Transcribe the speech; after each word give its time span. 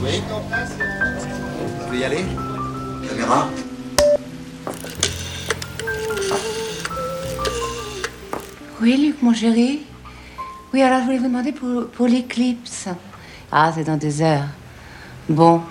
Oui. 0.00 0.22
Je 1.80 1.90
peux 1.90 1.98
y 1.98 2.04
aller 2.04 2.24
Caméra 3.08 3.48
Oui, 8.80 8.96
Luc, 8.96 9.22
mon 9.22 9.34
chéri. 9.34 9.80
Oui, 10.72 10.82
alors 10.82 11.00
je 11.00 11.04
voulais 11.06 11.18
vous 11.18 11.24
demander 11.24 11.50
pour, 11.52 11.88
pour 11.88 12.06
l'éclipse. 12.06 12.88
Ah, 13.50 13.72
c'est 13.74 13.84
dans 13.84 13.96
des 13.96 14.22
heures. 14.22 14.46
Bon. 15.28 15.62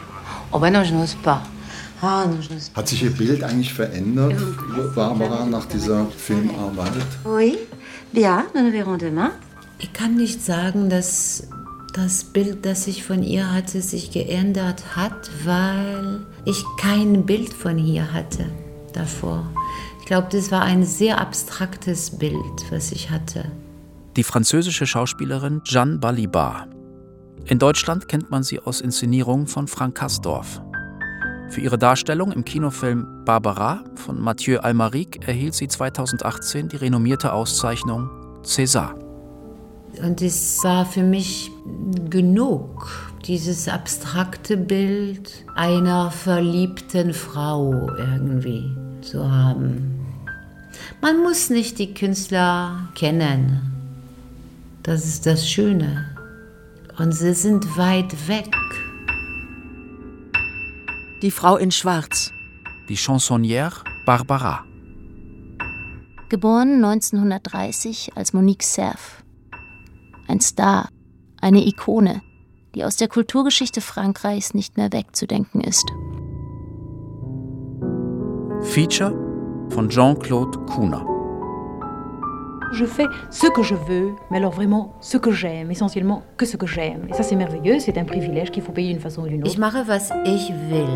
Oh 0.52 0.60
ben 0.60 0.74
non, 0.74 0.84
je 0.84 0.94
n'ose 0.94 1.16
pas. 1.16 1.42
Ah 2.02 2.26
non, 2.28 2.42
je 2.42 2.54
n'ose 2.54 2.70
pas. 2.70 2.82
Hat 2.82 2.88
sich 2.88 3.04
Ihr 3.04 3.12
Bild 3.12 3.44
eigentlich 3.44 3.74
verändert, 3.74 4.36
Barbara, 4.94 5.46
nach 5.46 5.66
dieser 5.68 6.06
Filmarbeit? 6.18 6.92
Oui, 7.26 7.58
bien, 8.14 8.46
nous 8.54 8.64
nous 8.64 8.72
verrons 8.72 8.98
demain. 8.98 9.32
Ich 9.80 9.94
kann 9.94 10.16
nicht 10.16 10.44
sagen, 10.44 10.90
dass 10.90 11.48
das 11.98 12.24
Bild, 12.24 12.66
das 12.66 12.88
ich 12.88 13.04
von 13.04 13.24
ihr 13.24 13.52
hatte, 13.52 13.82
sich 13.82 14.12
geändert 14.12 14.96
hat, 14.96 15.32
weil 15.44 16.26
ich 16.46 16.64
kein 16.80 17.26
Bild 17.26 17.52
von 17.52 17.80
ihr 17.80 18.14
hatte 18.14 18.46
davor. 18.94 19.52
Ich 20.00 20.06
glaube, 20.06 20.28
das 20.32 20.52
war 20.52 20.62
ein 20.62 20.84
sehr 20.84 21.20
abstraktes 21.20 22.18
Bild, 22.18 22.72
was 22.72 22.92
ich 22.92 23.10
hatte. 23.10 23.52
Die 24.16 24.24
französische 24.24 24.86
Schauspielerin 24.86 25.62
Jeanne 25.64 25.98
Balibar. 25.98 26.68
In 27.46 27.60
Deutschland 27.60 28.08
kennt 28.08 28.30
man 28.30 28.44
sie 28.44 28.60
aus 28.60 28.80
Inszenierungen 28.80 29.48
von 29.48 29.68
Frank 29.68 29.96
Kastorf. 29.96 30.62
Für 31.50 31.62
ihre 31.62 31.78
Darstellung 31.78 32.32
im 32.32 32.46
Kinofilm 32.46 33.24
Barbara 33.26 33.84
von 33.96 34.22
Mathieu 34.22 34.60
Almaric 34.60 35.28
erhielt 35.28 35.56
sie 35.56 35.68
2018 35.68 36.70
die 36.70 36.76
renommierte 36.76 37.34
Auszeichnung 37.34 38.10
César. 38.44 39.07
Und 40.02 40.22
es 40.22 40.64
war 40.64 40.86
für 40.86 41.04
mich 41.04 41.52
genug, 42.10 42.88
dieses 43.26 43.68
abstrakte 43.68 44.58
Bild 44.58 45.46
einer 45.56 46.12
verliebten 46.12 47.14
Frau 47.14 47.90
irgendwie 47.98 48.72
zu 49.02 49.30
haben. 49.32 50.06
Man 51.02 51.22
muss 51.24 51.50
nicht 51.50 51.80
die 51.80 51.94
Künstler 51.94 52.90
kennen. 52.96 53.62
Das 54.84 55.06
ist 55.06 55.26
das 55.26 55.50
Schöne. 55.50 56.06
Und 56.98 57.12
sie 57.12 57.34
sind 57.34 57.78
weit 57.78 58.28
weg. 58.28 58.56
Die 61.22 61.32
Frau 61.32 61.58
in 61.58 61.72
Schwarz. 61.72 62.32
Die 62.90 62.98
Chansonnière 62.98 63.84
Barbara. 64.06 64.64
Geboren 66.30 66.84
1930 66.84 68.12
als 68.16 68.34
Monique 68.34 68.64
Cerf. 68.64 69.24
Ein 70.28 70.42
Star, 70.42 70.90
eine 71.42 71.66
Ikone, 71.66 72.22
die 72.76 72.84
aus 72.84 72.98
der 72.98 73.08
Kulturgeschichte 73.08 73.82
Frankreichs 73.82 74.54
nicht 74.54 74.78
mehr 74.78 74.92
wegzudenken 74.92 75.62
ist. 75.62 75.86
Feature 78.62 79.14
von 79.70 79.90
Jean-Claude 79.90 80.58
Kuhner. 80.66 81.06
Je 82.74 82.86
fais 82.86 83.08
ce 83.30 83.48
que 83.48 83.64
je 83.64 83.76
veux, 83.76 84.14
mais 84.30 84.38
alors 84.38 84.52
vraiment 84.52 84.96
ce 85.00 85.18
que 85.18 85.32
j'aime, 85.32 85.72
essentiellement 85.72 86.24
que 86.36 86.46
ce 86.46 86.58
que 86.58 86.68
j'aime. 86.68 87.08
Et 87.10 87.14
ça, 87.14 87.24
c'est 87.24 87.38
merveilleux, 87.38 87.80
c'est 87.80 87.98
un 87.98 88.04
privilège 88.04 88.52
qu'il 88.52 88.62
faut 88.62 88.74
payer 88.74 88.92
d'une 88.92 89.02
façon 89.02 89.24
ou 89.24 89.28
d'une 89.28 89.42
autre. 89.42 89.52
Ich 89.52 89.58
mache, 89.58 89.88
was 89.88 90.12
ich 90.26 90.52
will 90.70 90.88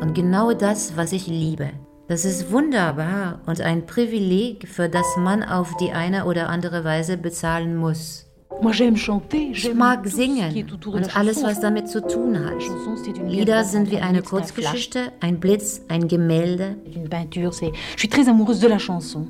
und 0.00 0.14
genau 0.14 0.52
das, 0.52 0.96
was 0.96 1.12
ich 1.12 1.26
liebe. 1.26 1.70
Das 2.06 2.24
ist 2.24 2.52
wunderbar 2.52 3.40
und 3.46 3.60
ein 3.60 3.84
Privileg, 3.84 4.68
für 4.68 4.88
das 4.88 5.06
man 5.18 5.42
auf 5.42 5.76
die 5.76 5.90
eine 5.90 6.24
oder 6.24 6.48
andere 6.48 6.84
Weise 6.84 7.18
bezahlen 7.18 7.76
muss. 7.76 8.27
Moi, 8.60 8.72
j'aime 8.72 8.96
chanter, 8.96 9.50
Ich 9.52 9.60
j'aime 9.62 9.76
mag 9.76 10.02
tout 10.02 10.08
ce 10.10 10.16
qui 10.16 10.22
singen 10.22 10.56
est 10.56 10.72
autour 10.72 10.94
de 10.94 10.98
la 10.98 11.06
und 11.06 11.10
alles, 11.16 11.34
chanson. 11.34 11.46
was 11.46 11.60
damit 11.60 11.86
zu 11.88 12.00
tun 12.00 12.34
hat. 12.36 12.54
La 12.54 12.58
chanson, 12.58 12.96
c'est 12.96 13.16
une 13.16 13.28
Lieder 13.28 13.44
lettre 13.54 13.68
sind 13.68 13.84
wie 13.86 13.96
d'enfant, 13.96 14.08
eine 14.08 14.14
c'est 14.14 14.18
un 14.18 14.22
flash, 14.22 14.52
Kurzgeschichte, 14.52 14.98
ein 15.20 15.36
Blitz, 15.38 15.82
ein 15.88 16.08
Gemälde. 16.08 16.76
c'est 16.86 16.96
une 16.98 17.08
peinture. 17.08 17.54
c'est- 17.54 17.72
Je 17.94 17.98
suis 18.00 18.08
très 18.08 18.28
amoureuse 18.28 18.58
de 18.60 18.66
la 18.68 18.78
chanson. 18.78 19.26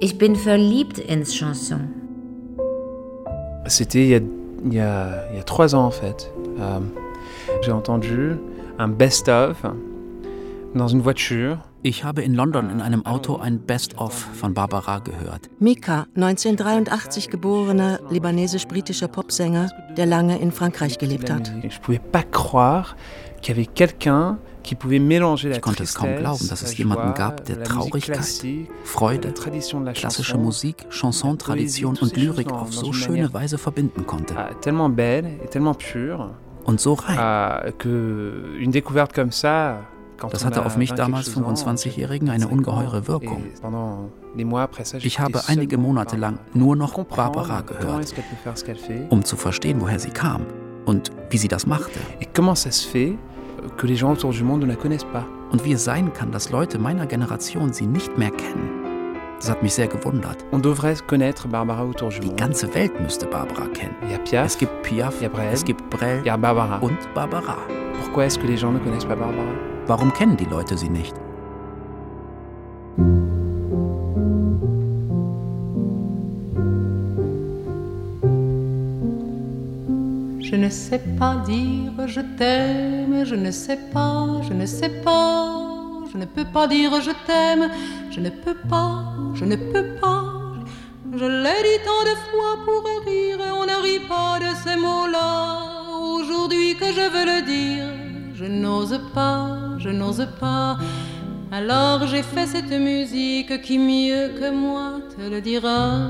Ich 0.00 0.16
bin 0.18 0.34
verliebt 0.34 1.02
ins 1.10 1.30
Chanson. 1.32 1.80
C'était 3.66 4.02
il, 4.04 4.08
y 4.08 4.14
a- 4.14 4.20
il, 4.64 4.74
y 4.74 4.80
a- 4.80 5.24
il 5.30 5.36
y 5.36 5.40
a 5.40 5.42
trois 5.42 5.74
ans 5.74 5.84
en 5.84 5.90
fait. 5.90 6.30
Euh, 6.58 6.80
J'ai 7.62 7.72
entendu 7.72 8.32
un 8.78 8.88
best-of 8.88 9.62
dans 10.74 10.88
une 10.88 11.00
voiture. 11.00 11.58
Ich 11.86 12.02
habe 12.02 12.22
in 12.22 12.32
London 12.32 12.70
in 12.70 12.80
einem 12.80 13.04
Auto 13.04 13.36
ein 13.36 13.60
Best-of 13.60 14.14
von 14.14 14.54
Barbara 14.54 15.00
gehört. 15.00 15.50
Mika, 15.58 16.06
1983 16.14 17.28
geborener 17.28 18.00
libanesisch-britischer 18.08 19.06
Popsänger, 19.06 19.68
der 19.94 20.06
lange 20.06 20.38
in 20.38 20.50
Frankreich 20.50 20.96
gelebt 20.96 21.28
hat. 21.28 21.52
Ich 21.62 21.78
konnte 25.60 25.82
es 25.82 25.94
kaum 25.94 26.16
glauben, 26.16 26.48
dass 26.48 26.62
es 26.62 26.74
jemanden 26.78 27.12
gab, 27.12 27.44
der 27.44 27.62
Traurigkeit, 27.64 28.42
Freude, 28.84 29.34
klassische 29.92 30.38
Musik, 30.38 30.86
Chanson, 30.88 31.38
Tradition 31.38 31.96
toutes 31.96 32.12
und 32.12 32.16
Lyrik 32.16 32.50
auf 32.50 32.72
so 32.72 32.94
schöne 32.94 33.30
Weise 33.34 33.58
verbinden 33.58 34.06
konnte. 34.06 34.34
ah, 34.38 34.52
Und 36.64 36.80
so 36.80 36.94
rein. 36.94 37.18
Das 40.30 40.44
hatte 40.44 40.64
auf 40.64 40.76
mich 40.76 40.90
20 40.90 41.04
damals 41.04 41.24
quelque 41.26 41.40
chose 41.40 41.66
ans, 41.66 41.84
25-Jährigen 41.86 42.30
eine 42.30 42.48
25 42.48 42.52
ungeheure 42.52 43.08
Wirkung. 43.08 43.44
Ich 45.00 45.20
habe 45.20 45.42
einige 45.46 45.78
Monate 45.78 46.16
lang 46.16 46.38
nur 46.52 46.76
noch 46.76 47.02
Barbara 47.04 47.60
gehört, 47.62 48.14
um 49.10 49.24
zu 49.24 49.36
verstehen, 49.36 49.80
woher 49.80 49.98
sie 49.98 50.10
kam 50.10 50.46
und 50.84 51.12
wie 51.30 51.38
sie 51.38 51.48
das 51.48 51.66
machte 51.66 51.98
monde 54.44 54.66
ne 54.66 54.76
und 55.50 55.64
wie 55.64 55.72
es 55.72 55.84
sein 55.84 56.12
kann, 56.12 56.32
dass 56.32 56.50
Leute 56.50 56.78
meiner 56.78 57.06
Generation 57.06 57.72
sie 57.72 57.86
nicht 57.86 58.18
mehr 58.18 58.30
kennen. 58.30 58.84
Das 59.38 59.50
hat 59.50 59.62
mich 59.62 59.74
sehr 59.74 59.88
gewundert. 59.88 60.38
Die 60.52 62.36
ganze 62.36 62.74
Welt 62.74 63.00
müsste 63.00 63.26
Barbara 63.26 63.66
kennen. 63.66 63.94
Es 64.32 64.58
gibt 64.58 64.82
Piaf, 64.82 65.14
es 65.52 65.64
gibt 65.64 65.90
Brel 65.90 66.22
und 66.80 67.14
Barbara. 67.14 67.58
Pourquoi 68.00 68.24
est-ce 68.24 68.38
que 68.38 68.46
les 68.46 68.56
gens 68.56 68.72
ne 68.72 68.78
connaissent 68.78 69.04
pas 69.04 69.16
Barbara 69.16 69.73
Warum 69.86 70.12
kennen 70.12 70.36
die 70.36 70.46
Leute 70.46 70.78
sie 70.78 70.88
nicht? 70.88 71.14
Je 80.40 80.56
ne 80.56 80.70
sais 80.70 81.00
pas 81.18 81.36
dire 81.46 81.92
je 82.06 82.20
t'aime, 82.38 83.24
je 83.24 83.34
ne 83.34 83.50
sais 83.50 83.78
pas, 83.92 84.26
je 84.48 84.54
ne 84.54 84.64
sais 84.64 84.88
pas, 84.88 85.50
je 86.10 86.16
ne 86.16 86.24
peux 86.24 86.44
pas 86.44 86.66
dire 86.66 87.00
je 87.02 87.10
t'aime, 87.26 87.70
je 88.10 88.20
ne 88.20 88.30
peux 88.30 88.56
pas, 88.68 89.04
je 89.34 89.44
ne 89.44 89.56
peux 89.56 89.96
pas. 90.00 90.24
Je 91.12 91.26
l'ai 91.26 91.62
dit 91.62 91.80
tant 91.84 92.04
de 92.10 92.14
fois 92.30 92.54
pour 92.64 92.82
rire, 93.06 93.38
on 93.60 93.66
ne 93.66 93.82
rit 93.82 94.06
pas 94.08 94.38
de 94.40 94.50
ces 94.64 94.76
mots-là. 94.76 95.58
Aujourd'hui 96.00 96.74
que 96.76 96.86
je 96.86 97.06
veux 97.14 97.26
le 97.32 97.42
dire, 97.44 97.84
je 98.34 98.44
n'ose 98.46 98.98
pas, 99.14 99.63
je 99.84 99.90
n'ose 99.90 100.26
pas. 100.40 100.78
Alors 101.52 102.06
j'ai 102.06 102.22
fait 102.22 102.46
cette 102.46 102.72
musique 102.72 103.60
qui 103.60 103.76
mieux 103.78 104.30
que 104.40 104.50
moi 104.50 105.00
te 105.14 105.28
le 105.30 105.42
dira. 105.42 106.08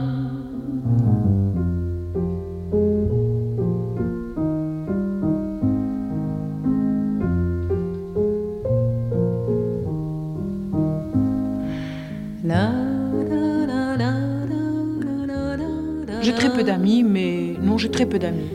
J'ai 16.22 16.32
très 16.32 16.50
peu 16.50 16.62
d'amis, 16.62 17.02
mais 17.02 17.54
non, 17.60 17.76
j'ai 17.76 17.90
très 17.90 18.06
peu 18.06 18.18
d'amis. 18.18 18.50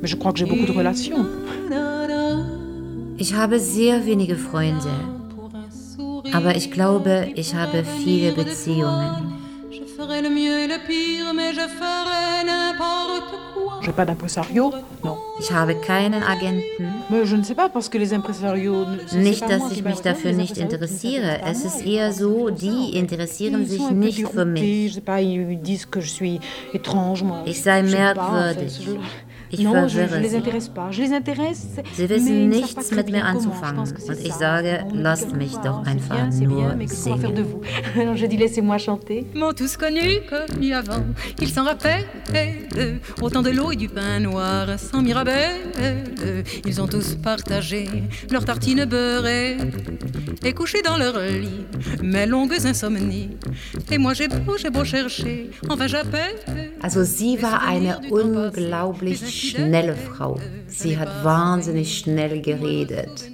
Mais 0.00 0.08
je 0.08 0.16
crois 0.16 0.32
que 0.32 0.38
j'ai 0.38 0.46
beaucoup 0.46 0.64
de 0.64 0.72
relations. 0.72 1.26
Ich 3.24 3.32
habe 3.32 3.58
sehr 3.58 4.04
wenige 4.04 4.36
Freunde, 4.36 4.90
aber 6.34 6.54
ich 6.56 6.70
glaube, 6.70 7.28
ich 7.34 7.54
habe 7.54 7.82
viele 8.04 8.32
Beziehungen. 8.32 9.32
Ich 15.40 15.50
habe 15.52 15.74
keinen 15.76 16.22
Agenten. 16.22 16.84
Ne 17.08 17.22
ne- 19.14 19.20
Nicht, 19.22 19.42
dass 19.42 19.72
ich 19.72 19.82
mich 19.84 20.00
dafür 20.00 20.32
nicht 20.32 20.56
interessiere. 20.58 21.40
Es 21.50 21.64
ist 21.64 21.84
eher 21.86 22.12
so, 22.12 22.50
die 22.50 22.96
interessieren 22.98 23.66
sich 23.66 23.80
nicht 23.90 24.18
für 24.28 24.44
mich. 24.44 24.62
Ich 27.46 27.62
sei 27.62 27.82
merkwürdig. 27.82 28.86
Je- 29.56 29.60
Ich 29.60 29.64
non, 29.66 29.88
je, 29.88 29.94
je 29.94 29.96
verwirre 30.00 30.20
les 30.20 30.28
sie. 30.30 30.36
intéresse 30.36 30.68
pas. 30.68 30.90
Je 30.90 31.02
les 31.02 31.12
intéresse, 31.12 31.66
Sie 31.94 32.02
mais 32.02 32.14
wissen 32.16 32.26
ils 32.34 32.48
ne 32.48 32.52
savent 32.54 32.62
nichts 32.62 32.74
pas 32.74 32.82
très 32.82 32.96
mit 32.96 33.02
mir 33.04 33.12
bien 33.12 33.20
comment. 33.32 33.40
Je 33.40 33.48
anzufangen. 33.48 33.74
pense 33.76 33.92
que 33.92 34.00
c'est 34.00 34.10
Und 34.10 34.20
ich 34.26 34.32
ça. 34.32 34.38
sage, 34.38 34.80
On 34.84 34.86
me 34.86 34.92
dit 34.92 35.02
lasst 35.02 35.30
que, 35.30 35.36
mich 35.36 35.50
voilà, 35.52 35.68
doch 35.70 35.82
c'est 35.84 35.90
einfach 35.90 36.14
bien, 36.16 36.30
c'est 36.30 36.46
nur 36.46 36.56
bien, 36.56 36.74
mais 36.76 36.86
que 36.86 36.94
qu'on 36.94 37.10
va 37.10 37.16
faire 37.18 37.30
de 37.32 37.36
singen. 37.44 37.60
vous 37.94 38.00
Alors 38.00 38.16
j'ai 38.16 38.28
dit 38.28 38.36
laissez-moi 38.36 38.78
chanter. 38.78 39.26
m'ont 39.34 39.52
tous 39.52 39.76
connu, 39.76 40.20
connu 40.28 40.72
avant. 40.74 41.04
Ils 41.40 41.48
s'en 41.50 41.64
rappellent, 41.64 42.06
autant 43.20 43.42
de 43.42 43.50
l'eau 43.50 43.70
et 43.72 43.76
du 43.76 43.88
pain 43.88 44.20
noir, 44.20 44.78
sans 44.78 45.02
mirabelle. 45.02 45.56
Ils 46.66 46.80
ont 46.80 46.86
tous 46.86 47.14
partagé 47.16 47.88
leurs 48.30 48.44
tartines 48.44 48.84
beurrées 48.84 49.56
et 50.44 50.52
couché 50.52 50.82
dans 50.82 50.96
leur 50.96 51.18
lit 51.18 51.66
mes 52.02 52.26
longues 52.26 52.54
insomnies. 52.64 53.30
Et 53.90 53.98
moi 53.98 54.14
j'ai 54.14 54.28
beau, 54.28 54.56
j'ai 54.56 54.70
beau 54.70 54.84
chercher, 54.84 55.50
enfin 55.68 55.86
j'appelle. 55.86 56.36
Also 56.84 57.02
sie 57.02 57.40
war 57.40 57.62
eine 57.62 58.10
unglaublich 58.10 59.50
schnelle 59.50 59.94
Frau. 59.94 60.38
Sie 60.66 60.98
hat 60.98 61.24
wahnsinnig 61.24 61.96
schnell 61.96 62.42
geredet. 62.42 63.30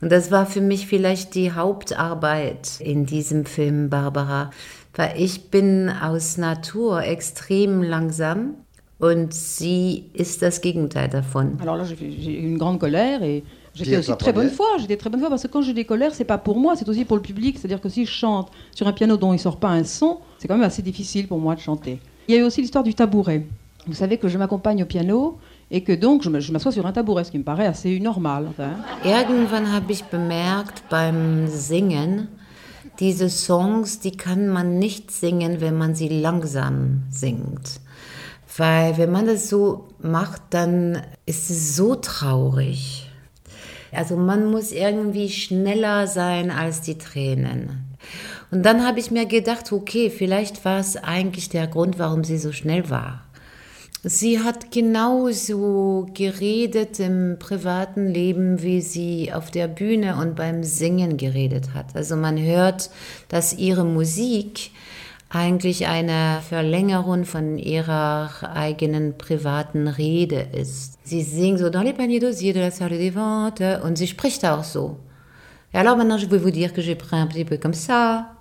Und 0.00 0.10
das 0.10 0.30
war 0.30 0.46
für 0.46 0.62
mich 0.62 0.86
vielleicht 0.86 1.34
die 1.34 1.52
Hauptarbeit 1.52 2.80
in 2.80 3.04
diesem 3.04 3.44
Film 3.44 3.90
Barbara, 3.90 4.50
weil 4.94 5.12
ich 5.18 5.50
bin 5.50 5.90
aus 5.90 6.38
Natur 6.38 7.02
extrem 7.02 7.82
langsam 7.82 8.54
und 8.98 9.34
sie 9.34 10.06
ist 10.14 10.40
das 10.40 10.62
Gegenteil 10.62 11.10
davon. 11.10 11.58
Alors 11.60 11.76
là 11.76 11.84
j'ai 11.84 12.38
une 12.38 12.56
grande 12.56 12.78
colère 12.78 13.22
et 13.22 13.44
j'étais 13.74 13.98
aussi 13.98 14.16
très 14.16 14.32
bonne 14.32 14.48
foi. 14.48 14.68
J'étais 14.78 14.96
très 14.96 15.10
bonne 15.10 15.20
foi 15.20 15.28
parce 15.28 15.42
que 15.42 15.48
quand 15.48 15.60
j'ai 15.60 15.74
des 15.74 15.84
colères, 15.84 16.14
c'est 16.14 16.24
pas 16.24 16.38
pour 16.38 16.56
moi, 16.56 16.76
c'est 16.76 16.88
aussi 16.88 17.04
pour 17.04 17.18
le 17.18 17.22
public. 17.22 17.58
C'est-à-dire 17.58 17.82
que 17.82 17.90
si 17.90 18.06
je 18.06 18.10
chante 18.10 18.50
sur 18.74 18.88
un 18.88 18.94
piano 18.94 19.18
dont 19.18 19.34
il 19.34 19.38
sort 19.38 19.58
pas 19.58 19.68
un 19.68 19.84
son, 19.84 20.20
c'est 20.38 20.48
quand 20.48 20.56
même 20.56 20.66
assez 20.66 20.80
difficile 20.80 21.28
pour 21.28 21.38
moi 21.38 21.54
de 21.54 21.60
chanter. 21.60 22.00
Il 22.28 22.34
y 22.34 22.38
a 22.38 22.40
eu 22.40 22.44
aussi 22.44 22.60
l'histoire 22.60 22.82
du 22.82 22.94
tabouret. 22.94 23.46
Vous 23.86 23.94
savez 23.94 24.18
que 24.18 24.26
je 24.26 24.36
m'accompagne 24.36 24.82
au 24.82 24.86
piano 24.86 25.38
et 25.70 25.82
que 25.82 25.92
donc 25.92 26.22
je 26.22 26.52
m'assois 26.52 26.72
sur 26.72 26.86
un 26.86 26.92
tabouret, 26.92 27.22
ce 27.22 27.30
qui 27.30 27.38
me 27.38 27.44
paraît 27.44 27.66
assez 27.66 28.00
normal. 28.00 28.50
Irgendwann 29.04 29.72
habe 29.72 29.92
ich 29.92 30.04
bemerkt 30.04 30.82
beim 30.90 31.46
Singen, 31.46 32.28
diese 32.98 33.28
Songs, 33.30 34.00
die 34.00 34.16
kann 34.16 34.48
man 34.48 34.78
nicht 34.78 35.12
singen, 35.12 35.60
wenn 35.60 35.76
man 35.76 35.94
sie 35.94 36.08
langsam 36.08 37.02
singt. 37.10 37.80
Weil 38.56 38.96
wenn 38.98 39.12
man 39.12 39.26
das 39.26 39.48
so 39.48 39.86
macht, 40.00 40.42
dann 40.50 41.02
ist 41.26 41.50
es 41.50 41.76
so 41.76 41.94
traurig. 41.94 43.08
Also 43.92 44.16
man 44.16 44.50
muss 44.50 44.72
irgendwie 44.72 45.28
schneller 45.28 46.06
sein 46.06 46.50
als 46.50 46.80
die 46.80 46.98
Tränen. 46.98 47.86
Und 48.50 48.64
dann 48.64 48.86
habe 48.86 49.00
ich 49.00 49.10
mir 49.10 49.26
gedacht, 49.26 49.72
okay, 49.72 50.10
vielleicht 50.10 50.64
war 50.64 50.78
es 50.78 50.96
eigentlich 50.96 51.48
der 51.48 51.66
Grund, 51.66 51.98
warum 51.98 52.24
sie 52.24 52.38
so 52.38 52.52
schnell 52.52 52.88
war. 52.90 53.22
Sie 54.08 54.38
hat 54.38 54.70
genauso 54.70 56.06
geredet 56.14 57.00
im 57.00 57.38
privaten 57.40 58.06
Leben, 58.06 58.62
wie 58.62 58.80
sie 58.80 59.32
auf 59.32 59.50
der 59.50 59.66
Bühne 59.66 60.16
und 60.16 60.36
beim 60.36 60.62
Singen 60.62 61.16
geredet 61.16 61.74
hat. 61.74 61.96
Also 61.96 62.14
man 62.14 62.40
hört, 62.40 62.90
dass 63.28 63.52
ihre 63.52 63.84
Musik 63.84 64.70
eigentlich 65.28 65.88
eine 65.88 66.40
Verlängerung 66.48 67.24
von 67.24 67.58
ihrer 67.58 68.30
eigenen 68.54 69.18
privaten 69.18 69.88
Rede 69.88 70.46
ist. 70.52 70.98
Sie 71.02 71.22
singt 71.22 71.58
so 71.58 71.68
dans 71.68 71.82
les 71.82 71.94
paniers 71.94 72.20
d'osier 72.20 72.52
de 72.52 72.60
la 72.60 72.70
salle 72.70 72.98
des 72.98 73.10
ventes 73.10 73.82
und 73.82 73.98
sie 73.98 74.06
spricht 74.06 74.44
auch 74.44 74.62
so. 74.62 74.98
Et 75.74 75.78
alors 75.78 75.96
maintenant, 75.96 76.16
je 76.16 76.26
vais 76.26 76.38
vous 76.38 76.52
dire 76.52 76.72
que 76.72 76.80
j'ai 76.80 76.94
pris 76.94 77.16
un 77.16 77.26
petit 77.26 77.44
peu 77.44 77.56
comme 77.56 77.74
ça. 77.74 78.35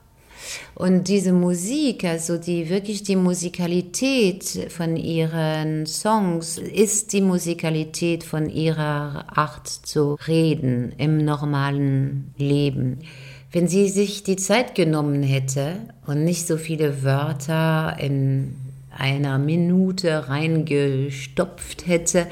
Und 0.75 1.07
diese 1.07 1.33
Musik, 1.33 2.03
also 2.03 2.37
die 2.37 2.69
wirklich 2.69 3.03
die 3.03 3.15
Musikalität 3.15 4.67
von 4.69 4.97
ihren 4.97 5.85
Songs, 5.85 6.57
ist 6.57 7.13
die 7.13 7.21
Musikalität 7.21 8.23
von 8.23 8.49
ihrer 8.49 9.37
Art 9.37 9.67
zu 9.67 10.17
reden 10.27 10.93
im 10.97 11.23
normalen 11.23 12.33
Leben. 12.37 12.99
Wenn 13.51 13.67
sie 13.67 13.87
sich 13.87 14.23
die 14.23 14.35
Zeit 14.35 14.75
genommen 14.75 15.23
hätte 15.23 15.77
und 16.05 16.25
nicht 16.25 16.45
so 16.45 16.57
viele 16.57 17.03
Wörter 17.03 17.95
in 17.99 18.55
einer 18.97 19.37
Minute 19.37 20.27
reingestopft 20.27 21.87
hätte, 21.87 22.27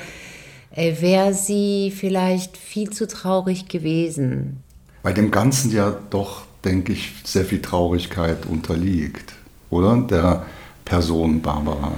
äh, 0.72 1.02
wäre 1.02 1.34
sie 1.34 1.94
vielleicht 1.96 2.58
viel 2.58 2.90
zu 2.90 3.08
traurig 3.08 3.68
gewesen. 3.68 4.64
Bei 5.02 5.14
dem 5.14 5.32
Ganzen 5.32 5.72
ja 5.72 5.98
doch, 6.10 6.44
denke 6.64 6.94
ich, 6.94 7.14
sehr 7.24 7.46
viel 7.46 7.62
Traurigkeit 7.62 8.46
unterliegt, 8.46 9.34
oder? 9.70 9.98
Der 9.98 10.46
Person 10.86 11.42
Barbara. 11.42 11.94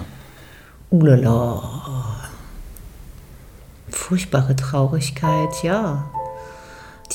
Ulala. 0.89 2.29
Furchtbare 3.89 4.55
Traurigkeit, 4.55 5.63
ja. 5.63 6.09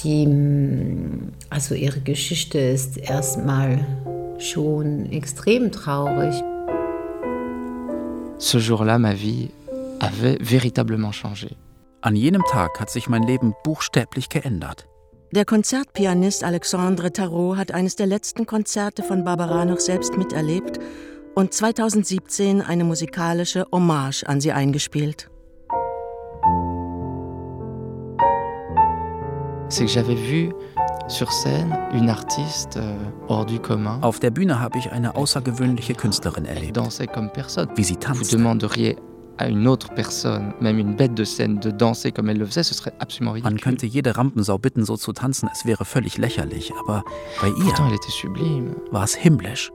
Die, 0.03 0.29
also 1.51 1.75
ihre 1.75 2.01
Geschichte 2.01 2.59
ist 2.59 2.97
erstmal 2.97 3.87
schon 4.39 5.11
extrem 5.13 5.73
traurig. 5.73 6.35
Ce 8.39 8.59
jour-là, 8.59 8.99
ma 8.99 9.13
vie 9.13 9.51
avait 10.01 10.39
véritablement 10.41 11.13
changé. 11.13 11.57
An 12.01 12.17
jenem 12.17 12.43
Tag 12.51 12.81
hat 12.81 12.89
sich 12.89 13.09
mein 13.09 13.23
Leben 13.23 13.55
buchstäblich 13.65 14.31
geändert. 14.31 14.90
Der 15.33 15.45
Konzertpianist 15.45 16.43
Alexandre 16.43 17.13
Tarot 17.13 17.57
hat 17.57 17.71
eines 17.71 17.95
der 17.95 18.07
letzten 18.07 18.47
Konzerte 18.47 19.05
von 19.05 19.23
Barbara 19.23 19.65
noch 19.65 19.79
selbst 19.79 20.17
miterlebt 20.17 20.81
und 21.37 21.55
2017 21.55 22.61
eine 22.61 22.83
musikalische 22.83 23.65
Hommage 23.71 24.25
an 24.27 24.41
sie 24.41 24.51
eingespielt. 24.51 25.31
Euh, 32.77 32.97
hors 33.29 33.47
du 33.47 33.59
commun. 33.61 34.03
Auf 34.03 34.19
der 34.19 34.33
Bühne 34.33 34.59
habe 34.59 34.79
ich 34.79 34.91
eine 34.91 35.15
außergewöhnliche 35.15 35.95
Künstlerin 35.95 36.45
erlebt. 36.45 36.77
Wie 36.77 37.85
sie 37.85 37.97
tanzt. 37.97 38.37
À 39.41 39.49
une 39.49 39.67
autre 39.67 39.89
personne, 39.95 40.53
même 40.61 40.79
une 40.79 40.95
bête 40.95 41.15
de 41.15 41.25
scène, 41.25 41.59
de 41.59 41.71
danser 41.71 42.13
comme 42.13 42.29
elle 42.29 42.39
le 42.39 42.45
faisait, 42.47 42.63
ce 42.63 42.75
serait 42.75 42.93
absolument 43.01 43.33
Man 43.33 43.43
ridicule. 43.43 43.61
könnte 43.65 43.87
jede 43.87 44.15
Rampensau 44.15 44.59
bitten, 44.59 44.85
so 44.85 44.97
zu 44.97 45.13
tanzen, 45.13 45.49
es 45.53 45.65
wäre 45.65 45.85
völlig 45.85 46.19
lächerlich, 46.19 46.73
aber 46.79 47.03
bei 47.41 47.51
Pourtant, 47.51 47.87
ihr 47.87 47.89
elle 47.89 47.95
était 47.95 48.11
sublime. 48.13 48.75
war 48.91 49.05
es 49.05 49.15
himmlisch. 49.15 49.71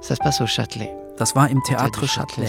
Ça 0.00 0.16
se 0.16 0.20
passe 0.22 0.40
au 0.40 0.46
Châtelet. 0.46 0.90
Das 1.18 1.36
war 1.36 1.50
im 1.50 1.60
théâtre 1.62 2.06
Châtelet, 2.08 2.48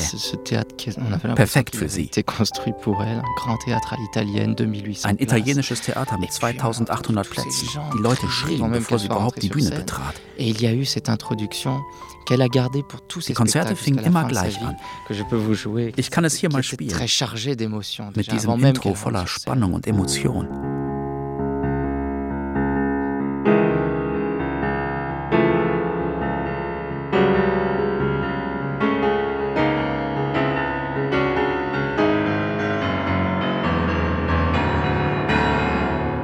Perfekt 1.36 1.76
für 1.76 1.90
sie. 1.90 2.06
été 2.06 2.24
construit 2.24 2.74
pour 2.82 3.04
elle, 3.04 3.18
un 3.20 3.36
grand 3.36 3.58
théâtre 3.58 3.92
à 3.94 3.98
l'italienne, 3.98 4.56
2800 4.56 5.06
Ein 5.10 5.18
italienisches 5.20 5.82
Theater 5.82 6.18
mit 6.18 6.32
2800 6.32 7.30
Plätzen. 7.30 7.68
Die 7.94 8.02
Leute 8.02 8.26
schrien, 8.30 8.72
bevor 8.72 8.98
sie 8.98 9.08
überhaupt 9.08 9.42
die 9.44 9.50
Bühne 9.50 9.72
betrat. 9.72 10.16
Et 12.30 12.34
il 12.34 12.40
y 12.40 12.42
a 12.42 12.46
eu 12.46 12.50
cette 12.50 12.62
introduction 12.62 12.62
qu'elle 12.62 12.62
a 12.62 12.64
gardée 12.64 12.84
pour 12.84 13.02
tous 13.02 13.22
ses 13.22 13.34
Die 13.34 13.38
Konzerte 13.38 13.68
spectacles 13.68 13.84
fingen 13.84 14.00
jusqu'à 14.00 14.12
la 14.12 14.20
immer 14.20 14.22
fin 14.22 14.28
de 14.28 14.34
sa 14.34 14.42
gleich 14.42 14.60
vie, 14.60 14.66
an. 14.66 14.76
que 15.08 15.14
je 15.14 15.24
peux 15.24 15.36
vous 15.36 15.54
jouer. 15.54 15.94
Ich 15.98 16.10
kann 16.10 16.24
es 16.26 16.30
hier 16.42 16.50
qui 16.50 16.56
mal 16.56 16.62
était 16.64 16.76
spielen. 16.76 16.92
Très 16.94 17.08
chargé 17.08 17.56
d'émotions. 17.56 18.08
Mit 18.16 18.24
déjà, 18.24 18.32
diesem 18.32 18.50
avant 18.52 18.58
même 18.58 18.70
Intro 18.72 18.90
qu'elle 18.90 18.98
voller 18.98 19.18
rentre 19.18 19.30
sur 19.30 19.40
scène. 19.40 19.54
Spannung 19.54 19.74
und 19.74 19.88
Emotion. 19.88 20.48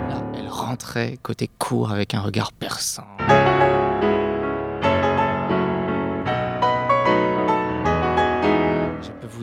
Là, 0.10 0.22
elle 0.38 0.48
rentrait 0.50 1.18
côté 1.22 1.50
court 1.60 1.92
avec 1.92 2.14
un 2.14 2.22
regard 2.22 2.52
perçant. 2.52 3.04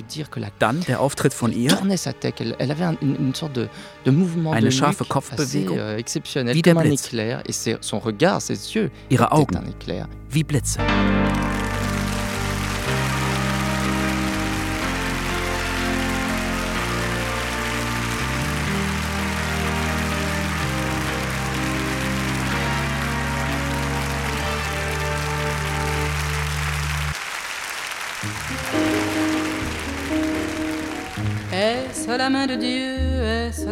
Dire 0.05 0.31
que 0.31 0.41
la 0.41 0.49
Dann 0.59 0.81
der 0.87 1.01
Auftritt 1.01 1.33
von 1.35 1.51
ihr, 1.53 1.69
tournait 1.71 1.97
sa 1.97 2.13
tête. 2.13 2.41
Elle, 2.41 2.55
elle 2.59 2.71
avait 2.71 2.85
un- 2.85 2.97
une, 3.03 3.17
une 3.17 3.35
sorte 3.35 3.53
de, 3.55 3.69
de 4.05 4.11
mouvement 4.11 4.53
Eine 4.53 4.67
de 4.67 4.71
scharfe 4.71 5.01
nuque 5.01 5.09
Kopfbewegung. 5.09 5.77
assez 5.77 5.81
euh, 5.81 5.97
exceptionnel, 5.99 6.55
Wie 6.55 6.63
der 6.63 6.75
comme 6.75 6.83
un 6.87 6.91
éclair. 6.91 7.43
Et 7.49 7.53
son 7.81 7.99
regard, 7.99 8.41
ses 8.43 8.55
yeux, 8.75 8.91
ihre 9.11 9.25
étaient 9.25 9.35
Augen, 9.35 9.57
un 9.65 9.69
éclair. 9.71 10.07
wie 10.33 10.45
Blitze. 10.45 10.79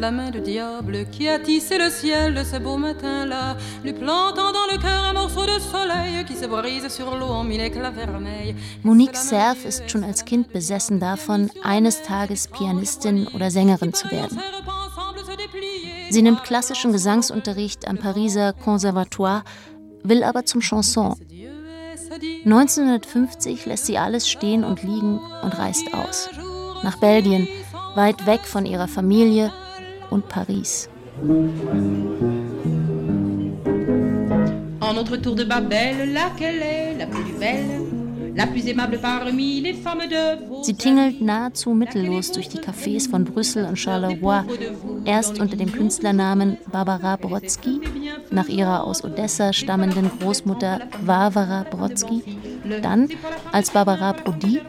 La 0.03 0.11
main 0.11 0.31
du 0.33 0.41
diable 0.41 1.07
qui 1.13 1.29
a 1.29 1.39
tissé 1.39 1.79
le 1.79 1.89
ciel 1.89 2.35
de 2.35 2.43
ce 2.43 2.59
beau 2.59 2.77
matin-là, 2.77 3.57
lui 3.85 3.93
plantant 3.93 4.51
dans 4.59 4.67
le 4.73 4.77
cœur 4.77 5.05
un 5.11 5.13
morceau 5.13 5.45
de 5.47 5.61
soleil 5.61 6.25
qui 6.27 6.35
se 6.35 6.47
brise 6.47 6.89
sur 6.89 7.17
l'eau 7.17 7.33
en 7.41 7.45
mille 7.45 7.61
éclats 7.61 7.93
vermeils. 7.93 8.57
Monique 8.83 9.17
Cerf 9.17 9.65
ist 9.65 9.89
schon 9.89 10.03
als 10.03 10.25
Kind 10.25 10.53
besessen 10.53 10.99
davon, 10.99 11.51
eines 11.63 12.03
Tages 12.03 12.49
Pianistin 12.49 13.29
oder 13.33 13.53
Sängerin 13.53 13.95
zu 13.95 14.11
werden. 14.11 14.41
Sie 16.11 16.23
nimmt 16.23 16.43
klassischen 16.43 16.91
Gesangsunterricht 16.91 17.87
am 17.87 17.97
Pariser 17.97 18.55
Conservatoire, 18.55 19.45
will 20.03 20.25
aber 20.25 20.45
zum 20.45 20.63
Chanson. 20.63 21.15
1950 22.45 23.67
lässt 23.67 23.87
sie 23.87 23.99
alles 23.99 24.29
stehen 24.29 24.65
und 24.65 24.83
liegen 24.83 25.21
und 25.45 25.57
reist 25.57 25.95
aus. 25.95 26.29
Nach 26.83 26.97
Belgien, 26.97 27.47
weit 27.95 28.27
weg 28.27 28.41
von 28.41 28.67
ihrer 28.67 28.89
Familie 28.89 29.53
und 30.13 30.29
Paris. 30.29 30.89
En 34.81 34.95
notre 34.95 35.17
tour 35.17 35.35
de 35.35 35.45
Babel, 35.45 36.13
laquelle 36.13 36.63
est 36.63 36.99
la 36.99 37.07
plus 37.07 37.33
belle 37.39 38.03
Sie 40.63 40.75
tingelt 40.75 41.21
nahezu 41.21 41.75
mittellos 41.75 42.33
durch 42.33 42.49
die 42.49 42.59
Cafés 42.59 43.09
von 43.09 43.25
Brüssel 43.25 43.67
und 43.67 43.77
Charleroi, 43.79 44.45
erst 45.05 45.39
unter 45.39 45.57
dem 45.57 45.71
Künstlernamen 45.71 46.57
Barbara 46.71 47.17
Brodsky, 47.17 47.81
nach 48.31 48.49
ihrer 48.49 48.85
aus 48.85 49.05
Odessa 49.05 49.53
stammenden 49.53 50.11
Großmutter 50.19 50.81
Varvara 51.03 51.65
Brodsky, 51.71 52.23
dann 52.81 53.09
als 53.53 53.71
Barbara 53.71 54.13
Brody 54.13 54.61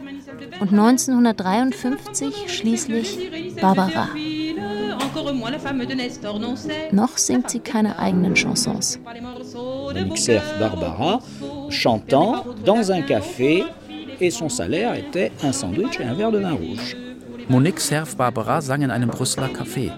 und 0.59 0.71
1953 0.71 2.33
schließlich 2.47 3.55
Barbara. 3.61 4.09
Noch 6.91 7.17
singt 7.17 7.49
sie 7.49 7.59
keine 7.59 7.97
eigenen 7.99 8.35
Chansons. 8.35 8.99
Monique 9.93 10.17
Cerf 10.17 10.59
Barbara, 10.59 11.19
chantant 11.69 12.45
dans 12.65 12.91
un 12.91 13.01
café, 13.01 13.63
et 14.19 14.31
son 14.31 14.49
salaire 14.49 14.95
était 14.95 15.31
un 15.43 15.51
sandwich 15.51 15.99
et 15.99 16.03
un 16.03 16.13
verre 16.13 16.31
de 16.31 16.39
vin 16.39 16.53
rouge. 16.53 16.95
Monique 17.49 17.79
Cerf 17.79 18.15
Barbara 18.15 18.61
sang 18.61 18.81
in 18.81 18.91
einem 18.91 19.09
Brüsseler 19.09 19.49
Café. 19.49 19.91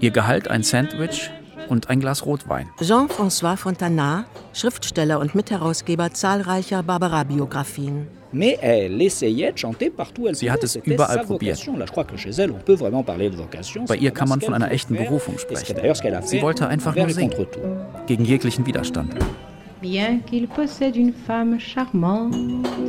Ihr 0.00 0.10
Gehalt 0.10 0.48
ein 0.48 0.62
Sandwich 0.62 1.30
und 1.68 1.88
ein 1.88 2.00
Glas 2.00 2.24
Rotwein. 2.26 2.68
Jean-François 2.80 3.56
Fontana, 3.56 4.24
Schriftsteller 4.52 5.20
und 5.20 5.34
Mitherausgeber 5.34 6.12
zahlreicher 6.12 6.82
Barbara-Biografien. 6.82 8.08
Mais 8.32 8.58
elle 8.60 9.00
essayait 9.00 9.52
de 9.52 9.58
chanter 9.58 9.88
partout 9.90 10.22
où 10.22 10.28
elle 10.28 10.34
Sie 10.34 10.48
hat 10.48 10.56
pouvait. 10.58 10.66
es 10.66 10.92
überall 10.94 11.20
probiert. 11.22 11.54
vocation. 11.56 11.76
Là, 11.78 11.86
je 11.86 11.90
crois 11.92 12.04
que 12.04 12.16
chez 12.16 12.30
elle, 12.30 12.50
on 12.50 12.58
peut 12.58 12.74
vraiment 12.74 13.02
parler 13.02 13.30
de 13.30 13.36
vocation. 13.36 13.84
Bei 13.86 13.94
C'est 13.96 14.02
ihr 14.02 14.10
kann 14.10 14.28
man 14.28 14.38
vraiment 14.38 14.56
von 14.58 14.62
einer 14.64 14.72
echten. 14.72 14.94
Berufung 14.96 15.38
sprechen. 15.38 15.74
d'ailleurs 15.76 15.96
ce 15.96 16.02
qu'elle 16.02 16.14
a 16.14 16.20
Sie 16.22 16.36
fait 16.36 16.42
wollte 16.42 16.62
einfach 16.62 16.94
nur 16.94 17.08
singen, 17.10 17.30
contre 17.30 17.50
tout. 17.50 17.60
gegen 18.06 18.24
jeglichen 18.26 18.66
Widerstand. 18.66 19.08
Bien 19.80 20.18
qu'il 20.26 20.48
possède 20.48 20.96
une 20.96 21.12
femme 21.12 21.60
charmante, 21.60 22.34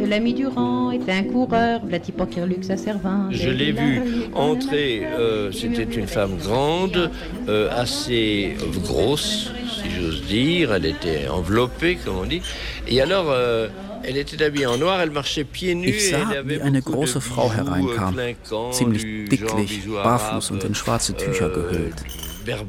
l'ami 0.09 0.33
Durand 0.33 0.89
est 0.91 1.07
un 1.07 1.21
coureur, 1.23 1.85
Vlatipokerlux 1.85 2.63
sa 2.63 2.77
servante. 2.77 3.31
Je 3.31 3.49
l'ai 3.49 3.71
vue 3.71 4.01
entrer, 4.33 5.03
euh, 5.05 5.51
c'était 5.51 5.83
une 5.83 6.07
femme 6.07 6.35
grande, 6.37 7.11
euh, 7.47 7.69
assez 7.77 8.55
grosse, 8.85 9.51
si 9.71 9.89
j'ose 9.91 10.23
dire, 10.25 10.73
elle 10.73 10.87
était 10.87 11.27
enveloppée, 11.27 11.95
comme 12.03 12.17
on 12.17 12.25
dit, 12.25 12.41
et 12.87 12.99
alors 13.01 13.27
euh, 13.29 13.67
Ich 14.03 16.09
sah, 16.09 16.33
wie 16.45 16.61
eine 16.61 16.81
große 16.81 17.21
Frau 17.21 17.51
hereinkam, 17.51 18.17
euh, 18.17 18.33
clinquants, 18.33 18.77
ziemlich 18.77 19.29
dicklich, 19.29 19.87
barfuß 19.87 20.51
und 20.51 20.63
in 20.63 20.75
schwarze 20.75 21.15
Tücher 21.15 21.47
äh, 21.47 21.53
gehüllt. 21.53 21.95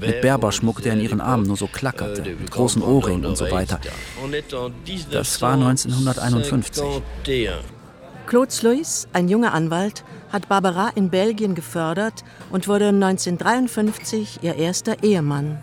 Mit 0.00 0.20
Berberschmuck, 0.20 0.82
der 0.82 0.94
in 0.94 1.00
ihren 1.00 1.20
Armen 1.20 1.46
nur 1.46 1.56
so 1.56 1.66
klackerte, 1.66 2.22
äh, 2.22 2.34
mit 2.34 2.50
großen 2.50 2.82
Ohrringen 2.82 3.24
und 3.24 3.36
so 3.36 3.50
weiter. 3.50 3.80
Das 5.10 5.40
war 5.40 5.54
1951. 5.54 6.82
1951. 6.82 7.50
Claude 8.26 8.52
Sluis, 8.52 9.08
ein 9.12 9.28
junger 9.28 9.54
Anwalt, 9.54 10.04
hat 10.30 10.48
Barbara 10.48 10.90
in 10.94 11.10
Belgien 11.10 11.56
gefördert 11.56 12.22
und 12.50 12.68
wurde 12.68 12.88
1953 12.88 14.40
ihr 14.42 14.54
erster 14.54 15.02
Ehemann. 15.02 15.58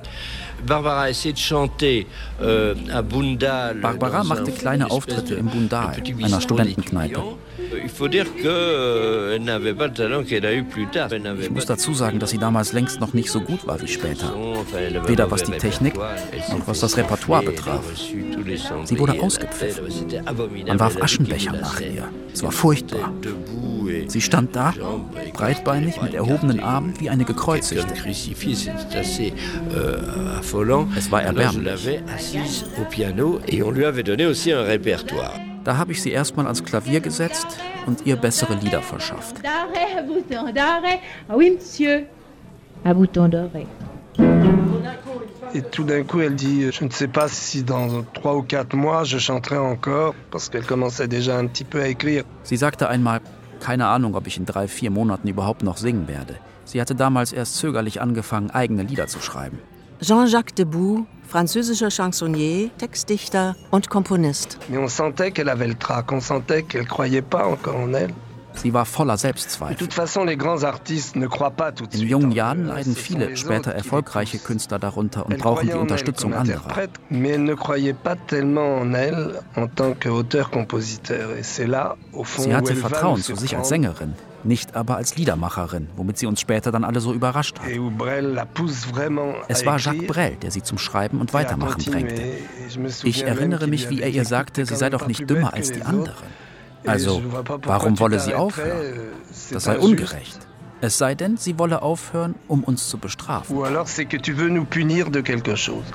Barbara 3.82 4.22
euh, 4.22 4.24
machte 4.24 4.52
kleine 4.52 4.90
Auftritte 4.90 5.36
im 5.36 5.48
Bundal, 5.48 6.02
einer 6.24 6.42
Studentenkneipe. 6.42 7.22
Euh, 7.88 7.90
Il 7.90 7.90
faut 7.90 8.08
dire 8.08 8.26
qu'elle 8.36 9.44
n'avait 9.44 9.74
pas 9.74 9.88
le 9.88 9.94
talent 9.94 10.24
qu'elle 10.24 10.46
a 10.46 10.54
eu 10.54 10.64
plus 10.64 10.88
tard. 10.88 11.12
Elle 11.12 11.22
n'avait 11.24 11.46
Ich 11.46 11.52
muss 11.52 11.66
dazu 11.66 11.94
sagen, 11.94 12.20
dass 12.20 12.32
sie 12.32 12.38
damals 12.38 12.74
längst 12.74 13.00
noch 13.00 13.14
nicht 13.14 13.32
so 13.32 13.40
gut 13.42 13.66
war 13.66 13.82
wie 13.82 13.88
später. 13.88 14.28
Avait 14.34 15.08
Weder 15.08 15.32
was 15.32 15.44
die 15.44 15.54
Technik 15.54 15.96
noch 15.96 16.68
was 16.68 16.80
das 16.82 16.98
Repertoire 16.98 17.44
betraf. 17.44 17.84
Sie 18.86 19.00
wurde 19.00 19.22
ausgepfiffen. 19.22 19.86
Man 20.68 20.80
warf 20.80 21.02
Aschenbecher 21.02 21.54
nach 21.54 21.80
ihr. 21.80 22.08
Es 22.34 22.44
war 22.44 22.52
furchtbar. 22.52 23.12
Sie 24.08 24.22
stand 24.22 24.56
da, 24.56 24.74
breitbeinig, 25.34 26.02
mit 26.02 26.14
erhobenen 26.14 26.60
Armen, 26.60 26.94
wie 27.00 27.10
eine 27.10 27.24
Gekreuzigte. 27.24 27.88
euh. 29.76 30.86
Es 30.96 31.12
war 31.12 31.24
erbärmlich. 31.24 31.90
Da 35.68 35.76
habe 35.76 35.92
ich 35.92 36.02
sie 36.02 36.12
erstmal 36.12 36.46
ans 36.46 36.64
Klavier 36.64 37.02
gesetzt 37.02 37.60
und 37.88 38.06
ihr 38.06 38.16
bessere 38.16 38.56
Lieder 38.56 38.82
verschafft. 38.82 39.36
D'arrêt, 39.44 40.00
à 40.00 40.02
bouton 40.02 40.54
d'arrêt. 40.54 41.00
Oui, 41.28 41.52
monsieur. 41.58 42.06
À 42.86 42.94
bouton 42.94 43.28
d'oreille. 43.28 43.68
Et 45.54 45.62
tout 45.62 45.84
d'un 45.84 46.04
coup, 46.04 46.22
elle 46.22 46.36
dit 46.36 46.72
Je 46.72 46.86
ne 46.86 46.90
sais 46.90 47.10
pas 47.10 47.28
si 47.28 47.64
dans 47.64 48.02
trois 48.14 48.38
ou 48.38 48.44
quatre 48.44 48.78
mois 48.78 49.04
je 49.04 49.18
chanterai 49.18 49.58
encore, 49.58 50.16
parce 50.32 50.48
qu'elle 50.48 50.66
commençait 50.66 51.10
déjà 51.10 51.38
un 51.38 51.48
petit 51.48 51.66
peu 51.66 51.82
à 51.82 51.90
écrire. 51.90 52.24
Sie 52.44 52.56
sagte 52.56 52.84
einmal, 52.84 53.20
keine 53.60 53.88
Ahnung, 53.88 54.16
ob 54.16 54.26
ich 54.26 54.38
in 54.38 54.46
drei, 54.46 54.70
vier 54.70 54.90
Monaten 54.90 55.28
überhaupt 55.28 55.64
noch 55.64 55.76
singen 55.76 56.08
werde. 56.08 56.36
Sie 56.64 56.80
hatte 56.80 56.96
damals 56.96 57.34
erst 57.34 57.58
zögerlich 57.58 58.00
angefangen, 58.00 58.52
eigene 58.52 58.84
Lieder 58.84 59.08
zu 59.08 59.20
schreiben. 59.20 59.60
Jean-Jacques 60.00 60.56
Debout, 60.56 61.08
französischer 61.28 61.92
Chansonnier, 61.92 62.70
Textdichter 62.78 63.56
und 63.72 63.90
Komponist. 63.90 64.58
Mais 64.70 64.78
on 64.78 64.88
sentait 64.88 65.32
qu'elle 65.32 65.50
avait 65.50 65.68
le 65.68 65.76
trac, 65.76 66.12
on 66.12 66.20
sentait 66.20 66.64
qu'elle 66.64 66.88
croyait 66.88 67.22
pas 67.22 67.46
encore 67.46 67.76
en 67.76 67.94
elle. 67.94 68.14
Sie 68.58 68.74
war 68.74 68.86
voller 68.86 69.18
Selbstzweifel. 69.18 69.88
ne 71.16 71.26
In 71.26 71.30
suite. 71.92 72.10
jungen 72.10 72.32
en 72.32 72.32
Jahren 72.32 72.66
leiden 72.66 72.96
viele 72.96 73.38
später 73.38 73.72
erfolgreiche 73.72 74.40
Künstler 74.40 74.80
darunter 74.80 75.26
und 75.26 75.38
brauchen 75.38 75.68
die 75.68 75.74
Unterstützung 75.74 76.34
anderer. 76.34 76.90
ne 77.10 77.56
Sie 82.38 82.56
hatte 82.56 82.76
Vertrauen 82.76 83.22
zu 83.22 83.36
sich 83.36 83.58
als 83.58 83.70
Sängerin, 83.70 84.14
nicht 84.44 84.76
aber 84.76 84.98
als 84.98 85.16
Liedermacherin, 85.18 85.90
womit 85.96 86.18
sie 86.18 86.26
uns 86.26 86.42
später 86.42 86.72
dann 86.72 86.84
alle 86.84 87.00
so 87.00 87.14
überrascht 87.14 87.60
hat. 87.60 87.68
Es 89.48 89.66
war 89.66 89.78
Jacques 89.80 90.08
Brel, 90.08 90.36
der 90.42 90.52
sie 90.52 90.64
zum 90.64 90.78
Schreiben 90.78 91.22
und 91.22 91.34
Weitermachen 91.34 91.84
drängte. 91.84 92.22
Ich 93.04 93.24
erinnere 93.24 93.68
mich, 93.68 93.90
wie 93.90 94.02
er 94.02 94.10
ihr 94.10 94.26
sagte, 94.26 94.62
«T'es 94.62 94.70
sie 94.70 94.76
sei 94.76 94.90
doch 94.90 95.08
nicht 95.08 95.30
dümmer 95.30 95.54
als 95.54 95.72
die 95.72 95.84
anderen. 95.84 96.47
Also, 96.88 97.22
warum 97.64 98.00
wolle 98.00 98.20
sie 98.20 98.34
aufhören? 98.34 99.12
Das 99.52 99.64
sei 99.66 99.78
ungerecht. 99.78 100.40
Es 100.80 100.98
sei 100.98 101.16
denn, 101.16 101.38
sie 101.38 101.58
wolle 101.58 101.82
aufhören, 101.82 102.36
um 102.48 102.64
uns 102.64 102.88
zu 102.88 102.98
bestrafen. 102.98 103.56
Ou 103.56 103.64
alors 103.64 103.88
c'est 103.88 104.06
que 104.06 104.18
tu 104.18 104.34
veux 104.34 104.50
nous 104.50 104.66
punir 104.66 105.10
de 105.10 105.22
quelque 105.22 105.56
chose. 105.56 105.86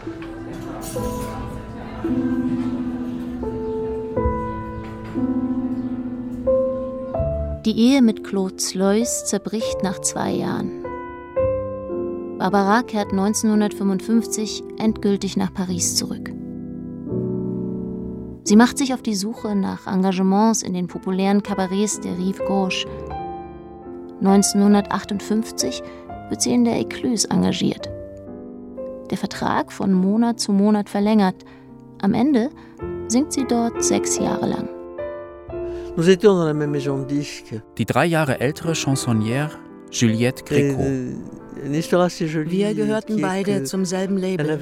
Die 7.64 7.78
Ehe 7.78 8.02
mit 8.02 8.24
Claude 8.24 8.60
Sluis 8.60 9.24
zerbricht 9.24 9.84
nach 9.84 10.00
zwei 10.00 10.32
Jahren. 10.32 10.82
Barbara 12.38 12.82
kehrt 12.82 13.12
1955 13.12 14.64
endgültig 14.78 15.36
nach 15.36 15.54
Paris 15.54 15.94
zurück. 15.94 16.41
Sie 18.44 18.56
macht 18.56 18.78
sich 18.78 18.92
auf 18.92 19.02
die 19.02 19.14
Suche 19.14 19.54
nach 19.54 19.86
Engagements 19.86 20.62
in 20.62 20.74
den 20.74 20.88
populären 20.88 21.42
Kabarets 21.42 22.00
der 22.00 22.18
Rive 22.18 22.44
Gauche. 22.44 22.88
1958 24.20 25.82
wird 26.28 26.42
sie 26.42 26.52
in 26.52 26.64
der 26.64 26.78
Ecluse 26.80 27.28
engagiert. 27.30 27.88
Der 29.10 29.18
Vertrag 29.18 29.72
von 29.72 29.92
Monat 29.92 30.40
zu 30.40 30.52
Monat 30.52 30.88
verlängert. 30.88 31.44
Am 32.00 32.14
Ende 32.14 32.50
singt 33.08 33.32
sie 33.32 33.44
dort 33.46 33.82
sechs 33.82 34.18
Jahre 34.18 34.48
lang. 34.48 34.68
Die 37.78 37.84
drei 37.84 38.06
Jahre 38.06 38.40
ältere 38.40 38.72
Chansonnière 38.72 39.50
Juliette 39.90 40.42
Et, 40.42 40.48
Gréco. 40.48 40.80
euh. 40.80 41.14
Wir 42.50 42.74
gehörten 42.74 43.20
beide 43.20 43.62
zum 43.64 43.84
selben 43.84 44.16
Label. 44.16 44.58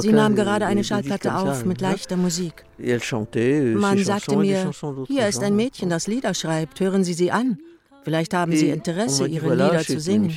Sie 0.00 0.12
nahm 0.12 0.34
gerade 0.34 0.66
eine 0.66 0.84
Schallplatte 0.84 1.34
auf 1.34 1.64
mit 1.64 1.80
leicht. 1.80 2.10
leichter 2.10 2.16
Musik. 2.16 2.64
Euh, 2.78 3.74
Man 3.74 3.98
sagte 4.04 4.36
mir, 4.36 4.70
hier 5.06 5.28
ist 5.28 5.42
ein. 5.42 5.56
Mädchen, 5.56 5.88
das 5.88 6.06
Lieder 6.06 6.34
schreibt, 6.34 6.78
hören 6.80 7.04
Sie 7.04 7.14
sie 7.14 7.32
an. 7.32 7.58
Vielleicht 8.06 8.34
haben 8.34 8.52
Sie 8.52 8.68
Interesse, 8.68 9.26
Ihre 9.26 9.50
Lieder 9.54 9.80
zu 9.80 9.98
singen. 9.98 10.30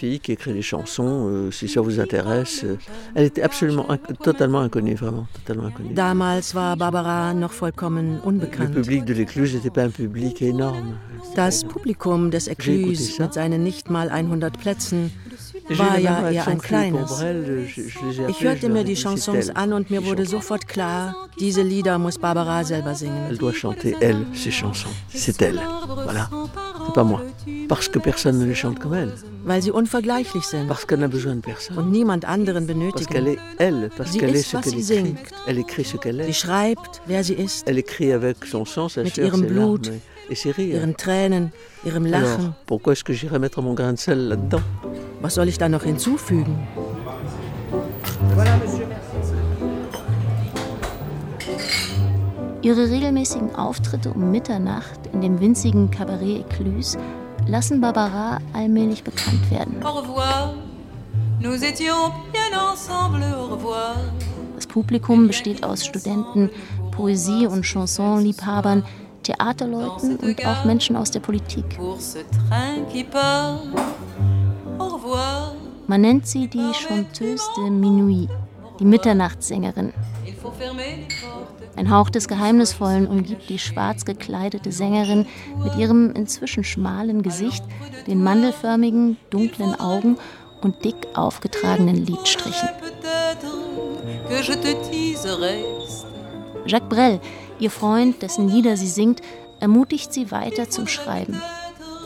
Damals 5.94 6.56
war 6.56 6.78
Barbara 6.78 7.34
noch 7.36 7.52
vollkommen 7.52 8.20
unbekannt. 8.22 8.76
Das 11.36 11.64
Publikum 11.64 12.32
des 12.32 12.48
Ecluse 12.48 13.22
mit 13.22 13.34
seinen 13.36 13.64
nicht 13.64 13.90
mal 13.92 14.10
100 14.10 14.60
Plätzen 14.60 15.12
war 15.78 16.00
ja 16.00 16.30
eher 16.32 16.48
ein 16.48 16.60
kleines. 16.60 17.12
Ich 18.30 18.44
hörte 18.44 18.70
mir 18.70 18.84
die 18.84 18.96
Chansons 18.96 19.50
an 19.50 19.74
und 19.74 19.92
mir 19.92 20.06
wurde 20.06 20.26
sofort 20.26 20.68
klar, 20.68 21.16
diese 21.40 21.62
Lieder 21.62 22.00
muss 22.00 22.18
Barbara 22.18 22.64
selber 22.64 22.96
singen. 22.96 23.28
Elle 23.30 23.38
doit 23.38 23.54
chanter, 23.54 23.96
elle, 24.02 24.26
ses 24.34 24.52
chansons. 24.52 24.90
C'est 25.14 25.42
elle. 25.42 25.60
Voilà. 26.04 26.30
C'est 26.86 26.94
pas 26.96 27.04
moi. 27.04 27.22
Parce 27.68 27.88
que 27.88 28.00
personne 28.00 28.40
ne 28.40 28.46
les 28.46 28.56
chante 28.56 28.80
comme 28.80 28.94
elle. 28.96 29.14
Weil 29.46 29.62
sie 29.62 29.72
unvergleichlich 29.72 30.44
sind. 30.44 30.68
Parce 30.68 30.86
qu'elle 30.86 31.00
n'a 31.00 31.08
besoin 31.08 31.36
de 31.36 31.42
personne. 31.42 31.78
Und 31.78 31.92
niemand 31.92 32.26
anderen 32.26 32.66
benötigen. 32.66 32.92
Parce 32.94 33.06
qu'elle 33.08 33.28
est 33.28 33.38
elle. 33.60 33.90
Parce 33.96 34.12
sie 34.12 34.18
qu'elle 34.18 34.36
est 34.36 34.40
ist, 34.40 34.50
ce 34.52 34.58
was 34.58 34.62
qu'elle 34.64 34.82
sie 34.84 34.94
écrit. 34.94 35.06
singt. 35.10 35.34
Elle 35.48 35.60
écrit 35.60 35.84
ce 35.86 35.98
qu'elle 35.98 36.20
est. 36.22 36.26
Sie 36.26 36.34
schreibt, 36.34 37.02
wer 37.08 37.24
sie 37.24 37.34
ist. 37.34 37.64
Elle 37.68 37.78
écrit 37.78 38.12
avec 38.12 38.38
son 38.46 38.66
sang, 38.66 38.90
sa 38.90 39.04
Mit 39.04 39.12
chair, 39.12 39.26
ihrem 39.28 39.42
Blut, 39.46 39.92
ihren 40.58 40.96
Tränen, 40.96 41.52
ihrem 41.86 42.06
Alors, 42.08 42.22
Lachen. 42.22 42.54
pourquoi 42.66 42.94
est-ce 42.94 43.04
que 43.04 43.14
j'irais 43.14 43.40
mettre 43.40 43.62
mon 43.62 43.74
grain 43.76 43.94
de 43.94 44.00
sel 44.00 44.28
là-dedans 44.30 44.62
Was 45.22 45.36
soll 45.36 45.50
ich 45.50 45.58
da 45.58 45.68
noch 45.68 45.84
hinzufügen? 45.84 46.68
Ihre 52.62 52.90
regelmäßigen 52.90 53.56
Auftritte 53.56 54.12
um 54.12 54.32
Mitternacht 54.32 55.00
in 55.14 55.22
dem 55.22 55.40
winzigen 55.40 55.92
Cabaret 55.92 56.46
Ecluse 56.46 56.98
lassen 57.48 57.82
Barbara 57.82 58.40
allmählich 58.54 59.04
bekannt 59.04 59.50
werden. 59.50 59.84
Au 59.84 60.00
revoir, 60.00 60.54
nous 61.42 61.64
étions 61.64 62.12
bien 62.32 62.60
ensemble, 62.72 63.24
au 63.36 63.48
revoir. 63.56 63.96
Das 64.56 64.68
Publikum 64.68 65.28
besteht 65.28 65.64
aus 65.64 65.86
Studenten, 65.86 66.50
Poesie- 66.92 67.48
und 67.48 67.66
Chansonliebhabern, 67.66 68.84
Theaterleuten 69.24 70.18
und 70.18 70.46
auch 70.46 70.66
Menschen 70.66 70.96
aus 70.96 71.12
der 71.12 71.22
Politik. 71.22 71.78
Pour 71.78 72.00
ce 72.00 72.20
train 72.50 72.86
qui 72.92 73.04
part. 73.04 73.62
Man 75.90 76.02
nennt 76.02 76.28
sie 76.28 76.48
die 76.48 76.72
Chanteuse 76.72 77.50
de 77.58 77.68
Minuit, 77.72 78.30
die 78.80 78.86
Mitternachtssängerin. 78.86 79.92
Ein 81.76 81.90
Hauch 81.90 82.12
des 82.12 82.28
Geheimnisvollen 82.28 83.08
umgibt 83.08 83.50
die 83.50 83.58
schwarz 83.58 84.06
gekleidete 84.06 84.72
Sängerin 84.72 85.26
mit 85.64 85.76
ihrem 85.78 86.12
inzwischen 86.12 86.64
schmalen 86.64 87.24
Gesicht, 87.24 87.64
den 88.06 88.22
mandelförmigen, 88.22 89.18
dunklen 89.32 89.74
Augen 89.80 90.18
und 90.62 90.86
dick 90.86 91.08
aufgetragenen 91.16 92.06
Lidstrichen. 92.06 92.70
Jacques 96.68 96.90
Brel, 96.90 97.20
ihr 97.60 97.72
Freund, 97.72 98.22
dessen 98.22 98.48
Lieder 98.48 98.78
sie 98.78 98.90
singt, 98.90 99.24
ermutigt 99.60 100.14
sie 100.14 100.30
weiter 100.30 100.70
zum 100.70 100.86
Schreiben. 100.86 101.42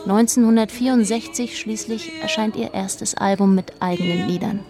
1964 0.06 1.58
schließlich 1.58 2.12
erscheint 2.20 2.56
ihr 2.56 2.74
erstes 2.74 3.14
Album 3.14 3.54
mit 3.54 3.72
eigenen 3.80 4.28
Liedern 4.28 4.60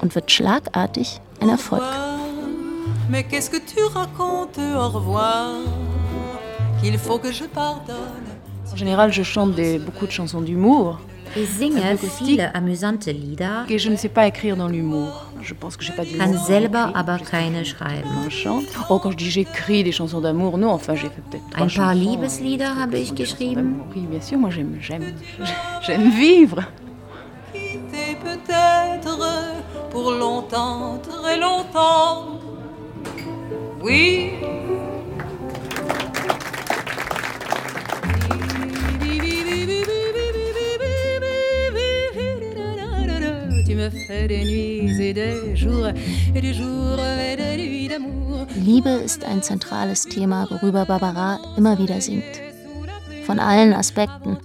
und 0.00 0.14
wird 0.14 0.30
schlagartig 0.30 1.20
ein 1.40 1.48
Erfolg. 1.48 1.82
En 8.72 8.76
général, 8.76 9.12
je 9.12 9.24
chante 9.24 9.56
des, 9.56 9.78
beaucoup 9.80 10.06
de 10.06 10.12
chansons 10.12 10.40
d'humour. 10.40 11.00
Ich 11.34 11.48
singe 11.48 11.80
viele 12.18 12.54
amüsante 12.54 13.10
Lieder, 13.10 13.64
Et 13.68 13.78
je 13.78 13.90
ne 13.90 13.96
sais 13.96 14.08
pas 14.08 14.28
écrire 14.28 14.56
dans 14.56 14.68
l'humour. 14.68 15.26
Je 15.42 15.54
pense 15.54 15.76
que 15.76 15.84
j'ai 15.84 15.92
pas 15.92 16.04
d'humour. 16.04 16.18
kann 16.18 16.32
quand 16.34 16.44
selber 16.46 16.78
j'écris. 16.86 17.00
aber 17.00 17.18
keine 17.18 17.64
schreiben. 17.64 18.10
Je 18.28 18.30
chante. 18.30 18.64
Oh, 18.88 18.98
quand 18.98 19.10
je 19.12 19.16
dis 19.16 19.30
j'écris 19.30 19.82
des 19.84 19.92
chansons 19.92 20.20
d'amour, 20.20 20.58
non, 20.58 20.70
enfin 20.70 20.94
j'ai 20.94 21.08
fait 21.08 21.22
peut-être 21.22 21.48
trois 21.50 21.66
Ein 21.66 21.68
paar 21.68 21.92
chansons. 21.94 21.98
Liebeslieder 22.10 22.64
habe 22.78 22.98
ich 22.98 23.14
geschrieben. 23.14 23.82
Oui, 23.94 24.06
bien 24.10 24.20
sûr, 24.20 24.38
moi 24.38 24.50
j'aime, 24.50 24.76
j'aime, 24.80 25.14
j'aime 25.86 26.10
vivre. 26.10 26.62
Quitter 27.52 28.16
peut-être 28.22 29.18
pour 29.90 30.12
longtemps, 30.12 31.00
très 31.02 31.38
longtemps. 31.38 32.38
Oui. 33.82 34.30
Me 43.80 43.90
fais 43.90 44.28
des 44.28 44.44
nuits 44.44 45.00
et 45.00 45.14
des 45.14 45.56
jours, 45.56 45.88
et 46.34 46.40
des 46.40 46.54
jours 46.54 46.98
et 47.18 47.36
des 47.36 47.56
nuits 47.56 47.88
d'amour. 47.88 48.46
Liebe 48.56 48.90
ist 49.04 49.24
ein 49.24 49.42
zentrales 49.42 50.04
Thema, 50.04 50.46
worüber 50.50 50.84
Barbara 50.84 51.38
immer 51.56 51.78
wieder 51.78 52.00
singt. 52.00 52.40
Von 53.24 53.38
allen 53.38 53.72
Aspekten. 53.72 54.38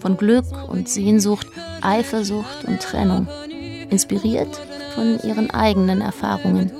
Von 0.00 0.16
Glück 0.16 0.44
und 0.68 0.88
Sehnsucht, 0.88 1.46
Eifersucht 1.80 2.64
und 2.66 2.80
Trennung. 2.80 3.26
Inspiriert 3.90 4.60
von 4.94 5.18
ihren 5.22 5.50
eigenen 5.50 6.00
Erfahrungen. 6.00 6.70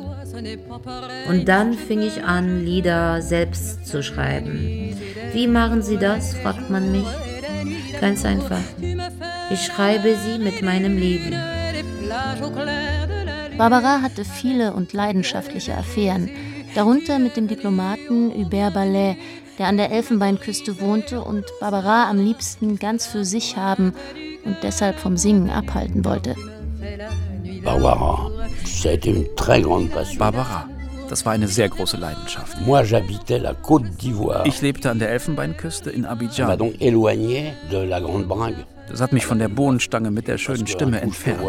Und 1.29 1.49
dann 1.49 1.73
fing 1.75 2.03
ich 2.03 2.23
an, 2.25 2.65
Lieder 2.65 3.23
selbst 3.23 3.87
zu 3.87 4.03
schreiben. 4.03 4.95
Wie 5.33 5.49
machen 5.49 5.83
Sie 5.83 5.97
das, 5.97 6.35
fragt 6.35 6.69
man 6.71 6.93
mich. 6.93 7.07
Ganz 8.01 8.25
einfach. 8.25 8.61
Ich 9.51 9.65
schreibe 9.65 10.15
sie 10.17 10.39
mit 10.39 10.63
meinem 10.63 10.99
Leben. 10.99 11.56
Barbara 13.59 14.03
hatte 14.03 14.25
viele 14.25 14.75
und 14.75 14.93
leidenschaftliche 14.93 15.75
Affären, 15.77 16.29
darunter 16.75 17.19
mit 17.19 17.37
dem 17.37 17.49
Diplomaten 17.49 18.31
Hubert 18.35 18.75
Ballet, 18.75 19.17
der 19.59 19.69
an 19.69 19.79
der 19.79 19.91
Elfenbeinküste 19.91 20.81
wohnte 20.81 21.23
und 21.23 21.45
Barbara 21.61 22.11
am 22.11 22.19
liebsten 22.19 22.79
ganz 22.79 23.07
für 23.07 23.25
sich 23.25 23.57
haben 23.57 23.95
und 24.45 24.57
deshalb 24.63 24.99
vom 24.99 25.17
Singen 25.17 25.49
abhalten 25.49 26.05
wollte. 26.05 26.35
Barbara, 27.65 28.31
été 28.85 29.11
une 29.11 29.27
très 29.37 29.61
grande 29.63 29.89
passion. 29.91 30.19
Barbara, 30.19 30.69
das 31.09 31.25
war 31.25 31.33
eine 31.33 31.49
sehr 31.49 31.69
große 31.69 31.97
Leidenschaft. 31.97 32.61
Moi, 32.65 32.85
j'habitais 32.85 33.39
la 33.39 33.55
Côte 33.55 33.85
d'Ivoire. 33.99 34.45
Ich 34.47 34.61
lebte 34.61 34.91
an 34.91 34.99
der 34.99 35.11
Elfenbeinküste 35.11 35.91
in 35.91 36.03
Ça 36.03 36.09
m'a 36.09 36.13
Abidjan. 36.13 36.57
donc 36.57 36.75
éloigné 36.81 37.55
de 37.73 37.79
la 37.79 38.01
Grande 38.01 38.27
Bringue. 38.27 38.65
Das 38.89 39.01
hat 39.01 39.13
mich 39.13 39.27
von 39.27 39.39
der 39.39 39.49
Bohnenstange 39.49 40.11
mit 40.11 40.29
der 40.29 40.39
schönen 40.39 40.67
Stimme 40.67 41.01
entfernt. 41.01 41.43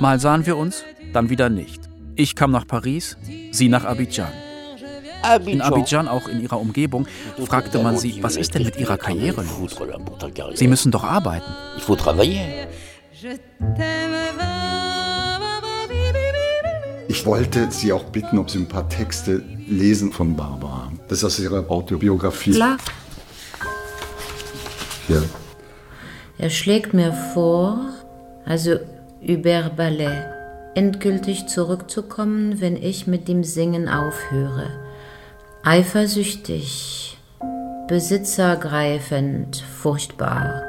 Mal 0.00 0.20
sahen 0.20 0.46
wir 0.46 0.56
uns, 0.56 0.84
dann 1.12 1.30
wieder 1.30 1.48
nicht. 1.48 1.82
Ich 2.16 2.34
kam 2.34 2.50
nach 2.50 2.66
Paris, 2.66 3.16
sie 3.50 3.68
nach 3.68 3.84
Abidjan. 3.84 4.32
In 5.46 5.62
Abidjan, 5.62 6.06
auch 6.06 6.28
in 6.28 6.42
ihrer 6.42 6.60
Umgebung, 6.60 7.06
fragte 7.46 7.82
man 7.82 7.96
sie, 7.96 8.22
was 8.22 8.36
ist 8.36 8.54
denn 8.54 8.64
mit 8.64 8.76
ihrer 8.78 8.98
Karriere 8.98 9.42
los? 9.42 9.78
Sie 10.54 10.68
müssen 10.68 10.92
doch 10.92 11.04
arbeiten. 11.04 11.50
Ich 17.08 17.26
wollte 17.26 17.70
Sie 17.70 17.92
auch 17.92 18.04
bitten, 18.04 18.38
ob 18.38 18.50
Sie 18.50 18.58
ein 18.58 18.68
paar 18.68 18.88
Texte 18.88 19.42
lesen 19.66 20.12
von 20.12 20.36
Barbara. 20.36 20.92
Das 21.08 21.18
ist 21.18 21.24
aus 21.24 21.38
ihrer 21.38 21.70
Autobiografie. 21.70 22.52
Klar. 22.52 22.78
Hier. 25.06 25.22
Er 26.38 26.50
schlägt 26.50 26.94
mir 26.94 27.12
vor, 27.12 27.78
also 28.44 28.76
über 29.20 29.70
Ballet, 29.70 30.26
endgültig 30.74 31.46
zurückzukommen, 31.46 32.60
wenn 32.60 32.76
ich 32.76 33.06
mit 33.06 33.28
dem 33.28 33.44
Singen 33.44 33.88
aufhöre. 33.88 34.70
Eifersüchtig, 35.62 37.16
besitzergreifend, 37.88 39.62
furchtbar. 39.80 40.62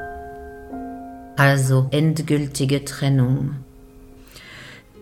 Also 1.38 1.88
endgültige 1.92 2.86
Trennung. 2.86 3.56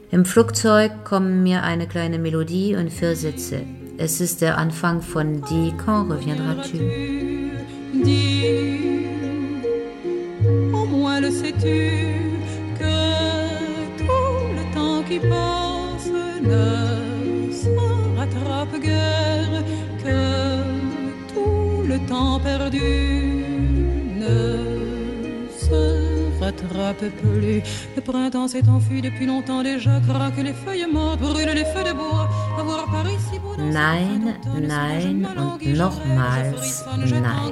Im 0.10 0.26
Flugzeug 0.26 1.06
kommen 1.06 1.44
mir 1.44 1.64
eine 1.64 1.88
kleine 1.88 2.20
Melodie 2.20 2.76
und 2.76 2.92
vier 2.92 3.16
Sätze. 3.16 3.62
Es 3.98 4.20
ist 4.20 4.42
der 4.42 4.58
Anfang 4.58 5.02
von 5.02 5.42
Die 5.44 5.72
Quand 5.78 6.10
reviendras-tu? 6.10 6.80
Dis, 8.04 9.06
au 10.74 10.86
moins 10.86 11.20
le 11.22 11.30
sais-tu, 11.30 11.92
que 12.80 13.98
tout 14.00 14.48
le 14.58 14.74
temps 14.74 15.04
qui 15.08 15.20
passe 15.20 16.10
ne 16.42 17.52
se 17.52 17.70
rattrape 18.18 18.82
guère, 18.82 19.64
que 20.04 20.64
tout 21.32 21.84
le 21.88 22.00
temps 22.08 22.40
perdu 22.40 23.46
ne 24.18 24.58
se 25.56 26.42
rattrape 26.42 27.06
plus. 27.22 27.62
Le 27.96 28.02
printemps 28.02 28.48
s'est 28.48 28.68
enfui 28.68 29.02
depuis 29.04 29.28
longtemps 29.28 29.62
déjà, 29.62 30.02
craque 30.10 30.38
les 30.44 30.54
feuilles 30.54 30.88
mortes, 30.92 31.20
brûle 31.22 31.54
les 31.54 31.66
feux 31.66 31.84
de 31.86 31.94
bois. 31.94 32.28
Nein, 33.58 34.36
nein 34.60 35.26
und 35.26 35.78
nochmals 35.78 36.86
nein. 36.98 37.52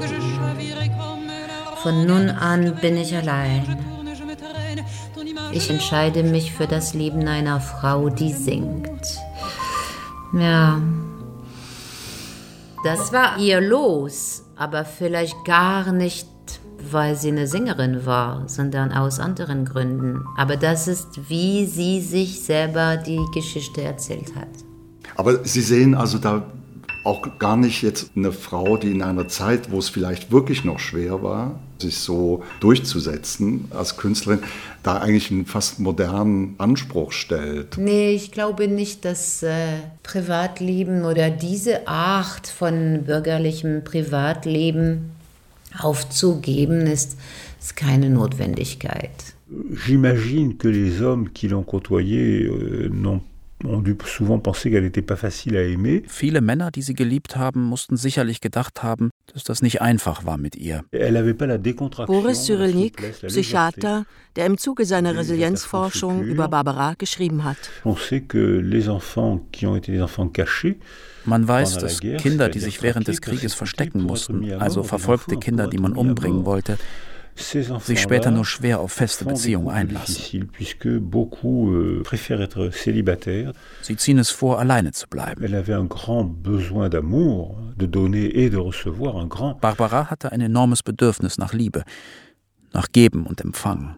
Von 1.81 2.05
nun 2.05 2.29
an 2.29 2.75
bin 2.81 2.97
ich 2.97 3.15
allein. 3.15 3.77
Ich 5.51 5.69
entscheide 5.69 6.23
mich 6.23 6.53
für 6.53 6.67
das 6.67 6.93
Leben 6.93 7.27
einer 7.27 7.59
Frau, 7.59 8.09
die 8.09 8.31
singt. 8.31 9.19
Ja, 10.33 10.79
das 12.83 13.11
war 13.11 13.37
ihr 13.37 13.61
Los, 13.61 14.43
aber 14.55 14.85
vielleicht 14.85 15.43
gar 15.43 15.91
nicht, 15.91 16.27
weil 16.89 17.15
sie 17.15 17.29
eine 17.29 17.47
Sängerin 17.47 18.05
war, 18.05 18.47
sondern 18.47 18.91
aus 18.91 19.19
anderen 19.19 19.65
Gründen. 19.65 20.23
Aber 20.37 20.57
das 20.57 20.87
ist, 20.87 21.29
wie 21.29 21.65
sie 21.65 22.01
sich 22.01 22.41
selber 22.41 22.97
die 22.97 23.23
Geschichte 23.33 23.81
erzählt 23.81 24.35
hat. 24.35 24.70
Aber 25.21 25.45
Sie 25.45 25.61
sehen 25.61 25.93
also 25.93 26.17
da 26.17 26.47
auch 27.03 27.37
gar 27.37 27.55
nicht 27.55 27.83
jetzt 27.83 28.09
eine 28.15 28.31
Frau, 28.31 28.75
die 28.75 28.89
in 28.89 29.03
einer 29.03 29.27
Zeit, 29.27 29.69
wo 29.69 29.77
es 29.77 29.87
vielleicht 29.87 30.31
wirklich 30.31 30.65
noch 30.65 30.79
schwer 30.79 31.21
war, 31.21 31.59
sich 31.77 31.97
so 31.97 32.43
durchzusetzen 32.59 33.65
als 33.69 33.97
Künstlerin, 33.97 34.39
da 34.81 34.97
eigentlich 34.97 35.29
einen 35.29 35.45
fast 35.45 35.77
modernen 35.79 36.55
Anspruch 36.57 37.11
stellt. 37.11 37.77
Nee, 37.77 38.15
ich 38.15 38.31
glaube 38.31 38.67
nicht, 38.67 39.05
dass 39.05 39.43
äh, 39.43 39.77
Privatleben 40.01 41.05
oder 41.05 41.29
diese 41.29 41.87
Art 41.87 42.47
von 42.47 43.03
bürgerlichem 43.05 43.83
Privatleben 43.83 45.11
aufzugeben 45.77 46.87
ist, 46.87 47.15
ist 47.59 47.75
keine 47.75 48.09
Notwendigkeit. 48.09 49.11
J'imagine 49.85 50.55
que 50.55 50.69
les 50.69 50.99
hommes 51.01 51.29
qui 51.31 51.47
l'ont 51.47 51.63
côtoyée 51.63 52.45
euh, 52.47 52.89
n'ont 52.89 53.21
ont 53.65 53.81
dû 53.81 53.95
souvent 54.05 54.39
penser 54.39 54.71
qu'elle 54.71 54.83
n'était 54.83 55.01
pas 55.01 55.15
facile 55.15 55.57
à 55.57 55.63
aimer. 55.63 56.03
Viele 56.07 56.41
Männer, 56.41 56.71
die 56.71 56.81
sie 56.81 56.93
geliebt 56.93 57.35
haben, 57.35 57.61
mussten 57.61 57.97
sicherlich 57.97 58.41
gedacht 58.41 58.83
haben, 58.83 59.09
dass 59.33 59.43
das 59.43 59.61
nicht 59.61 59.81
einfach 59.81 60.25
war 60.25 60.37
mit 60.37 60.55
ihr. 60.55 60.83
Boris 62.07 62.45
Cyrulnik, 62.45 63.13
Psychiater, 63.27 64.05
der 64.35 64.45
im 64.45 64.57
Zuge 64.57 64.85
seiner 64.85 65.15
Resilienzforschung 65.15 66.23
über 66.23 66.47
Barbara 66.47 66.93
geschrieben 66.97 67.43
hat. 67.43 67.57
On 67.83 67.95
sait 67.95 68.21
que 68.21 68.37
les 68.37 68.87
enfants 68.87 69.41
qui 69.51 69.65
ont 69.65 69.75
été 69.75 69.91
des 69.91 70.01
enfants 70.01 70.29
cachés 70.31 70.77
Man 71.25 71.47
weiß, 71.47 71.77
dass 71.77 71.99
Kinder, 71.99 72.49
die 72.49 72.59
sich 72.59 72.81
während 72.81 73.07
des 73.07 73.21
Krieges 73.21 73.53
verstecken 73.53 74.01
mussten, 74.01 74.51
also 74.53 74.83
verfolgte 74.83 75.37
Kinder, 75.37 75.67
die 75.67 75.77
man 75.77 75.93
umbringen 75.93 76.45
wollte, 76.45 76.77
sich 77.35 78.01
später 78.01 78.31
nur 78.31 78.45
schwer 78.45 78.79
auf 78.79 78.91
feste 78.91 79.25
Beziehungen 79.25 79.69
einlassen. 79.69 80.15
euh, 81.71 82.03
Sie 83.81 83.95
ziehen 83.95 84.19
es 84.19 84.29
vor, 84.29 84.59
alleine 84.59 84.91
zu 84.91 85.07
bleiben. 85.07 85.41
Barbara 89.61 90.09
hatte 90.09 90.31
ein 90.31 90.41
enormes 90.41 90.83
Bedürfnis 90.83 91.37
nach 91.37 91.53
Liebe, 91.53 91.83
nach 92.73 92.87
Geben 92.91 93.25
und 93.25 93.41
Empfangen. 93.41 93.95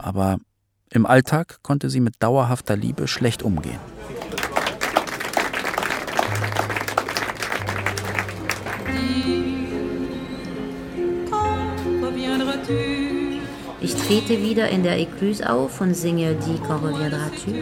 Aber 0.00 0.38
im 0.90 1.06
Alltag 1.06 1.58
konnte 1.62 1.90
sie 1.90 2.00
mit 2.00 2.14
dauerhafter 2.20 2.76
Liebe 2.76 3.08
schlecht 3.08 3.42
umgehen. 3.42 3.97
Ich 13.80 13.94
trete 13.94 14.42
wieder 14.42 14.68
in 14.68 14.82
der 14.82 14.98
Écluse 14.98 15.46
auf 15.46 15.80
und 15.80 15.94
singe 15.94 16.34
Die 16.34 16.58
Quand 16.66 16.82
reviendras-tu? 16.84 17.52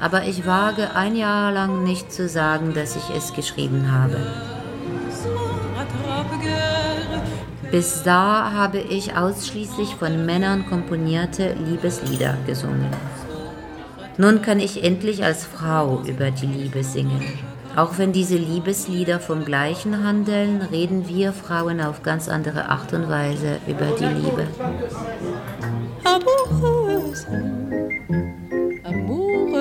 Aber 0.00 0.24
ich 0.24 0.46
wage 0.46 0.94
ein 0.94 1.16
Jahr 1.16 1.50
lang 1.52 1.82
nicht 1.82 2.12
zu 2.12 2.28
sagen, 2.28 2.72
dass 2.72 2.96
ich 2.96 3.10
es 3.16 3.32
geschrieben 3.32 3.90
habe. 3.90 4.16
Bis 7.70 8.02
da 8.02 8.52
habe 8.52 8.78
ich 8.78 9.16
ausschließlich 9.16 9.96
von 9.96 10.24
Männern 10.24 10.66
komponierte 10.66 11.54
Liebeslieder 11.54 12.36
gesungen. 12.46 12.90
Nun 14.18 14.42
kann 14.42 14.60
ich 14.60 14.84
endlich 14.84 15.24
als 15.24 15.44
Frau 15.44 16.02
über 16.06 16.30
die 16.30 16.46
Liebe 16.46 16.84
singen. 16.84 17.49
Auch 17.76 17.98
wenn 17.98 18.12
diese 18.12 18.36
Liebeslieder 18.36 19.20
vom 19.20 19.44
gleichen 19.44 20.04
handeln, 20.04 20.60
reden 20.62 21.08
wir 21.08 21.32
Frauen 21.32 21.80
auf 21.80 22.02
ganz 22.02 22.28
andere 22.28 22.68
Art 22.68 22.92
und 22.92 23.08
Weise 23.08 23.58
über 23.66 23.86
die 23.98 24.04
Liebe. 24.04 24.46
Amoureuse, 26.04 27.26
amoureuse, 28.84 29.58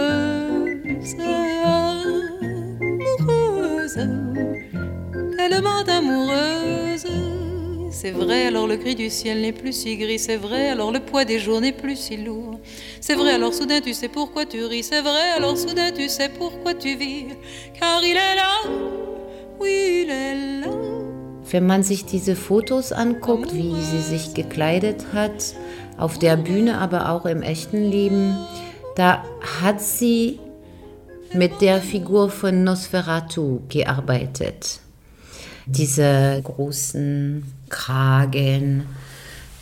amoureuse, 3.18 4.10
tellement 5.38 5.90
amoureuse. 5.90 7.49
C'est 7.92 8.12
vrai, 8.12 8.46
alors 8.46 8.68
le 8.68 8.78
cri 8.78 8.96
du 8.96 9.10
ciel 9.10 9.42
n'est 9.42 9.52
plus 9.52 9.74
si 9.74 9.98
gris, 9.98 10.20
c'est 10.20 10.38
vrai, 10.38 10.70
alors 10.70 10.92
le 10.92 11.00
poids 11.00 11.26
des 11.26 11.40
jours 11.40 11.60
n'est 11.60 11.74
plus 11.74 11.96
si 11.96 12.18
lourd. 12.18 12.60
C'est 13.02 13.16
vrai, 13.16 13.32
alors 13.32 13.54
soudain 13.54 13.82
tu 13.82 13.94
sais 13.94 14.08
pourquoi 14.08 14.46
tu 14.46 14.64
ris, 14.64 14.84
c'est 14.84 15.02
vrai, 15.02 15.32
alors 15.36 15.58
soudain 15.58 15.92
tu 15.92 16.08
sais 16.08 16.30
pourquoi 16.30 16.76
tu 16.76 16.96
vis, 16.96 17.26
car 17.80 18.02
il 18.04 18.12
est 18.12 18.36
là, 18.36 18.70
oui, 19.60 20.04
il 20.04 20.10
est 20.10 20.62
là. 20.62 20.72
Wenn 21.52 21.66
man 21.66 21.84
sich 21.84 22.06
diese 22.06 22.36
Fotos 22.36 22.92
anguckt, 22.92 23.56
wie 23.56 23.74
sie 23.82 24.02
sich 24.02 24.36
gekleidet 24.36 25.08
hat, 25.14 25.56
auf 25.98 26.20
der 26.20 26.38
Bühne, 26.38 26.78
aber 26.78 27.12
auch 27.12 27.26
im 27.26 27.42
echten 27.42 27.90
Leben, 27.90 28.38
da 28.96 29.24
hat 29.62 29.82
sie 29.82 30.40
mit 31.34 31.60
der 31.62 31.82
Figur 31.82 32.30
von 32.30 32.64
Nosferatu 32.64 33.62
gearbeitet. 33.68 34.80
Diese 35.72 36.42
großen 36.44 37.44
Kragen, 37.70 38.86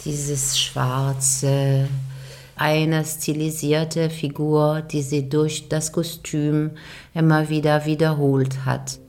dieses 0.05 0.57
schwarze, 0.57 1.89
eine 2.55 3.03
stilisierte 3.03 4.09
Figur, 4.09 4.81
die 4.89 5.01
sie 5.01 5.27
durch 5.27 5.67
das 5.67 5.91
Kostüm 5.91 6.71
immer 7.13 7.49
wieder 7.49 7.85
wiederholt 7.85 8.65
hat. 8.65 8.99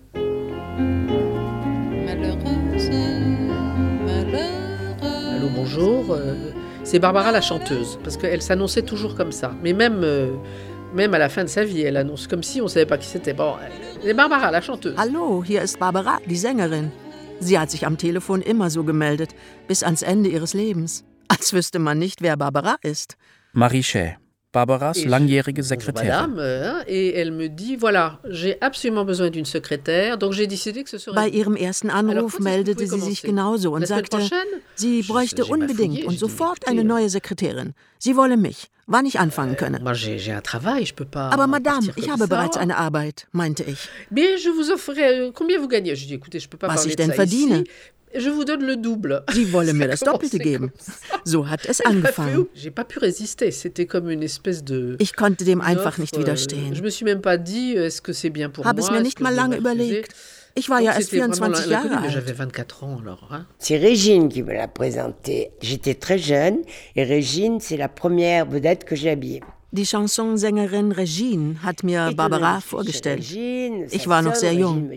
Allô, 5.37 5.49
bonjour. 5.55 6.11
euh, 6.11 6.35
C'est 6.83 6.99
Barbara 6.99 7.31
la 7.31 7.41
chanteuse, 7.41 7.97
parce 8.03 8.17
qu'elle 8.17 8.43
s'annonçait 8.43 8.83
toujours 8.83 9.15
comme 9.15 9.31
ça. 9.31 9.55
Mais 9.63 9.73
même, 9.73 10.03
euh, 10.03 10.33
même 10.95 11.15
à 11.15 11.19
la 11.19 11.29
fin 11.29 11.45
de 11.45 11.49
sa 11.49 11.65
vie, 11.65 11.83
elle 11.83 11.97
annonce 11.97 12.27
comme 12.27 12.43
si 12.43 12.61
on 12.61 12.65
ne 12.65 12.69
savait 12.69 12.87
pas 12.87 12.99
qui 12.99 13.07
c'était. 13.07 13.35
Bon, 13.35 13.55
c'est 14.03 14.15
Barbara 14.15 14.51
la 14.51 14.61
chanteuse. 14.61 14.95
Hallo, 14.97 15.45
hier 15.45 15.63
ist 15.63 15.79
Barbara, 15.79 16.19
die 16.27 16.37
Sängerin. 16.37 16.91
Sie 17.41 17.59
hat 17.59 17.71
sich 17.71 17.87
am 17.87 17.97
Telefon 17.97 18.43
immer 18.43 18.69
so 18.71 18.83
gemeldet, 18.83 19.31
bis 19.69 19.83
ans 19.83 20.03
Ende 20.03 20.29
ihres 20.29 20.55
Lebens. 20.55 21.05
Als 21.29 21.53
wüsste 21.53 21.79
man 21.79 21.99
nicht, 21.99 22.21
wer 22.23 22.37
Barbara 22.37 22.77
ist. 22.83 23.17
Marie 23.53 23.83
Schä, 23.83 24.17
Barbaras 24.53 25.05
langjährige 25.05 25.63
Sekretärin. 25.63 26.09
Madame, 26.09 26.85
et 26.87 27.15
elle 27.15 27.31
me 27.33 27.49
dit 27.49 27.77
voilà, 27.77 28.19
j'ai 28.25 28.61
absolument 28.61 29.05
besoin 29.05 29.31
d'une 29.31 29.45
secrétaire, 29.45 30.17
donc 30.17 30.33
j'ai 30.33 30.47
décidé 30.47 30.83
que 30.83 30.91
ce 30.91 30.99
serait. 30.99 31.15
Bei 31.15 31.29
ihrem 31.29 31.55
ersten 31.55 31.91
Anruf 31.91 32.39
meldete 32.41 32.87
sie 32.87 33.01
sich 33.01 33.23
genauso 33.23 33.75
und 33.75 33.87
sagte, 33.87 34.19
sie 34.75 35.03
bräuchte 35.03 35.45
unbedingt 35.45 36.05
und 36.05 36.19
sofort 36.19 36.67
eine 36.67 36.83
neue 36.83 37.11
Sekretärin. 37.11 37.75
Sie 37.99 38.17
wolle 38.17 38.37
mich, 38.37 38.71
wann 38.89 39.07
ich 39.07 39.21
anfangen 39.21 39.57
könne. 39.57 39.79
Aber 41.15 41.47
Madame, 41.47 41.93
ich 41.95 42.11
habe 42.11 42.27
bereits 42.27 42.57
eine 42.57 42.77
Arbeit, 42.77 43.29
meinte 43.31 43.63
ich. 43.63 43.89
Euh, 44.11 45.33
Was 46.61 46.87
ich 46.87 46.97
de 46.97 47.07
denn 47.07 47.15
verdiene. 47.15 47.65
Je 48.15 48.31
vous 48.31 48.45
donne 48.45 48.65
le 48.65 48.77
double. 48.77 49.23
Sie 49.33 49.53
wolle 49.53 49.75
mir 49.75 49.87
das 49.87 50.01
Doppelte 50.01 50.39
geben. 50.39 50.73
So 51.25 51.49
hat 51.49 51.67
es 51.67 51.83
angefangen. 51.83 52.49
Ich 54.99 55.17
konnte 55.17 55.45
dem 55.45 55.61
einfach 55.61 55.99
nicht 55.99 56.17
euh, 56.17 56.21
widerstehen. 56.21 56.73
Pour 58.53 58.65
Habe 58.65 58.81
es 58.81 58.91
mir 58.91 59.03
nicht 59.03 59.21
mal 59.21 59.35
lange 59.35 59.57
überlegt. 59.59 60.15
Ich 60.55 60.69
war 60.69 60.79
Donc 60.79 60.87
ja 60.89 60.95
erst 60.97 61.11
c'était 61.11 61.19
vraiment 61.27 61.35
24 61.55 61.67
l'inconnu, 61.69 61.91
Jahre 61.95 62.03
alt. 62.05 62.13
j'avais 62.13 62.33
24 62.33 62.85
ans 62.85 62.99
alors. 63.03 63.29
hein. 63.31 63.47
C'est 63.59 63.77
Régine 63.77 64.29
qui 64.29 64.43
me 64.43 64.53
l'a 64.53 64.67
présenté. 64.69 65.51
J'étais 65.61 65.95
très 65.95 66.19
jeune 66.19 66.59
et 66.97 67.05
Régine, 67.05 67.61
c'est 67.61 67.77
la 67.77 67.89
première 67.89 68.47
vedette 68.47 68.85
que 68.85 68.97
j'ai 68.97 69.11
habillée. 69.11 69.43
Die 69.73 69.85
Chansonsängerin 69.85 70.93
Regine 70.93 71.59
hat 71.63 71.83
mir 71.85 72.13
Barbara 72.17 72.59
vorgestellt. 72.61 73.23
Ich 73.93 74.09
war 74.09 74.23
noch 74.23 74.35
sehr 74.35 74.55
jung. 74.55 74.91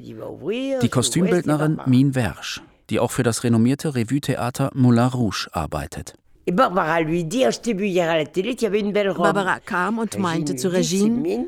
Die 0.81 0.89
Kostümbildnerin 0.89 1.77
Mine 1.85 2.15
Wersch, 2.15 2.61
die 2.89 2.99
auch 2.99 3.11
für 3.11 3.23
das 3.23 3.43
renommierte 3.43 3.93
Revue-Theater 3.95 4.71
Moulin 4.73 5.07
Rouge 5.07 5.49
arbeitet. 5.51 6.13
Et 6.47 6.53
Barbara 6.53 7.01
lui 7.01 7.23
dit, 7.23 7.43
je 7.51 7.59
t'ai 7.59 7.73
vu 7.75 7.85
hier 7.85 8.09
à 8.09 8.17
la 8.17 8.25
télé, 8.25 8.55
tu 8.55 8.65
avais 8.65 8.79
une 8.79 8.91
belle 8.93 9.09
robe. 9.11 9.23
Barbara 9.23 9.59
kam 9.59 9.99
und 9.99 10.17
meinte 10.17 10.55
zu 10.55 10.69
Regine, 10.69 11.45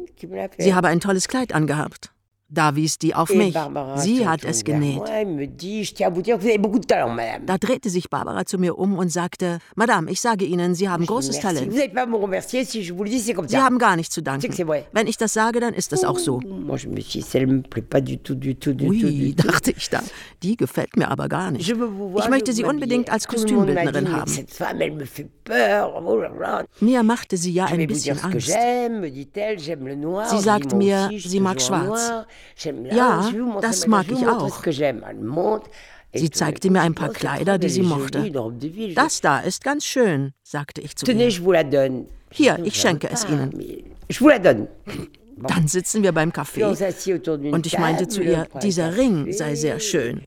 sie 0.60 0.74
habe 0.76 0.88
ein 0.89 1.00
tolles 1.00 1.28
Kleid 1.28 1.56
angehabt. 1.56 2.12
Da 2.54 2.76
wies 2.76 3.00
die 3.00 3.16
auf 3.16 3.34
mich. 3.34 3.56
Sie 3.96 4.28
hat 4.28 4.44
es 4.44 4.63
genäht. 4.63 5.02
Da 7.46 7.58
drehte 7.58 7.89
sich 7.89 8.10
Barbara 8.12 8.46
zu 8.46 8.60
mir 8.60 8.78
um 8.78 8.98
und 9.00 9.10
sagte, 9.10 9.58
Madame, 9.76 10.12
ich 10.12 10.22
sage 10.22 10.46
Ihnen, 10.46 10.76
Sie 10.76 10.88
haben 10.88 11.04
großes 11.08 11.39
Talent. 11.39 11.74
Sie 11.74 13.58
haben 13.58 13.80
gar 13.80 13.96
nichts 13.96 14.13
zu 14.13 14.22
danken. 14.22 14.54
Wenn 14.92 15.08
ich 15.08 15.18
das 15.18 15.34
sage, 15.34 15.60
dann 15.62 15.74
ist 15.74 15.92
das 15.92 16.04
auch 16.04 16.20
so. 16.20 16.39
Ui, 18.82 19.34
dachte 19.36 19.72
ich 19.72 19.89
da. 19.89 20.04
Die 20.44 20.56
gefällt 20.56 20.96
mir 20.96 21.10
aber 21.10 21.28
gar 21.30 21.50
nicht. 21.50 21.68
Ich 21.68 22.30
möchte 22.30 22.54
sie 22.54 22.63
unbedingt 22.63 23.10
als 23.10 23.28
Kostümbildnerin 23.28 24.12
haben. 24.12 24.32
Mir 26.80 27.04
machte 27.04 27.38
sie 27.38 27.52
ja 27.52 27.66
ein 27.66 27.88
bisschen 27.88 28.20
Angst. 28.20 28.48
Sie 30.30 30.39
sagt 30.39 30.76
mir, 30.76 31.10
sie 31.18 31.39
mag 31.39 31.60
schwarz. 31.60 32.26
Ja, 32.92 33.30
das 33.62 33.88
mag 33.88 34.06
ich 34.12 34.28
auch. 34.28 34.64
Sie 36.16 36.30
zeigte 36.30 36.70
mir 36.70 36.82
ein 36.82 36.94
paar 36.94 37.10
Kleider, 37.10 37.58
die 37.58 37.70
sie 37.70 37.82
mochte. 37.82 38.32
Das 38.96 39.22
da 39.22 39.40
ist 39.40 39.64
ganz 39.64 39.84
schön, 39.86 40.34
sagte 40.44 40.82
ich 40.82 40.96
zu 40.96 41.06
ihr. 41.08 41.30
Hier, 42.32 42.60
ich 42.64 42.76
schenke 42.80 43.10
es 43.12 43.26
Ihnen. 43.26 43.52
Dann 45.36 45.68
sitzen 45.68 46.04
wir 46.04 46.12
beim 46.12 46.32
Kaffee 46.32 46.64
und 46.64 47.66
ich 47.66 47.78
meinte 47.80 48.08
zu 48.08 48.22
ihr, 48.22 48.48
dieser 48.62 48.96
Ring 48.96 49.34
sei 49.34 49.56
sehr 49.56 49.80
schön. 49.80 50.22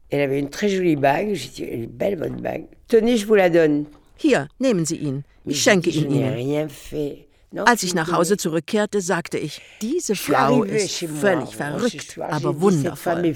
Hier, 4.19 4.49
nehmen 4.59 4.85
Sie 4.85 4.97
ihn. 4.97 5.25
Ich 5.45 5.63
schenke 5.63 5.91
ihn 5.91 6.11
Ihnen. 6.11 7.26
Als 7.65 7.83
ich 7.83 7.95
nach 7.95 8.13
Hause 8.13 8.37
zurückkehrte, 8.37 9.01
sagte 9.01 9.39
ich, 9.39 9.61
diese 9.81 10.15
Frau 10.15 10.65
ist 10.65 11.05
völlig 11.21 11.57
verrückt, 11.57 12.19
aber 12.19 12.61
wundervoll. 12.61 13.35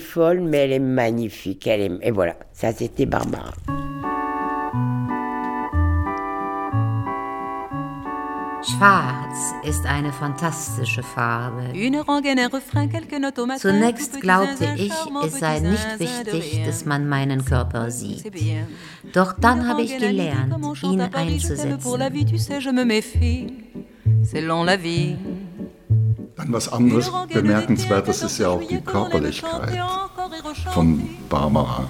Schwarz 8.63 9.55
ist 9.65 9.87
eine 9.87 10.13
fantastische 10.13 11.03
Farbe. 11.03 11.73
Zunächst 13.59 14.21
glaubte 14.21 14.75
ich, 14.77 14.93
es 15.25 15.39
sei 15.39 15.61
nicht 15.61 15.99
wichtig, 15.99 16.63
dass 16.67 16.85
man 16.85 17.09
meinen 17.09 17.45
Körper 17.45 17.91
sieht. 17.91 18.31
Doch 19.15 19.33
dann 19.39 19.67
habe 19.67 19.81
ich 19.83 19.97
gelernt, 19.97 20.55
ihn 20.83 21.01
einzusetzen. 21.01 21.79
Dann 26.37 26.53
was 26.53 26.73
anderes 26.73 27.11
Bemerkenswertes 27.33 28.23
ist 28.23 28.39
ja 28.39 28.49
auch 28.49 28.67
die 28.67 28.81
Körperlichkeit 28.81 29.79
von 30.73 31.09
Barbara. 31.29 31.89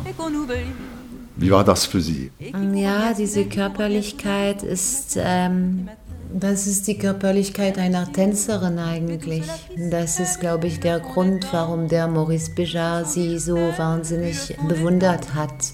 Wie 1.37 1.51
war 1.51 1.65
das 1.65 1.87
für 1.87 2.01
Sie? 2.01 2.31
Ja, 2.75 3.15
diese 3.15 3.47
Körperlichkeit 3.47 4.63
ist 4.63 5.17
ähm, 5.17 5.89
das 6.33 6.67
ist 6.69 6.87
die 6.87 6.97
Körperlichkeit 6.97 7.77
einer 7.79 8.11
Tänzerin 8.13 8.79
eigentlich. 8.79 9.43
Das 9.91 10.21
ist, 10.21 10.39
glaube 10.39 10.69
ich, 10.69 10.79
der 10.79 11.01
Grund, 11.01 11.47
warum 11.53 11.89
der 11.89 12.07
Maurice 12.07 12.53
Béjart 12.53 13.07
sie 13.07 13.39
so 13.39 13.57
wahnsinnig 13.57 14.57
bewundert 14.69 15.35
hat. 15.35 15.73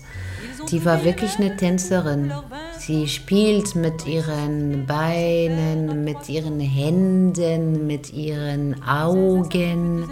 Die 0.71 0.85
war 0.85 1.05
wirklich 1.05 1.37
eine 1.39 1.57
Tänzerin. 1.57 2.33
Sie 2.79 3.09
spielt 3.09 3.75
mit 3.75 4.07
ihren 4.07 4.87
Beinen, 4.87 6.05
mit 6.05 6.29
ihren 6.29 6.61
Händen, 6.61 7.87
mit 7.87 8.13
ihren 8.13 8.83
Augen, 8.83 10.09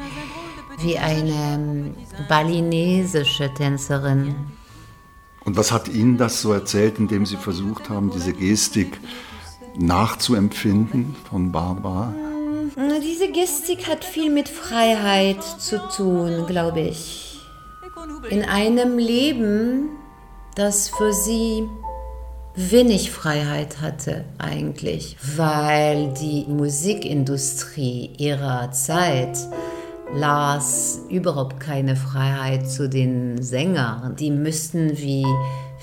wie 0.78 0.98
eine 0.98 1.94
balinesische 2.28 3.52
Tänzerin. 3.54 4.34
Und 5.44 5.56
was 5.56 5.72
hat 5.72 5.88
Ihnen 5.88 6.16
das 6.16 6.40
so 6.40 6.52
erzählt, 6.52 6.98
indem 6.98 7.26
Sie 7.26 7.36
versucht 7.36 7.90
haben, 7.90 8.10
diese 8.10 8.32
Gestik 8.32 8.98
nachzuempfinden 9.78 11.14
von 11.28 11.52
Barbara? 11.52 12.14
Diese 13.02 13.30
Gestik 13.30 13.88
hat 13.88 14.04
viel 14.04 14.30
mit 14.30 14.48
Freiheit 14.48 15.42
zu 15.42 15.78
tun, 15.88 16.46
glaube 16.46 16.80
ich. 16.80 17.40
In 18.30 18.42
einem 18.42 18.98
Leben, 18.98 19.90
das 20.54 20.88
für 20.88 21.12
sie 21.12 21.68
wenig 22.54 23.10
Freiheit 23.10 23.80
hatte 23.80 24.24
eigentlich, 24.38 25.16
weil 25.36 26.14
die 26.14 26.46
Musikindustrie 26.48 28.10
ihrer 28.16 28.70
Zeit 28.70 29.36
las 30.14 31.00
überhaupt 31.08 31.58
keine 31.58 31.96
Freiheit 31.96 32.70
zu 32.70 32.88
den 32.88 33.42
Sängern. 33.42 34.14
Die 34.16 34.30
müssten 34.30 34.96
wie, 34.98 35.26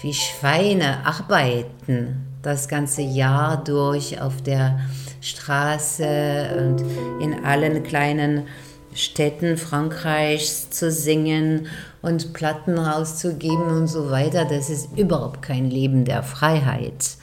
wie 0.02 0.14
Schweine 0.14 1.06
arbeiten 1.06 2.28
das 2.42 2.70
ganze 2.70 3.02
Jahr 3.02 3.62
durch 3.64 4.22
auf 4.22 4.42
der 4.42 4.80
Straße 5.20 6.56
und 6.58 6.84
in 7.22 7.44
allen 7.44 7.84
kleinen 7.84 8.48
Städten 8.94 9.58
Frankreichs 9.58 10.70
zu 10.70 10.92
singen 10.92 11.68
und 12.02 12.34
Platten 12.34 12.78
rauszugeben 12.78 13.68
und 13.68 13.88
so 13.88 14.10
weiter. 14.10 14.46
Das 14.46 14.70
ist 14.70 14.98
überhaupt 14.98 15.42
kein 15.42 15.70
Leben 15.70 16.06
der 16.06 16.24
Freiheit. 16.24 17.18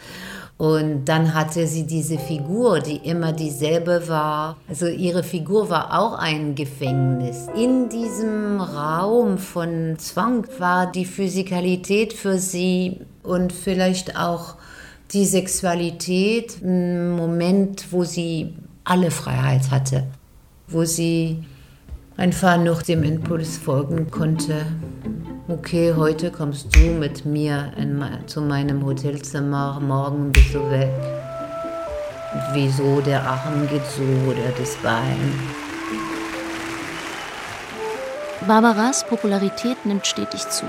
Und 0.59 1.05
dann 1.05 1.35
hatte 1.35 1.69
sie 1.69 1.87
diese 1.87 2.19
Figur, 2.19 2.81
die 2.81 2.97
immer 2.97 3.33
dieselbe 3.33 4.09
war. 4.09 4.57
Also 4.69 4.88
ihre 4.88 5.23
Figur 5.23 5.71
war 5.71 5.97
auch 5.97 6.14
ein 6.14 6.57
Gefängnis. 6.57 7.47
In 7.57 7.88
diesem 7.88 8.61
Raum 8.61 9.38
von 9.38 9.97
Zwang 9.99 10.49
war 10.59 10.91
die 10.91 11.05
Physikalität 11.05 12.12
für 12.12 12.38
sie 12.38 13.03
und 13.23 13.53
vielleicht 13.53 14.19
auch 14.19 14.57
die 15.12 15.27
Sexualität 15.27 16.61
ein 16.61 17.12
Moment, 17.12 17.93
wo 17.93 18.03
sie 18.03 18.55
alle 18.83 19.12
Freiheit 19.12 19.71
hatte, 19.71 20.09
wo 20.67 20.85
sie 20.85 21.45
einfach 22.18 22.59
noch 22.59 22.83
dem 22.83 23.04
Impuls 23.04 23.57
folgen 23.57 24.11
konnte. 24.11 24.66
Okay, 25.46 25.94
heute 25.96 26.31
kommst 26.31 26.74
du 26.74 26.90
mit 26.90 27.24
mir 27.24 27.72
in, 27.78 28.04
zu 28.26 28.42
meinem 28.42 28.85
Hotelzimmer, 28.85 29.81
morgen 29.81 30.33
bist 30.33 30.52
du 30.52 30.70
weg. 30.70 30.92
Wieso 32.52 33.00
der 33.00 33.22
Arm 33.22 33.66
geht 33.70 33.87
so 33.87 34.02
oder 34.31 34.50
das 34.59 34.74
Bein? 34.83 35.33
Barbaras 38.46 39.07
Popularität 39.07 39.87
nimmt 39.87 40.07
stetig 40.07 40.46
zu. 40.48 40.66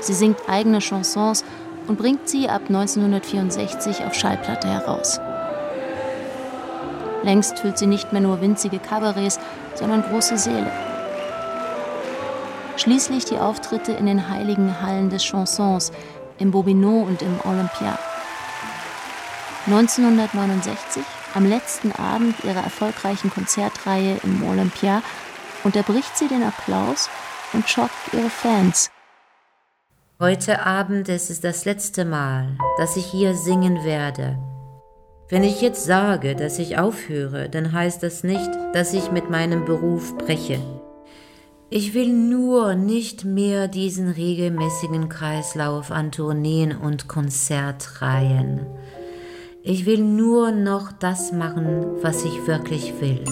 Sie 0.00 0.14
singt 0.14 0.38
eigene 0.48 0.78
Chansons 0.80 1.44
und 1.88 1.98
bringt 1.98 2.28
sie 2.28 2.48
ab 2.48 2.62
1964 2.68 4.04
auf 4.04 4.14
Schallplatte 4.14 4.68
heraus. 4.68 5.20
Längst 7.26 7.58
füllt 7.58 7.76
sie 7.76 7.88
nicht 7.88 8.12
mehr 8.12 8.22
nur 8.22 8.40
winzige 8.40 8.78
Kabarets, 8.78 9.40
sondern 9.74 10.02
große 10.02 10.38
Säle. 10.38 10.70
Schließlich 12.76 13.24
die 13.24 13.38
Auftritte 13.38 13.90
in 13.90 14.06
den 14.06 14.30
heiligen 14.30 14.80
Hallen 14.80 15.10
des 15.10 15.24
Chansons, 15.24 15.90
im 16.38 16.52
Bobino 16.52 17.02
und 17.02 17.22
im 17.22 17.40
Olympia. 17.42 17.98
1969, 19.66 21.02
am 21.34 21.48
letzten 21.48 21.90
Abend 21.90 22.44
ihrer 22.44 22.62
erfolgreichen 22.62 23.30
Konzertreihe 23.30 24.18
im 24.22 24.48
Olympia, 24.48 25.02
unterbricht 25.64 26.16
sie 26.16 26.28
den 26.28 26.44
Applaus 26.44 27.10
und 27.52 27.68
schockt 27.68 28.14
ihre 28.14 28.30
Fans 28.30 28.92
Heute 30.20 30.64
Abend 30.64 31.08
ist 31.08 31.28
es 31.28 31.40
das 31.40 31.64
letzte 31.64 32.04
Mal, 32.04 32.56
dass 32.78 32.96
ich 32.96 33.04
hier 33.04 33.34
singen 33.34 33.82
werde. 33.84 34.38
Wenn 35.28 35.42
ich 35.42 35.60
jetzt 35.60 35.84
sage, 35.84 36.36
dass 36.36 36.60
ich 36.60 36.78
aufhöre, 36.78 37.48
dann 37.48 37.72
heißt 37.72 38.00
das 38.00 38.22
nicht, 38.22 38.48
dass 38.72 38.94
ich 38.94 39.10
mit 39.10 39.28
meinem 39.28 39.64
Beruf 39.64 40.16
breche. 40.16 40.60
Ich 41.68 41.94
will 41.94 42.10
nur 42.10 42.76
nicht 42.76 43.24
mehr 43.24 43.66
diesen 43.66 44.08
regelmäßigen 44.08 45.08
Kreislauf 45.08 45.90
an 45.90 46.12
Tourneen 46.12 46.76
und 46.76 47.08
Konzertreihen. 47.08 48.66
Ich 49.64 49.84
will 49.84 49.98
nur 49.98 50.52
noch 50.52 50.92
das 50.92 51.32
machen, 51.32 51.84
was 52.02 52.24
ich 52.24 52.46
wirklich 52.46 52.94
will. 53.00 53.24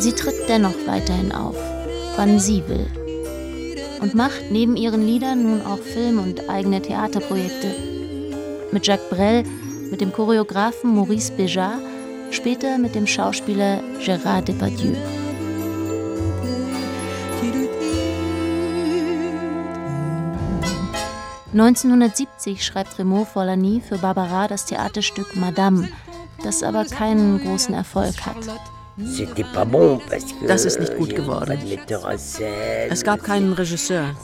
Sie 0.00 0.12
tritt 0.12 0.48
dennoch 0.48 0.74
weiterhin 0.86 1.30
auf, 1.30 1.56
wann 2.16 2.40
sie 2.40 2.64
will. 2.66 3.03
Und 4.04 4.14
macht 4.14 4.50
neben 4.50 4.76
ihren 4.76 5.06
Liedern 5.06 5.44
nun 5.44 5.62
auch 5.62 5.78
Film- 5.78 6.18
und 6.18 6.50
eigene 6.50 6.82
Theaterprojekte. 6.82 7.74
Mit 8.70 8.86
Jacques 8.86 9.08
Brel, 9.08 9.44
mit 9.90 10.02
dem 10.02 10.12
Choreografen 10.12 10.94
Maurice 10.94 11.32
Béjart, 11.32 11.80
später 12.30 12.76
mit 12.76 12.94
dem 12.94 13.06
Schauspieler 13.06 13.80
Gérard 14.04 14.42
Depardieu. 14.42 14.92
1970 21.54 22.62
schreibt 22.62 22.98
Raymond 22.98 23.28
Forlani 23.28 23.80
für 23.80 23.96
Barbara 23.96 24.48
das 24.48 24.66
Theaterstück 24.66 25.34
Madame, 25.34 25.88
das 26.42 26.62
aber 26.62 26.84
keinen 26.84 27.38
großen 27.38 27.74
Erfolg 27.74 28.26
hat. 28.26 28.73
Das 30.46 30.64
ist 30.64 30.78
nicht 30.78 30.96
gut 30.96 31.14
geworden. 31.14 31.58
Es 32.90 33.02
gab 33.02 33.22
keinen 33.22 33.52
Regisseur. 33.52 34.14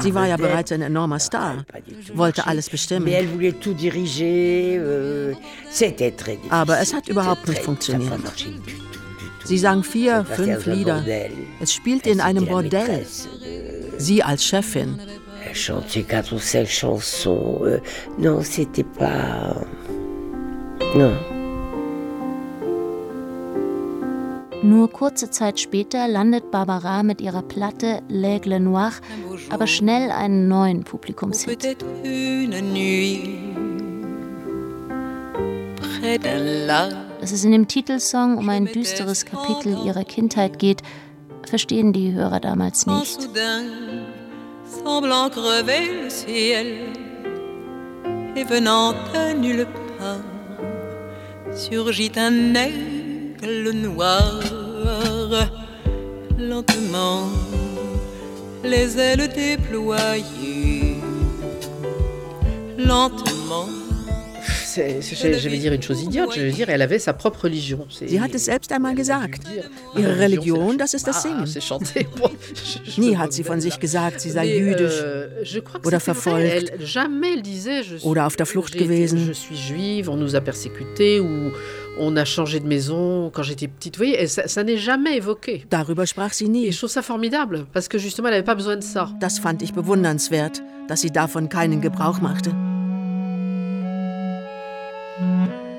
Sie 0.00 0.14
war 0.14 0.26
ja 0.26 0.36
bereits 0.36 0.72
ein 0.72 0.82
enormer 0.82 1.18
Star, 1.18 1.64
wollte 2.14 2.46
alles 2.46 2.68
bestimmen. 2.68 3.08
Aber 6.50 6.78
es 6.80 6.94
hat 6.94 7.08
überhaupt 7.08 7.48
nicht 7.48 7.62
funktioniert. 7.62 8.46
Sie 9.44 9.58
sang 9.58 9.82
vier, 9.82 10.24
fünf 10.24 10.66
Lieder. 10.66 11.04
Es 11.60 11.72
spielte 11.72 12.10
in 12.10 12.20
einem 12.20 12.46
Bordell. 12.46 13.06
Sie 13.98 14.22
als 14.22 14.44
Chefin. 14.44 14.98
chanter 15.56 16.02
quatre 16.02 16.32
ou 16.32 16.38
cinq 16.38 16.68
chansons. 16.68 17.60
Euh, 17.62 17.80
non, 18.18 18.42
c'était 18.42 18.84
pas. 18.84 19.54
Non. 20.94 21.35
Nur 24.62 24.90
kurze 24.90 25.30
Zeit 25.30 25.60
später 25.60 26.08
landet 26.08 26.50
Barbara 26.50 27.02
mit 27.02 27.20
ihrer 27.20 27.42
Platte 27.42 28.02
L'Aigle 28.08 28.60
Noir 28.60 28.92
aber 29.50 29.66
schnell 29.66 30.10
einen 30.10 30.48
neuen 30.48 30.84
Publikumshit. 30.84 31.76
Dass 37.20 37.32
es 37.32 37.44
in 37.44 37.52
dem 37.52 37.68
Titelsong 37.68 38.38
um 38.38 38.48
ein 38.48 38.66
düsteres 38.66 39.24
Kapitel 39.24 39.84
ihrer 39.84 40.04
Kindheit 40.04 40.58
geht, 40.58 40.82
verstehen 41.42 41.92
die 41.92 42.12
Hörer 42.12 42.40
damals 42.40 42.86
nicht. 42.86 43.28
et 48.36 48.44
venant 48.44 48.94
à 49.14 49.32
nulle 49.32 49.66
part, 49.96 50.20
surgit 51.54 52.18
un 52.18 52.54
aigle 52.54 52.95
noir. 53.72 54.40
Lentement, 56.38 57.28
les 58.62 58.98
ailes 58.98 59.28
déployées, 59.34 60.96
lentement 62.78 63.68
je 64.76 65.48
vais 65.48 65.58
dire 65.58 65.72
une 65.72 65.82
chose 65.82 66.02
idiote, 66.02 66.34
je 66.36 66.42
vais 66.42 66.52
dire, 66.52 66.68
elle 66.68 66.82
avait 66.82 66.98
sa 66.98 67.12
propre 67.12 67.44
religion. 67.44 67.86
Sie 67.90 68.20
hat 68.20 68.34
es 68.34 68.44
selbst 68.44 68.72
einmal 68.72 68.94
gesagt. 68.94 69.42
Ihre 69.96 70.18
Religion, 70.18 70.76
das 70.76 70.94
ist 70.94 71.06
das 71.06 71.22
Singen. 71.22 71.44
Nie 72.98 73.16
hat 73.16 73.32
sie 73.32 73.44
von 73.44 73.60
sich 73.60 73.78
gesagt, 73.78 74.20
sie 74.20 74.30
sei 74.30 74.46
jüdisch 74.46 75.02
oder 75.84 76.00
verfolgt 76.00 76.72
oder 78.02 78.26
auf 78.26 78.36
der 78.36 78.46
Flucht 78.46 78.76
gewesen. 78.76 79.26
Je 79.26 79.32
suis 79.34 79.58
juive, 79.58 80.08
on 80.08 80.16
nous 80.16 80.34
a 80.34 80.40
persécutés 80.40 81.20
ou 81.20 81.52
on 81.98 82.16
a 82.16 82.24
changé 82.24 82.60
de 82.60 82.66
maison 82.66 83.30
quand 83.32 83.42
j'étais 83.42 83.68
petite. 83.68 83.96
Vous 83.96 84.04
voyez, 84.04 84.26
ça, 84.26 84.48
ça 84.48 84.62
n'est 84.64 84.76
jamais 84.76 85.16
évoqué. 85.16 85.64
Darüber 85.70 86.06
sprach 86.06 86.34
sie 86.34 86.48
nie. 86.48 86.66
Et 86.66 86.72
je 86.72 86.78
trouve 86.78 86.90
ça 86.90 87.02
formidable, 87.02 87.66
parce 87.72 87.88
que 87.88 87.98
justement, 87.98 88.28
elle 88.28 88.34
n'avait 88.34 88.44
pas 88.44 88.54
besoin 88.54 88.76
de 88.76 88.82
ça. 88.82 89.10
Das 89.20 89.38
fand 89.38 89.62
ich 89.62 89.72
bewundernswert, 89.72 90.62
dass 90.88 91.00
sie 91.00 91.10
davon 91.10 91.48
keinen 91.48 91.80
Gebrauch 91.80 92.20
machte. 92.20 92.50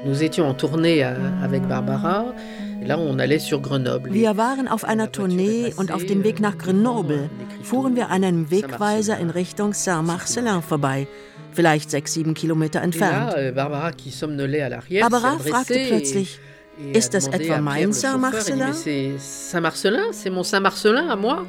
Nous 0.05 0.23
étions 0.23 0.47
en 0.47 0.53
tournée 0.53 1.03
euh, 1.03 1.15
avec 1.43 1.67
Barbara. 1.67 2.33
Là, 2.81 2.97
on 2.97 3.19
allait 3.19 3.39
sur 3.39 3.61
Grenoble. 3.61 4.11
Wir 4.13 4.37
waren 4.37 4.67
auf 4.67 4.83
einer 4.83 5.11
Tournee 5.11 5.73
und 5.77 5.91
auf 5.91 6.05
dem 6.05 6.23
Weg 6.23 6.39
nach 6.39 6.57
Grenoble 6.57 7.29
fuhren 7.63 7.95
wir 7.95 8.09
an 8.09 8.23
einem 8.23 8.49
Wegweiser 8.49 9.17
in 9.17 9.29
Richtung 9.29 9.73
Saint-Marcelin 9.73 10.61
vorbei, 10.61 11.07
vielleicht 11.51 11.89
sechs, 11.91 12.13
sieben 12.13 12.33
Kilometer 12.33 12.81
entfernt. 12.81 13.33
Euh, 13.35 13.51
Barbara 13.51 13.91
fragte 15.39 15.85
plötzlich, 15.87 16.39
ist 16.93 17.13
das 17.13 17.27
etwa 17.27 17.59
mein 17.59 17.93
Saint-Marcelin? 17.93 18.73
Saint-Marcelin, 19.17 20.11
c'est 20.11 20.29
mon 20.29 20.43
Saint-Marcelin 20.43 21.09
à 21.09 21.15
moi. 21.15 21.45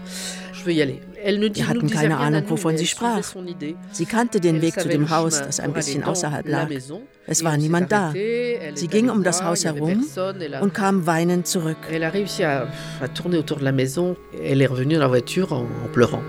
Je 0.52 0.64
veux 0.64 0.72
y 0.72 0.82
aller. 0.82 1.00
Wir 1.24 1.68
hatten 1.68 1.88
keine 1.90 2.16
Ahnung, 2.18 2.44
wovon 2.48 2.76
sie 2.76 2.86
sprach. 2.86 3.34
Sie 3.92 4.06
kannte 4.06 4.40
den 4.40 4.62
Weg 4.62 4.80
zu 4.80 4.88
dem 4.88 5.10
Haus, 5.10 5.38
das 5.38 5.60
ein 5.60 5.72
bisschen 5.72 6.04
außerhalb 6.04 6.46
lag. 6.46 6.68
Es 7.26 7.44
war 7.44 7.56
niemand 7.56 7.92
da. 7.92 8.12
Sie 8.74 8.88
ging 8.88 9.10
um 9.10 9.22
das 9.22 9.42
Haus 9.42 9.64
herum 9.64 10.04
und 10.60 10.74
kam 10.74 11.06
weinend 11.06 11.46
zurück. 11.46 11.76
Elle 11.90 12.04
a 12.04 12.10
réussi 12.10 12.44
à, 12.44 12.68
tourner 13.14 13.38
autour 13.38 13.58
de 13.58 13.64
la 13.64 13.72
maison. 13.72 14.16
Elle 14.42 14.62
est 14.62 14.66
revenue 14.66 14.94
dans 14.94 15.02
la 15.02 15.08
voiture 15.08 15.52
en 15.52 15.66
pleurant. 15.92 16.22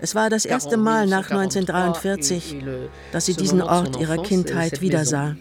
Es 0.00 0.14
war 0.14 0.30
das 0.30 0.44
erste 0.44 0.76
Mal 0.76 1.06
nach 1.06 1.30
1943, 1.30 2.56
dass 3.12 3.26
sie 3.26 3.34
diesen 3.34 3.62
Ort 3.62 4.00
ihrer 4.00 4.22
Kindheit 4.22 4.80
wiedersah. 4.80 5.36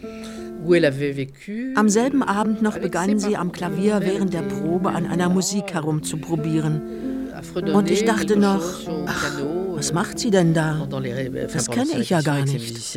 Am 1.75 1.89
selben 1.89 2.23
Abend 2.23 2.61
noch 2.61 2.77
begann 2.77 3.19
sie 3.19 3.37
am 3.37 3.51
Klavier 3.51 4.01
während 4.01 4.33
der 4.33 4.41
Probe 4.41 4.89
an 4.89 5.05
einer 5.05 5.29
Musik 5.29 5.73
herumzuprobieren. 5.73 6.81
Und 7.73 7.89
ich 7.89 8.03
dachte 8.03 8.37
noch, 8.37 8.63
ach, 9.05 9.31
was 9.75 9.93
macht 9.93 10.19
sie 10.19 10.29
denn 10.29 10.53
da? 10.53 10.85
Das 11.53 11.69
kenne 11.69 11.99
ich 11.99 12.09
ja 12.09 12.21
gar 12.21 12.43
nicht. 12.45 12.95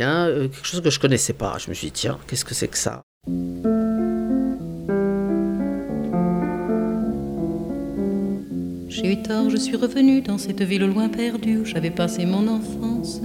J'ai 9.03 9.15
eu 9.15 9.23
tort, 9.23 9.51
je 9.51 9.57
suis 9.57 9.75
revenue 9.75 10.21
dans 10.21 10.39
cette 10.39 10.63
ville 10.63 10.85
au 10.85 10.87
loin 10.87 11.09
perdue 11.09 11.59
où 11.59 11.65
j'avais 11.65 11.91
passé 11.91 12.25
mon 12.25 12.47
enfance. 12.47 13.21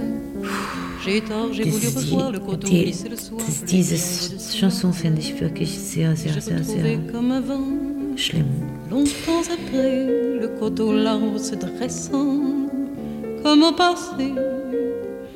J'ai 1.04 1.18
eu 1.18 1.20
tort, 1.20 1.52
j'ai 1.52 1.70
voulu 1.70 1.86
revoir 1.86 2.32
le 2.32 2.40
coteau 2.40 2.66
glissé 2.66 3.08
le 3.08 3.16
soir. 3.16 3.40
Diese 3.64 4.56
Chanson 4.56 4.92
finde 4.92 5.20
ich 5.20 5.40
wirklich 5.40 5.78
sehr, 5.78 6.16
sehr, 6.16 6.40
sehr, 6.40 6.64
sehr 6.64 6.98
schlimm. 8.16 8.46
Longtemps 8.90 9.44
après, 9.52 10.04
le 10.40 10.48
coteau 10.58 10.92
l'arbre 10.92 11.38
se 11.38 11.54
dressant, 11.54 12.68
comme 13.44 13.62
au 13.62 13.70
passé. 13.70 14.34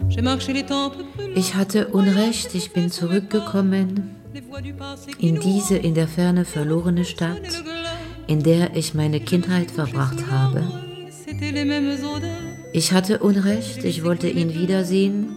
J'ai 0.08 0.22
marché 0.22 0.52
les 0.52 0.64
tempes 0.64 0.96
Ich 1.36 1.54
hatte 1.54 1.86
Unrecht, 1.92 2.52
ich 2.56 2.72
bin 2.72 2.90
zurückgekommen 2.90 4.10
in 5.18 5.38
diese 5.38 5.76
in 5.76 5.94
der 5.94 6.08
Ferne 6.08 6.44
verlorene 6.44 7.04
Stadt 7.04 7.40
in 8.32 8.42
der 8.42 8.74
ich 8.74 8.94
meine 8.94 9.20
Kindheit 9.20 9.70
verbracht 9.70 10.30
habe. 10.30 10.64
Ich 12.72 12.92
hatte 12.92 13.18
Unrecht, 13.18 13.84
ich 13.84 14.04
wollte 14.04 14.26
ihn 14.26 14.54
wiedersehen, 14.54 15.36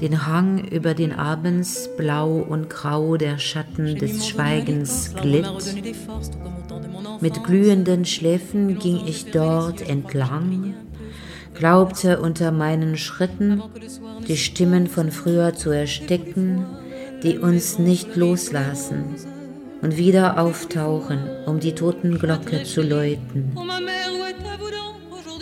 den 0.00 0.28
Hang 0.28 0.64
über 0.68 0.94
den 0.94 1.12
Abends 1.12 1.90
blau 1.96 2.36
und 2.36 2.70
grau 2.70 3.16
der 3.16 3.38
Schatten 3.38 3.96
des 3.96 4.28
Schweigens 4.28 5.12
glitt. 5.20 5.50
Mit 7.20 7.42
glühenden 7.42 8.04
Schläfen 8.04 8.78
ging 8.78 9.00
ich 9.04 9.32
dort 9.32 9.80
entlang, 9.88 10.74
glaubte 11.54 12.20
unter 12.20 12.52
meinen 12.52 12.96
Schritten 12.96 13.60
die 14.28 14.36
Stimmen 14.36 14.86
von 14.86 15.10
früher 15.10 15.54
zu 15.54 15.70
ersticken, 15.70 16.64
die 17.24 17.38
uns 17.38 17.80
nicht 17.80 18.14
loslassen 18.14 19.16
und 19.86 19.96
wieder 19.96 20.40
auftauchen, 20.40 21.20
um 21.46 21.60
die 21.60 21.72
Totenglocke 21.72 22.64
zu 22.64 22.82
läuten. 22.82 23.52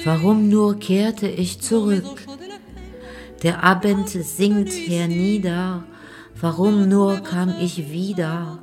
Warum 0.05 0.51
nur 0.51 0.79
kehrte 0.79 1.27
ich 1.27 1.63
zurück? 1.63 2.27
Der 3.43 3.65
Abend 3.65 4.11
sinkt 4.11 4.71
hernieder, 4.71 5.85
warum 6.39 6.91
nur 6.91 7.21
kam 7.21 7.55
ich 7.59 7.91
wieder, 7.91 8.59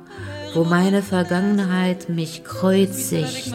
wo 0.54 0.62
meine 0.62 1.02
Vergangenheit 1.02 2.08
mich 2.08 2.44
kreuzigt? 2.44 3.52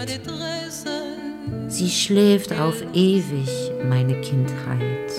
Sie 1.69 1.89
schläft 1.89 2.51
auf 2.59 2.83
ewig, 2.93 3.71
meine 3.87 4.19
Kindheit. 4.19 5.11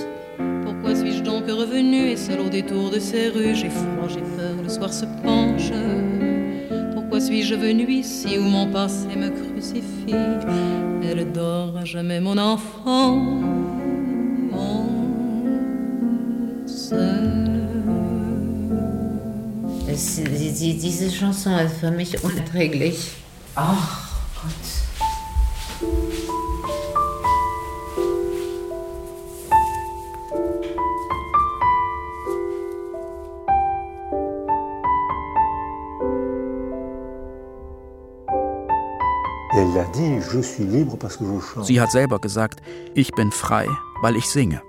Pourquoi 0.63 0.95
suis-je 0.95 1.23
donc 1.23 1.47
revenu 1.47 2.11
et 2.11 2.19
seul 2.19 2.41
au 2.41 2.51
détour 2.51 2.91
de 2.91 3.01
ces 3.01 3.31
rues 3.31 3.55
J'ai 3.55 3.71
froid, 3.71 4.09
j'ai 4.09 4.21
peur, 4.37 4.63
le 4.63 4.69
soir 4.69 4.93
se 4.93 5.07
penche. 5.23 5.73
Pourquoi 7.19 7.35
suis-je 7.35 7.57
venu 7.57 7.85
ici 7.91 8.39
où 8.39 8.43
mon 8.43 8.71
passé 8.71 9.09
me 9.17 9.31
crucifie? 9.31 10.15
Elle 11.03 11.33
dort 11.33 11.77
à 11.77 11.85
jamais 11.85 12.21
mon 12.21 12.39
enfant. 12.39 13.17
Mon 14.53 14.87
die, 20.53 20.79
diese 20.79 21.11
Chanson 21.11 21.59
ist 21.59 21.79
für 21.81 21.91
mich 21.91 22.23
unerträglich. 22.23 23.11
Ach 23.57 24.13
Gott. 24.41 24.78
Sie 41.63 41.81
hat 41.81 41.91
selber 41.91 42.19
gesagt, 42.19 42.61
ich 42.95 43.13
bin 43.13 43.33
frei, 43.33 43.67
weil 44.03 44.17
ich 44.17 44.27
singe. 44.27 44.63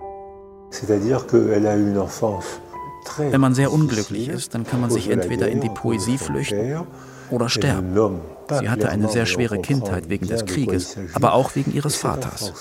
Wenn 3.17 3.41
man 3.41 3.55
sehr 3.55 3.71
unglücklich 3.71 4.27
ist, 4.27 4.53
dann 4.53 4.65
kann 4.65 4.81
man 4.81 4.89
sich 4.89 5.09
entweder 5.09 5.47
in 5.49 5.61
die 5.61 5.69
Poesie 5.69 6.17
flüchten 6.17 6.85
oder 7.29 7.49
sterben. 7.49 8.21
Sie 8.59 8.69
hatte 8.69 8.89
eine 8.89 9.09
sehr 9.09 9.25
schwere 9.25 9.59
Kindheit 9.59 10.09
wegen 10.09 10.27
des 10.27 10.45
Krieges, 10.45 10.97
aber 11.13 11.33
auch 11.33 11.55
wegen 11.55 11.73
ihres 11.73 11.95
Vaters. 11.95 12.53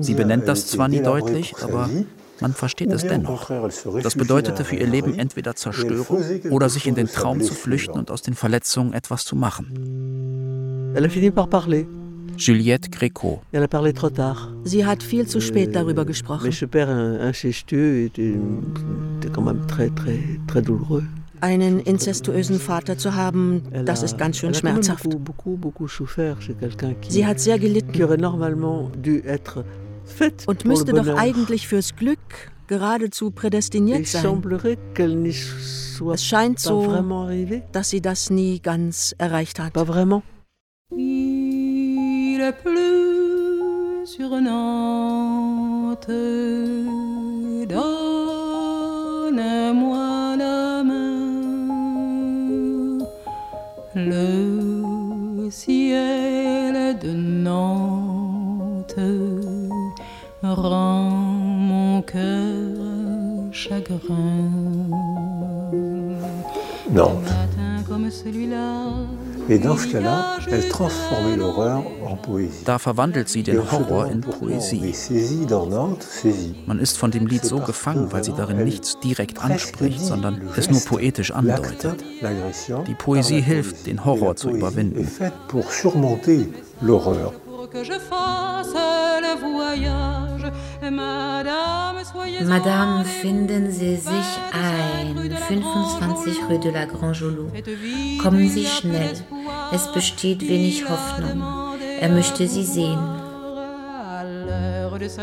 Sie 0.00 0.14
benennt 0.14 0.46
das 0.46 0.68
zwar 0.68 0.88
nie 0.88 1.02
deutlich, 1.02 1.54
aber 1.62 1.88
man 2.40 2.54
versteht 2.54 2.90
es 2.90 3.02
dennoch. 3.02 3.50
Das 4.02 4.16
bedeutete 4.16 4.64
für 4.64 4.76
ihr 4.76 4.86
Leben 4.86 5.18
entweder 5.18 5.54
Zerstörung 5.54 6.24
oder 6.50 6.68
sich 6.68 6.86
in 6.86 6.94
den 6.94 7.06
Traum 7.06 7.40
zu 7.40 7.54
flüchten 7.54 7.98
und 7.98 8.10
aus 8.10 8.22
den 8.22 8.34
Verletzungen 8.34 8.92
etwas 8.92 9.24
zu 9.24 9.36
machen. 9.36 10.10
Juliette 12.36 12.90
Gréco. 12.90 13.40
Sie 14.64 14.86
hat 14.86 15.02
viel 15.02 15.26
zu 15.26 15.40
spät 15.40 15.74
darüber 15.74 16.04
gesprochen. 16.04 16.50
Einen 21.40 21.80
inzestuösen 21.80 22.60
Vater 22.60 22.98
zu 22.98 23.14
haben, 23.14 23.62
das 23.84 24.02
ist 24.02 24.18
ganz 24.18 24.38
schön 24.38 24.54
schmerzhaft. 24.54 25.08
Sie 27.08 27.26
hat 27.26 27.40
sehr 27.40 27.58
gelitten 27.58 27.92
und 30.46 30.64
müsste 30.64 30.92
doch 30.92 31.16
eigentlich 31.16 31.68
fürs 31.68 31.96
Glück 31.96 32.18
geradezu 32.66 33.30
prädestiniert 33.30 34.06
sein. 34.06 34.42
Es 36.12 36.24
scheint 36.24 36.58
so, 36.58 37.04
dass 37.72 37.90
sie 37.90 38.00
das 38.00 38.30
nie 38.30 38.60
ganz 38.60 39.14
erreicht 39.18 39.58
hat. 39.58 39.74
Il 40.96 42.52
pleut 42.62 44.04
sur 44.04 44.30
Nantes, 44.40 46.06
donne-moi 47.68 47.96
la 50.36 50.82
main. 50.84 51.22
Le 53.94 55.48
ciel 55.50 56.98
de 56.98 57.12
Nantes 57.12 58.96
rend 60.42 61.10
mon 61.10 62.02
cœur 62.02 63.52
chagrin. 63.52 64.50
Nantes. 66.90 67.32
Et 67.88 67.98
dans 67.98 68.10
ce 68.10 69.21
cas-là, 69.48 70.38
elle 70.50 70.68
transformait 70.68 71.36
l'horreur 71.36 71.82
en 72.04 72.16
poésie. 72.16 72.64
Da 72.64 72.78
verwandelt 72.78 73.28
sie 73.28 73.42
den 73.42 73.60
Horror 73.70 74.06
in 74.06 74.20
Poesie. 74.20 74.94
Man 76.66 76.78
ist 76.78 76.98
von 76.98 77.10
dem 77.10 77.26
Lied 77.26 77.44
so 77.44 77.58
gefangen, 77.60 78.12
weil 78.12 78.24
sie 78.24 78.32
darin 78.32 78.64
nichts 78.64 78.98
direkt 79.00 79.42
anspricht, 79.42 80.00
sondern 80.00 80.40
es 80.56 80.70
nur 80.70 80.80
poetisch 80.80 81.30
andeutet. 81.30 82.04
Die 82.86 82.94
Poesie 82.94 83.40
hilft, 83.40 83.86
den 83.86 84.04
Horror 84.04 84.36
zu 84.36 84.50
überwinden. 84.50 85.08
Pour 85.48 85.70
surmonter 85.70 86.46
l'horreur. 86.80 87.32
que 87.72 87.82
je 87.84 87.98
fasse 87.98 88.74
le 89.22 89.34
voyage. 89.40 90.31
Madame, 92.44 93.04
finden 93.04 93.70
Sie 93.70 93.96
sich 93.96 94.38
ein. 94.52 95.30
25 95.48 96.48
Rue 96.48 96.58
de 96.58 96.72
la 96.72 96.86
Grand 96.86 97.16
Joulou. 97.16 97.52
Kommen 98.20 98.48
Sie 98.48 98.66
schnell. 98.66 99.12
Es 99.72 99.92
besteht 99.92 100.40
wenig 100.40 100.88
Hoffnung. 100.88 101.40
Er 102.00 102.08
möchte 102.08 102.48
Sie 102.48 102.64
sehen. 102.64 102.98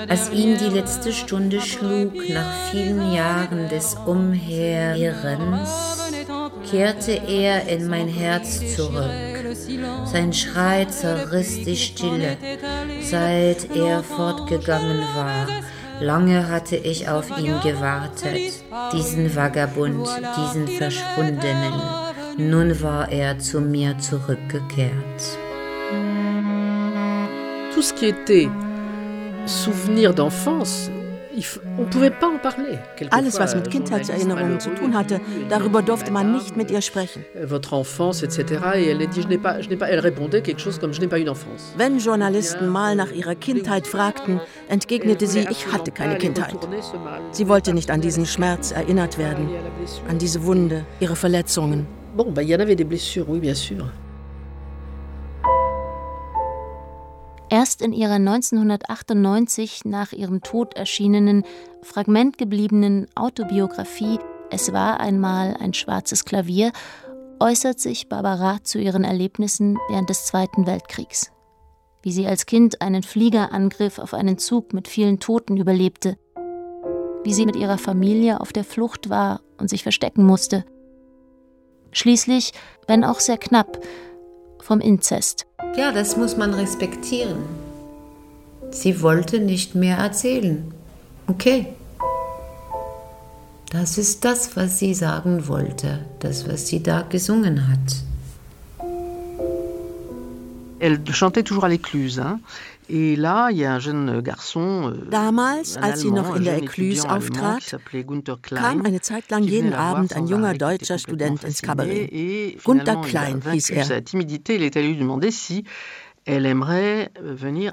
Als 0.08 0.32
ihn 0.32 0.58
die 0.58 0.70
letzte 0.70 1.12
Stunde 1.12 1.60
schlug, 1.62 2.14
nach 2.30 2.54
vielen 2.72 3.12
Jahren 3.14 3.68
des 3.70 3.96
Umherirrens, 4.06 5.70
kehrte 6.70 7.12
er 7.28 7.68
in 7.68 7.88
mein 7.88 8.08
Herz 8.08 8.62
zurück. 8.76 9.12
Sein 10.06 10.34
Schrei 10.34 10.86
zerriss 10.86 11.64
die 11.64 11.76
Stille, 11.76 12.38
seit 13.10 13.76
er 13.76 14.04
fortgegangen 14.04 15.02
war. 15.16 15.48
Lange 16.00 16.48
hatte 16.48 16.76
ich 16.76 17.10
auf 17.10 17.30
ihn 17.38 17.60
gewartet, 17.62 18.64
diesen 18.94 19.36
Vagabund, 19.36 20.08
diesen 20.38 20.68
Verschwundenen. 20.68 21.74
Nun 22.38 22.82
war 22.82 23.12
er 23.12 23.38
zu 23.40 23.60
mir 23.60 23.98
zurückgekehrt. 23.98 25.38
Tout 27.74 27.84
ce 27.84 27.94
qui 27.94 28.08
était 28.08 28.50
souvenir 29.46 30.14
d'enfance, 30.14 30.90
Alles, 33.12 33.40
was 33.40 33.56
mit 33.56 33.70
Kindheitserinnerungen 33.72 34.60
zu 34.60 34.70
tun 34.72 34.96
hatte, 34.98 35.22
darüber 35.50 35.82
durfte 35.82 36.12
man 36.12 36.32
nicht 36.34 36.58
mit 36.58 36.72
ihr 36.72 36.82
sprechen. 36.82 37.26
Enfance. 41.30 41.74
Wenn 41.78 42.00
Journalisten 42.00 42.68
mal 42.68 42.96
nach 42.96 43.12
ihrer 43.12 43.36
Kindheit 43.36 43.88
fragten, 43.88 44.40
entgegnete 44.68 45.28
sie, 45.28 45.48
ich 45.50 45.72
hatte 45.72 45.92
keine 45.92 46.18
Kindheit. 46.18 46.56
Sie 47.32 47.48
wollte 47.48 47.74
nicht 47.74 47.92
an 47.92 48.02
diesen 48.02 48.26
Schmerz 48.26 48.72
erinnert 48.72 49.18
werden, 49.18 49.50
an 50.08 50.18
diese 50.18 50.44
Wunde, 50.44 50.86
ihre 51.00 51.16
Verletzungen. 51.16 51.88
Bon, 52.16 52.34
il 52.36 52.50
y 52.50 52.56
en 52.56 52.60
avait 52.60 52.76
des 52.76 52.86
blessures, 52.86 53.30
oui, 53.30 53.40
bien 53.40 53.54
sûr. 53.54 53.86
Erst 57.50 57.82
in 57.82 57.94
ihrer 57.94 58.14
1998 58.14 59.86
nach 59.86 60.12
ihrem 60.12 60.42
Tod 60.42 60.76
erschienenen, 60.76 61.44
fragmentgebliebenen 61.82 63.08
Autobiografie 63.16 64.20
Es 64.52 64.72
war 64.72 65.00
einmal 65.00 65.56
ein 65.60 65.74
schwarzes 65.74 66.26
Klavier 66.26 66.72
äußert 67.40 67.80
sich 67.80 68.10
Barbara 68.10 68.58
zu 68.64 68.80
ihren 68.80 69.04
Erlebnissen 69.04 69.78
während 69.90 70.10
des 70.10 70.26
Zweiten 70.26 70.68
Weltkriegs. 70.68 71.32
Wie 72.02 72.12
sie 72.12 72.28
als 72.28 72.46
Kind 72.46 72.82
einen 72.82 73.04
Fliegerangriff 73.04 74.00
auf 74.00 74.14
einen 74.14 74.38
Zug 74.38 74.74
mit 74.74 74.88
vielen 74.88 75.20
Toten 75.20 75.58
überlebte. 75.58 76.18
Wie 77.24 77.34
sie 77.34 77.46
mit 77.46 77.56
ihrer 77.56 77.78
Familie 77.78 78.42
auf 78.42 78.54
der 78.54 78.64
Flucht 78.64 79.10
war 79.10 79.42
und 79.58 79.70
sich 79.70 79.84
verstecken 79.84 80.26
musste. 80.26 80.66
Schließlich, 81.92 82.54
wenn 82.88 83.04
auch 83.04 83.20
sehr 83.20 83.38
knapp, 83.38 83.80
vom 84.64 84.80
Inzest. 84.80 85.46
Ja, 85.78 85.92
das 85.92 86.18
muss 86.18 86.38
man 86.38 86.54
respektieren. 86.54 87.38
Sie 88.72 89.02
wollte 89.02 89.40
nicht 89.40 89.76
mehr 89.76 89.98
erzählen. 89.98 90.74
Okay. 91.28 91.68
Das 93.72 93.98
ist 93.98 94.26
das, 94.26 94.56
was 94.56 94.80
sie 94.80 94.94
sagen 94.94 95.48
wollte, 95.48 96.06
das, 96.20 96.48
was 96.50 96.68
sie 96.68 96.82
da 96.82 97.04
gesungen 97.04 97.68
hat. 97.68 98.04
Elle 100.80 101.00
chantait 101.12 101.44
toujours 101.44 101.66
à 101.66 101.70
l'écluse. 101.70 102.20
Hein. 102.20 102.40
Garçon, 104.22 104.92
euh, 104.92 105.10
Damals, 105.10 105.78
als 105.78 106.02
sie 106.02 106.12
noch 106.12 106.36
in 106.36 106.44
der 106.44 106.58
Écluse 106.58 107.08
auftrat, 107.08 107.78
kam 108.56 108.84
eine 108.84 109.02
Zeit 109.02 109.30
lang 109.30 109.44
jeden 109.44 109.74
Abend 109.74 110.14
ein 110.14 110.28
junger 110.28 110.54
deutscher 110.56 110.98
Student 110.98 111.44
ins 111.44 111.62
Kabarett. 111.62 112.64
Gunther 112.64 113.02
Klein 113.02 113.42
hieß 113.52 113.70
er. 113.70 114.04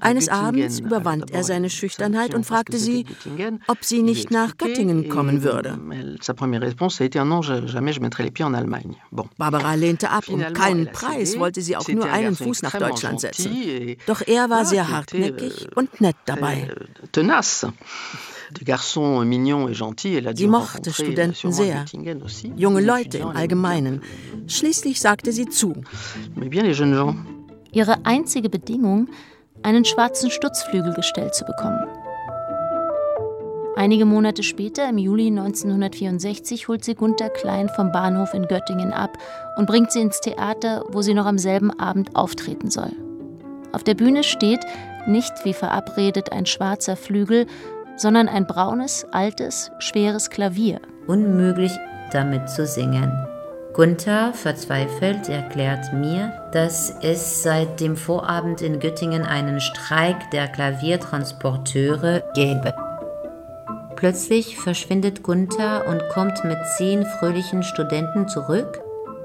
Eines 0.01 0.29
Abends 0.29 0.81
überwand 0.81 1.31
er 1.31 1.45
seine 1.45 1.69
Schüchternheit 1.69 2.35
und 2.35 2.45
fragte 2.45 2.79
sie, 2.79 3.05
ob 3.67 3.85
sie 3.85 4.03
nicht 4.03 4.31
nach 4.31 4.57
Göttingen 4.57 5.09
kommen 5.09 5.43
würde. 5.43 5.79
Barbara 9.37 9.75
lehnte 9.75 10.11
ab. 10.11 10.25
Um 10.29 10.41
keinen 10.53 10.91
Preis 10.93 11.39
wollte 11.39 11.61
sie 11.61 11.77
auch 11.77 11.89
nur 11.89 12.11
einen 12.11 12.35
Fuß 12.35 12.63
nach 12.63 12.79
Deutschland 12.79 13.21
setzen. 13.21 13.97
Doch 14.07 14.23
er 14.27 14.49
war 14.49 14.65
sehr 14.65 14.89
hartnäckig 14.89 15.69
und 15.77 16.01
nett 16.01 16.17
dabei. 16.25 16.71
Sie 20.35 20.47
mochte 20.47 20.93
Studenten 20.93 21.53
sehr, 21.53 21.85
junge 22.57 22.81
Leute 22.81 23.19
im 23.19 23.29
Allgemeinen. 23.29 24.03
Schließlich 24.47 25.01
sagte 25.01 25.33
sie 25.33 25.47
zu. 25.47 25.83
Ihre 27.73 28.05
einzige 28.05 28.49
Bedingung, 28.49 29.09
einen 29.63 29.85
schwarzen 29.85 30.31
Stutzflügel 30.31 30.95
gestellt 30.95 31.35
zu 31.35 31.45
bekommen. 31.45 31.87
Einige 33.77 34.07
Monate 34.07 34.43
später, 34.43 34.89
im 34.89 34.97
Juli 34.97 35.27
1964, 35.27 36.67
holt 36.69 36.83
sie 36.83 36.95
Gunther 36.95 37.29
Klein 37.29 37.69
vom 37.69 37.93
Bahnhof 37.93 38.33
in 38.33 38.49
Göttingen 38.49 38.93
ab 38.93 39.19
und 39.59 39.67
bringt 39.67 39.93
sie 39.93 40.01
ins 40.01 40.21
Theater, 40.21 40.85
wo 40.89 41.03
sie 41.03 41.13
noch 41.13 41.27
am 41.27 41.37
selben 41.37 41.79
Abend 41.79 42.17
auftreten 42.17 42.71
soll. 42.71 42.93
Auf 43.73 43.85
der 43.85 43.95
Bühne 43.95 44.25
steht 44.25 44.61
nicht 45.07 45.33
wie 45.45 45.53
verabredet 45.53 46.33
ein 46.33 46.47
schwarzer 46.47 46.97
Flügel, 46.97 47.47
sondern 47.97 48.29
ein 48.29 48.47
braunes, 48.47 49.05
altes, 49.13 49.71
schweres 49.79 50.31
Klavier. 50.31 50.81
Unmöglich 51.07 51.73
damit 52.13 52.49
zu 52.49 52.67
singen. 52.67 53.13
Gunther, 53.77 54.33
verzweifelt, 54.33 55.29
erklärt 55.29 55.93
mir, 55.93 56.33
dass 56.53 56.97
es 57.03 57.43
seit 57.43 57.79
dem 57.79 57.95
Vorabend 57.95 58.63
in 58.63 58.81
Göttingen 58.81 59.23
einen 59.23 59.61
Streik 59.61 60.31
der 60.31 60.49
Klaviertransporteure 60.49 62.23
gäbe. 62.35 62.73
Plötzlich 63.95 64.59
verschwindet 64.59 65.23
Gunther 65.23 65.87
und 65.89 66.03
kommt 66.09 66.43
mit 66.43 66.57
zehn 66.79 67.05
fröhlichen 67.05 67.63
Studenten 67.63 68.29
zurück, 68.29 68.81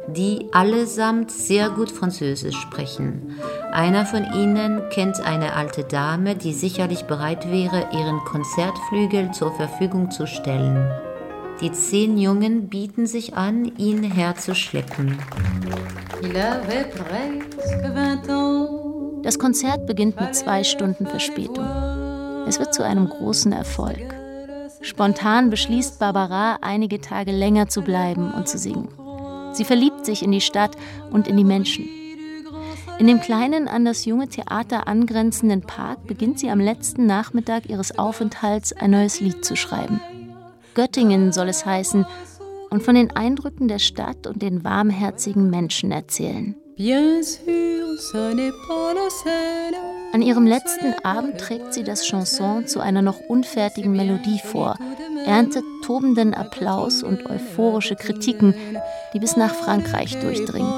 die 0.07 0.49
allesamt 0.51 1.31
sehr 1.31 1.69
gut 1.69 1.89
Französisch 1.89 2.57
sprechen. 2.57 3.39
Einer 3.71 4.05
von 4.05 4.33
ihnen 4.33 4.81
kennt 4.89 5.25
eine 5.25 5.53
alte 5.53 5.85
Dame, 5.85 6.35
die 6.35 6.51
sicherlich 6.51 7.05
bereit 7.05 7.49
wäre, 7.49 7.87
ihren 7.93 8.19
Konzertflügel 8.25 9.31
zur 9.31 9.53
Verfügung 9.53 10.11
zu 10.11 10.27
stellen. 10.27 10.91
Die 11.61 11.71
zehn 11.71 12.17
Jungen 12.17 12.69
bieten 12.69 13.05
sich 13.05 13.35
an, 13.35 13.65
ihn 13.77 14.03
herzuschleppen. 14.03 15.19
Das 19.21 19.37
Konzert 19.37 19.85
beginnt 19.85 20.19
mit 20.19 20.35
zwei 20.35 20.63
Stunden 20.63 21.05
Verspätung. 21.05 21.65
Es 22.47 22.57
wird 22.57 22.73
zu 22.73 22.83
einem 22.83 23.07
großen 23.07 23.51
Erfolg. 23.51 24.15
Spontan 24.81 25.51
beschließt 25.51 25.99
Barbara, 25.99 26.57
einige 26.61 26.99
Tage 26.99 27.31
länger 27.31 27.69
zu 27.69 27.83
bleiben 27.83 28.31
und 28.31 28.47
zu 28.47 28.57
singen. 28.57 28.89
Sie 29.53 29.63
verliebt 29.63 30.05
sich 30.05 30.23
in 30.23 30.31
die 30.31 30.41
Stadt 30.41 30.75
und 31.11 31.27
in 31.27 31.37
die 31.37 31.43
Menschen. 31.43 31.87
In 32.97 33.05
dem 33.05 33.21
kleinen, 33.21 33.67
an 33.67 33.85
das 33.85 34.05
junge 34.05 34.27
Theater 34.27 34.87
angrenzenden 34.87 35.61
Park 35.61 36.07
beginnt 36.07 36.39
sie 36.39 36.49
am 36.49 36.59
letzten 36.59 37.05
Nachmittag 37.05 37.69
ihres 37.69 37.97
Aufenthalts 37.97 38.73
ein 38.73 38.91
neues 38.91 39.19
Lied 39.19 39.45
zu 39.45 39.55
schreiben. 39.55 40.01
Göttingen 40.73 41.31
soll 41.31 41.49
es 41.49 41.65
heißen 41.65 42.05
und 42.69 42.83
von 42.83 42.95
den 42.95 43.11
Eindrücken 43.11 43.67
der 43.67 43.79
Stadt 43.79 44.27
und 44.27 44.41
den 44.41 44.63
warmherzigen 44.63 45.49
Menschen 45.49 45.91
erzählen. 45.91 46.55
An 50.13 50.21
ihrem 50.21 50.47
letzten 50.47 50.93
Abend 51.03 51.37
trägt 51.37 51.73
sie 51.73 51.83
das 51.83 52.03
Chanson 52.03 52.67
zu 52.67 52.79
einer 52.79 53.01
noch 53.01 53.19
unfertigen 53.19 53.91
Melodie 53.91 54.39
vor, 54.43 54.77
erntet 55.25 55.63
tobenden 55.83 56.33
Applaus 56.33 57.03
und 57.03 57.25
euphorische 57.25 57.95
Kritiken, 57.95 58.55
die 59.13 59.19
bis 59.19 59.35
nach 59.35 59.53
Frankreich 59.53 60.19
durchdringen. 60.19 60.71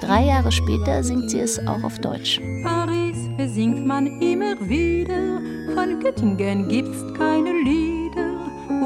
Drei 0.00 0.24
Jahre 0.24 0.52
später 0.52 1.02
singt 1.02 1.30
sie 1.30 1.40
es 1.40 1.58
auch 1.66 1.82
auf 1.82 1.98
Deutsch. 1.98 2.40
Paris 2.62 3.16
singt 3.38 3.86
man 3.86 4.06
immer 4.20 4.54
wieder, 4.68 5.40
von 5.74 6.00
Göttingen 6.00 6.68
gibt's 6.68 7.02
keine 7.16 7.52
Lieder 7.62 8.32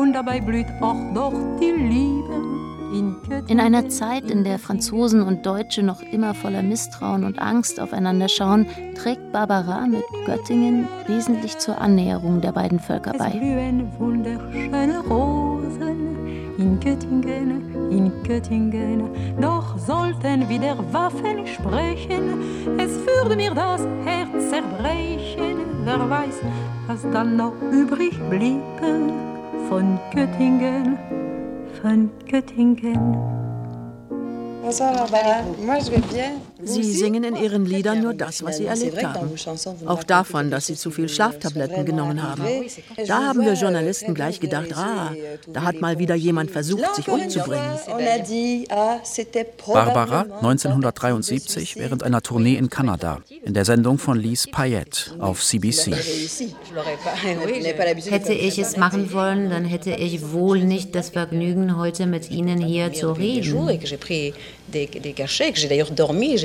und 0.01 0.12
dabei 0.12 0.41
blüht 0.41 0.66
auch 0.80 0.97
doch 1.14 1.34
die 1.61 1.72
Liebe. 1.72 2.57
In 3.49 3.61
einer 3.61 3.89
Zeit, 3.89 4.30
in 4.30 4.45
der 4.45 4.59
Franzosen 4.59 5.22
und 5.22 5.45
Deutsche 5.45 5.82
noch 5.82 6.03
immer 6.03 6.34
voller 6.34 6.62
Misstrauen 6.62 7.24
und 7.24 7.39
Angst 7.39 7.80
aufeinander 7.80 8.28
schauen, 8.28 8.66
trägt 8.95 9.32
Barbara 9.32 9.87
mit 9.87 10.05
Göttingen 10.24 10.89
wesentlich 11.07 11.59
zur 11.59 11.78
Annäherung 11.78 12.41
der 12.41 12.53
beiden 12.53 12.78
Völker 12.78 13.12
bei. 13.18 13.26
Es 13.26 13.32
blühen 13.32 13.93
wunderschöne 13.99 15.01
Rosen 15.01 16.45
in 16.59 16.81
Göttingen, 16.81 17.91
in 17.91 18.13
Göttingen. 18.23 19.11
Doch 19.41 19.79
sollten 19.79 20.49
wieder 20.49 20.77
Waffen 20.93 21.47
sprechen, 21.47 22.79
es 22.79 22.93
würde 23.07 23.37
mir 23.37 23.55
das 23.55 23.83
Herz 24.05 24.51
zerbrechen. 24.51 25.57
Wer 25.85 26.11
weiß, 26.11 26.41
was 26.87 27.03
dann 27.13 27.37
noch 27.37 27.55
übrig 27.71 28.19
bliebe 28.31 29.13
von 29.69 29.99
Göttingen, 30.13 30.99
von 31.81 32.11
Göttingen. 32.29 33.17
Sie 36.63 36.83
singen 36.83 37.25
in 37.25 37.37
ihren 37.37 37.67
Liedern 37.67 38.03
nur 38.03 38.15
das, 38.15 38.43
was 38.43 38.57
sie 38.57 38.67
erlebt 38.67 39.03
haben. 39.05 39.31
Auch 39.87 40.03
davon, 40.03 40.51
dass 40.51 40.67
sie 40.67 40.75
zu 40.75 40.91
viel 40.91 41.09
Schlaftabletten 41.09 41.85
genommen 41.85 42.23
haben. 42.23 42.45
Da 43.07 43.25
haben 43.25 43.45
wir 43.45 43.53
Journalisten 43.55 44.15
gleich 44.15 44.41
gedacht, 44.41 44.73
ah, 44.75 45.13
da 45.47 45.63
hat 45.63 45.81
mal 45.81 45.99
wieder 45.99 46.15
jemand 46.15 46.51
versucht, 46.51 46.95
sich 46.97 47.09
umzubringen. 47.09 47.79
Barbara 49.67 50.23
1973 50.23 51.77
während 51.77 52.03
einer 52.03 52.23
Tournee 52.23 52.57
in 52.57 52.71
Kanada 52.71 53.21
in 53.45 53.55
der 53.55 53.65
Sendung 53.65 53.99
von 53.99 54.19
Lise 54.19 54.49
Payette 54.51 55.13
auf 55.19 55.45
CBC. 55.45 55.95
Hätte 58.11 58.33
ich 58.33 58.59
es 58.59 58.77
machen 58.77 59.13
wollen, 59.13 59.51
dann 59.51 59.65
hätte 59.65 59.91
ich 59.91 60.33
wohl 60.33 60.65
nicht 60.65 60.95
das 60.95 61.11
Vergnügen, 61.11 61.77
heute 61.77 62.07
mit 62.07 62.31
Ihnen 62.31 62.61
hier 62.61 62.93
zu 62.93 63.13
reden. 63.13 63.67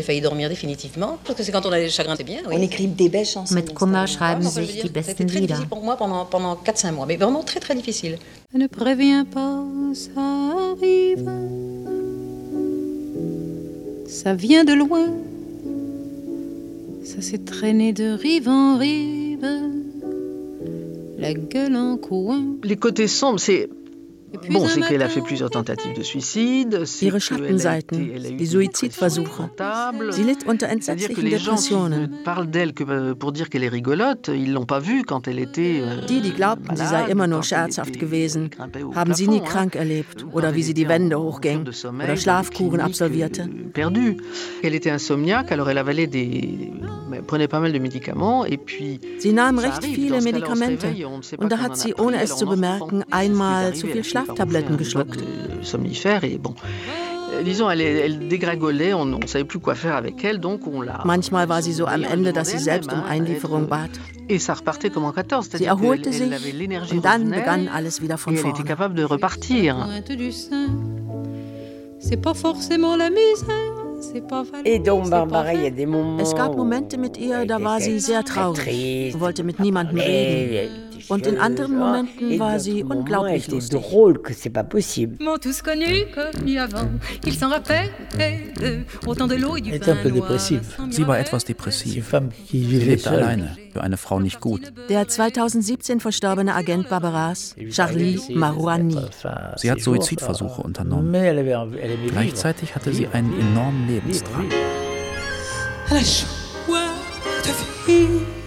Failli 0.01 0.21
dormir 0.21 0.49
définitivement, 0.49 1.17
parce 1.23 1.37
que 1.37 1.43
c'est 1.43 1.51
quand 1.51 1.65
on 1.65 1.71
a 1.71 1.79
des 1.79 1.89
chagrins, 1.89 2.15
c'est 2.15 2.23
bien. 2.23 2.41
Oui. 2.47 2.55
On 2.57 2.61
écrit 2.61 2.87
des 2.87 3.09
belles 3.09 3.25
chansons. 3.25 3.55
Mit 3.55 3.73
Kummer 3.73 4.07
schreiben 4.07 4.47
sich 4.49 4.81
die 4.81 4.89
besten 4.89 5.27
Lieder. 5.27 5.55
pour 5.69 5.83
moi 5.83 5.97
pendant, 5.97 6.25
pendant 6.25 6.55
4-5 6.55 6.91
mois, 6.93 7.05
mais 7.05 7.17
vraiment 7.17 7.43
très 7.43 7.59
très 7.59 7.75
difficile. 7.75 8.17
Ne 8.53 8.67
préviens 8.67 9.25
pas, 9.25 9.63
ça 9.93 10.21
arrive. 10.71 11.29
Ça 14.07 14.33
vient 14.33 14.63
de 14.63 14.73
loin. 14.73 15.07
Ça 17.03 17.21
s'est 17.21 17.39
traîné 17.39 17.93
de 17.93 18.11
rive 18.11 18.47
en 18.47 18.77
rive. 18.77 19.47
La 21.17 21.33
gueule 21.33 21.75
en 21.75 21.97
coin. 21.97 22.43
Les 22.63 22.77
côtés 22.77 23.07
sombres, 23.07 23.39
c'est 23.39 23.69
Bon, 24.49 24.67
c'est 24.67 24.81
qu'elle 24.81 25.01
a 25.01 25.09
fait 25.09 25.21
plusieurs 25.21 25.49
tentatives 25.49 25.95
de 25.95 26.03
suicide. 26.03 26.83
Ihre 27.01 27.19
Schattenseiten, 27.19 27.99
die 28.37 28.47
Suizidversuche. 28.47 29.41
Sie 30.11 30.23
litt 30.23 30.45
unter 30.47 30.67
entsetzlichen 30.67 31.29
Depressionen. 31.29 32.09
parlent 32.23 32.49
d'elle 32.49 32.73
que 32.73 33.13
pour 33.13 33.31
dire 33.31 33.49
qu'elle 33.49 33.63
est 33.63 33.69
rigolote, 33.69 34.29
ils 34.33 34.53
l'ont 34.53 34.65
pas 34.65 34.79
vue 34.79 35.03
quand 35.03 35.27
elle 35.27 35.39
était. 35.39 35.81
Die, 36.07 36.21
die 36.21 36.31
glaubten, 36.31 36.75
sie 36.75 36.85
sei 36.85 37.09
immer 37.09 37.27
nur 37.27 37.43
scherzhaft 37.43 37.99
gewesen, 37.99 38.49
haben 38.95 39.13
sie 39.13 39.27
nie 39.27 39.41
krank 39.41 39.75
erlebt 39.75 40.25
oder 40.31 40.55
wie 40.55 40.63
sie 40.63 40.73
die 40.73 40.87
Wände 40.87 41.19
hochging 41.19 41.65
oder 42.03 42.15
Schlafkuren 42.15 42.79
absolvierte. 42.79 43.49
Perdu. 43.73 44.17
Elle 44.63 44.75
était 44.75 44.91
insomniaque, 44.91 45.51
alors 45.51 45.69
elle 45.69 45.77
avalait 45.77 46.07
des, 46.07 46.71
elle 47.13 47.23
prenait 47.23 47.47
pas 47.47 47.59
mal 47.59 47.73
de 47.73 47.79
médicaments 47.79 48.45
et 48.45 48.57
puis. 48.57 48.99
Sie 49.19 49.33
nahm 49.33 49.59
recht 49.59 49.83
viele 49.83 50.21
Medikamente 50.21 50.87
und 51.37 51.51
da 51.51 51.57
hat 51.59 51.77
sie, 51.77 51.93
ohne 51.95 52.21
es 52.21 52.37
zu 52.37 52.45
bemerken, 52.45 53.03
einmal 53.11 53.73
zu 53.73 53.87
viel 53.87 54.03
Schlaf 54.03 54.20
Schlaftabletten 54.25 54.77
geschluckt. 54.77 55.19
Somnifères 55.61 56.23
et 56.23 56.37
bon. 56.37 56.53
Disons, 57.45 57.69
elle, 57.69 57.81
elle 57.81 58.27
dégringolait, 58.27 58.93
on 58.93 59.05
ne 59.05 59.25
savait 59.25 59.45
plus 59.45 59.59
quoi 59.59 59.73
faire 59.73 59.95
avec 59.95 60.21
elle, 60.23 60.39
donc 60.39 60.67
on 60.67 60.81
l'a. 60.81 61.01
Manchmal 61.05 61.47
war 61.47 61.61
sie 61.61 61.71
so 61.73 61.85
am 61.85 62.03
Ende, 62.03 62.33
dass 62.33 62.49
sie 62.49 62.59
selbst 62.59 62.91
um 62.91 63.03
Einlieferung 63.09 63.67
bat. 63.67 63.89
Et 64.29 64.37
ça 64.37 64.53
repartait 64.53 64.89
comme 64.89 65.05
en 65.05 65.13
14, 65.13 65.57
Sie 65.57 65.65
erholte 65.65 66.11
sich 66.11 66.29
und 66.91 67.03
dann 67.05 67.29
begann 67.31 67.67
alles 67.67 68.01
wieder 68.01 68.17
von 68.17 68.33
Elle 68.33 68.39
était 68.39 68.49
vorne. 68.51 68.65
capable 68.67 68.95
de 68.95 69.03
repartir. 69.03 69.75
C'est 71.99 72.17
pas 72.17 72.33
forcément 72.33 72.95
la 72.95 73.09
misère, 73.09 73.75
c'est 74.01 74.27
pas 74.27 74.43
Et 74.65 74.79
donc, 74.79 75.09
Barbara, 75.09 75.53
il 75.53 75.61
y 75.63 75.67
a 75.67 75.69
des 75.69 75.85
moments. 75.85 76.19
Es 76.19 76.33
gab 76.33 76.55
Momente 76.55 76.97
mit 76.97 77.17
ihr, 77.17 77.45
da 77.45 77.61
war 77.61 77.79
sie 77.79 77.99
sehr 77.99 78.23
traurig, 78.23 79.19
wollte 79.19 79.43
mit 79.43 79.59
niemandem 79.59 79.97
reden. 79.99 80.90
Und 81.07 81.27
in 81.27 81.37
anderen 81.37 81.77
Momenten 81.77 82.39
war 82.39 82.59
sie 82.59 82.83
unglaublich 82.83 83.47
lustig. 83.49 83.81
Sie 90.89 91.07
war 91.07 91.19
etwas 91.19 91.45
depressiv. 91.45 92.15
Sie 92.49 92.63
lebte 92.63 93.09
alleine, 93.09 93.57
für 93.71 93.81
eine 93.81 93.97
Frau 93.97 94.19
nicht 94.19 94.39
gut. 94.39 94.73
Der 94.89 95.07
2017 95.07 95.99
verstorbene 95.99 96.55
Agent 96.55 96.89
Barbaras, 96.89 97.55
Charlie 97.69 98.19
Marouani. 98.29 98.97
Sie 99.57 99.71
hat 99.71 99.81
Suizidversuche 99.81 100.61
unternommen. 100.61 101.11
Gleichzeitig 102.07 102.75
hatte 102.75 102.93
sie 102.93 103.07
einen 103.07 103.39
enormen 103.39 103.87
Lebensdrang. 103.87 104.49
La 105.89 105.97
joie 105.97 106.79
de 107.43 107.51
vivre. 107.85 108.40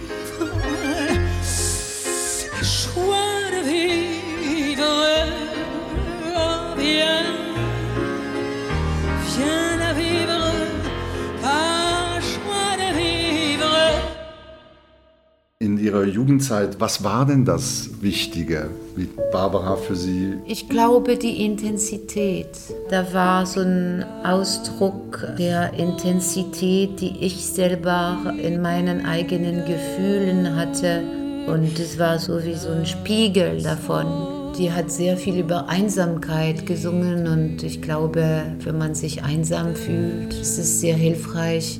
In 15.61 15.77
Ihrer 15.77 16.03
Jugendzeit, 16.03 16.81
was 16.81 17.05
war 17.05 17.25
denn 17.25 17.45
das 17.45 18.01
Wichtige, 18.01 18.71
wie 18.97 19.07
Barbara 19.31 19.77
für 19.77 19.95
Sie? 19.95 20.33
Ich 20.45 20.67
glaube, 20.67 21.15
die 21.15 21.45
Intensität. 21.45 22.49
Da 22.89 23.13
war 23.13 23.45
so 23.45 23.61
ein 23.61 24.03
Ausdruck 24.25 25.25
der 25.39 25.73
Intensität, 25.75 26.99
die 26.99 27.15
ich 27.21 27.45
selber 27.45 28.33
in 28.37 28.61
meinen 28.61 29.05
eigenen 29.05 29.63
Gefühlen 29.63 30.57
hatte. 30.57 31.03
Und 31.47 31.79
es 31.79 31.97
war 31.97 32.19
so 32.19 32.43
wie 32.43 32.55
so 32.55 32.71
ein 32.71 32.85
Spiegel 32.85 33.63
davon. 33.63 34.51
Die 34.57 34.73
hat 34.73 34.91
sehr 34.91 35.15
viel 35.15 35.39
über 35.39 35.69
Einsamkeit 35.69 36.65
gesungen 36.65 37.27
und 37.27 37.63
ich 37.63 37.81
glaube, 37.81 38.43
wenn 38.59 38.77
man 38.77 38.93
sich 38.93 39.23
einsam 39.23 39.73
fühlt, 39.73 40.33
ist 40.33 40.57
es 40.57 40.81
sehr 40.81 40.95
hilfreich, 40.95 41.79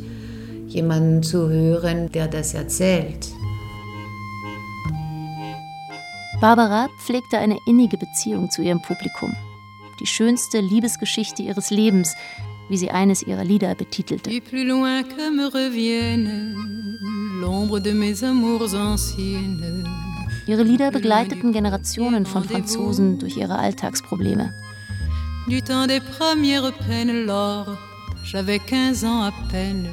jemanden 0.68 1.22
zu 1.24 1.50
hören, 1.50 2.10
der 2.14 2.30
das 2.30 2.54
erzählt. 2.54 3.35
Barbara 6.42 6.90
pflegte 6.98 7.38
eine 7.38 7.58
innige 7.66 7.98
Beziehung 7.98 8.52
zu 8.52 8.62
ihrem 8.62 8.82
Publikum. 8.82 9.34
Die 10.00 10.06
schönste 10.06 10.60
Liebesgeschichte 10.60 11.42
ihres 11.42 11.70
Lebens, 11.70 12.14
wie 12.68 12.78
sie 12.78 12.92
eines 12.92 13.24
ihrer 13.24 13.46
Lieder 13.46 13.74
betitelte. 13.76 14.30
Ihre 20.48 20.64
Lieder 20.64 20.92
begleiteten 20.92 21.54
Generationen 21.54 22.26
von 22.26 22.44
Franzosen 22.44 23.20
durch 23.20 23.38
ihre 23.38 23.58
Alltagsprobleme. 23.58 24.54
Du 25.48 25.62
temps 25.62 25.88
des 25.88 26.02
premières 26.02 26.72
peines, 26.72 27.26
Laure, 27.26 27.78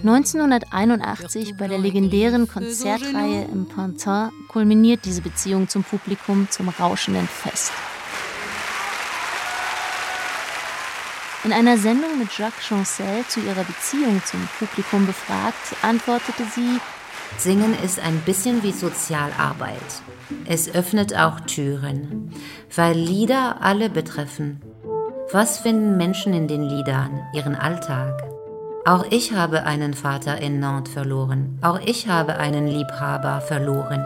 1981 0.02 1.54
bei 1.58 1.68
der 1.68 1.78
legendären 1.78 2.48
Konzertreihe 2.48 3.44
im 3.52 3.66
Pantin 3.66 4.30
kulminiert 4.48 5.04
diese 5.04 5.20
Beziehung 5.20 5.68
zum 5.68 5.84
Publikum 5.84 6.48
zum 6.50 6.70
rauschenden 6.70 7.28
Fest. 7.28 7.72
In 11.44 11.52
einer 11.52 11.76
Sendung 11.76 12.18
mit 12.18 12.30
Jacques 12.38 12.64
Chancel 12.64 13.26
zu 13.28 13.40
ihrer 13.40 13.64
Beziehung 13.64 14.22
zum 14.24 14.48
Publikum 14.58 15.06
befragt, 15.06 15.76
antwortete 15.82 16.44
sie, 16.54 16.80
Singen 17.36 17.74
ist 17.82 17.98
ein 18.00 18.18
bisschen 18.20 18.62
wie 18.62 18.72
Sozialarbeit. 18.72 20.02
Es 20.46 20.72
öffnet 20.74 21.16
auch 21.16 21.40
Türen, 21.40 22.30
weil 22.74 22.96
Lieder 22.96 23.60
alle 23.60 23.90
betreffen. 23.90 24.62
Was 25.34 25.60
finden 25.60 25.96
Menschen 25.96 26.34
in 26.34 26.46
den 26.46 26.62
Liedern, 26.62 27.22
ihren 27.32 27.54
Alltag? 27.54 28.22
Auch 28.84 29.06
ich 29.08 29.32
habe 29.32 29.64
einen 29.64 29.94
Vater 29.94 30.38
in 30.38 30.60
Nantes 30.60 30.92
verloren. 30.92 31.58
Auch 31.62 31.80
ich 31.86 32.06
habe 32.06 32.36
einen 32.36 32.66
Liebhaber 32.66 33.40
verloren. 33.40 34.04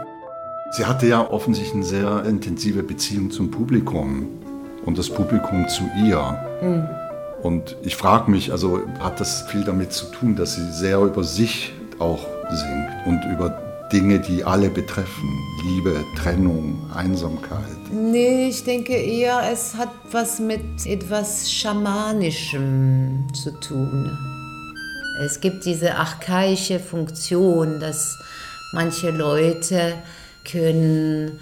Sie 0.71 0.85
hatte 0.85 1.05
ja 1.05 1.29
offensichtlich 1.29 1.75
eine 1.75 1.83
sehr 1.83 2.23
intensive 2.23 2.81
Beziehung 2.81 3.29
zum 3.29 3.51
Publikum 3.51 4.29
und 4.85 4.97
das 4.97 5.09
Publikum 5.09 5.67
zu 5.67 5.83
ihr. 6.01 6.39
Mhm. 6.61 6.87
Und 7.43 7.75
ich 7.81 7.97
frage 7.97 8.31
mich, 8.31 8.53
also 8.53 8.79
hat 9.01 9.19
das 9.19 9.41
viel 9.49 9.65
damit 9.65 9.91
zu 9.91 10.05
tun, 10.05 10.37
dass 10.37 10.55
sie 10.55 10.71
sehr 10.71 10.99
über 10.99 11.25
sich 11.25 11.73
auch 11.99 12.25
singt 12.49 13.05
und 13.05 13.25
über 13.25 13.66
Dinge, 13.91 14.19
die 14.19 14.43
alle 14.43 14.69
betreffen. 14.69 15.29
Liebe, 15.63 16.03
Trennung, 16.15 16.89
Einsamkeit. 16.93 17.61
Nee, 17.91 18.49
ich 18.49 18.63
denke 18.63 18.93
eher, 18.93 19.49
es 19.51 19.75
hat 19.75 19.89
was 20.11 20.39
mit 20.39 20.85
etwas 20.85 21.51
Schamanischem 21.51 23.27
zu 23.33 23.51
tun. 23.59 24.11
Es 25.25 25.39
gibt 25.39 25.65
diese 25.65 25.95
archaische 25.95 26.79
Funktion, 26.79 27.79
dass 27.79 28.17
manche 28.73 29.09
Leute 29.09 29.95
können 30.49 31.39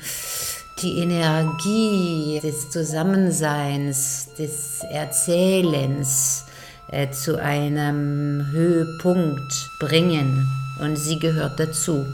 die 0.81 0.99
Energie 0.99 2.39
des 2.43 2.69
Zusammenseins, 2.69 4.29
des 4.37 4.81
Erzählens 4.91 6.45
äh, 6.89 7.09
zu 7.09 7.41
einem 7.41 8.45
Höhepunkt 8.51 9.69
bringen 9.79 10.47
und 10.79 10.95
sie 10.95 11.17
gehört 11.19 11.59
dazu. 11.59 12.05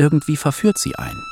Irgendwie 0.00 0.36
verführt 0.36 0.78
sie 0.78 0.96
ein. 0.96 1.22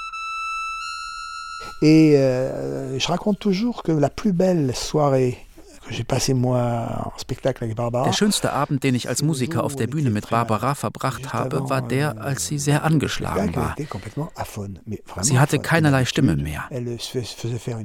Et 1.80 2.16
euh, 2.16 2.98
je 2.98 3.06
raconte 3.06 3.38
toujours 3.38 3.82
que 3.82 3.92
la 3.92 4.10
plus 4.10 4.34
belle 4.34 4.74
soirée 4.74 5.38
der 5.90 6.04
schönste 8.12 8.52
Abend, 8.52 8.84
den 8.84 8.94
ich 8.94 9.08
als 9.08 9.22
Musiker 9.22 9.64
auf 9.64 9.76
der 9.76 9.86
Bühne 9.86 10.10
mit 10.10 10.28
Barbara 10.28 10.74
verbracht 10.74 11.32
habe, 11.32 11.70
war 11.70 11.80
der, 11.82 12.20
als 12.20 12.46
sie 12.46 12.58
sehr 12.58 12.84
angeschlagen 12.84 13.56
war. 13.56 13.74
Sie 15.22 15.38
hatte 15.38 15.58
keinerlei 15.58 16.04
Stimme 16.04 16.36
mehr. 16.36 16.68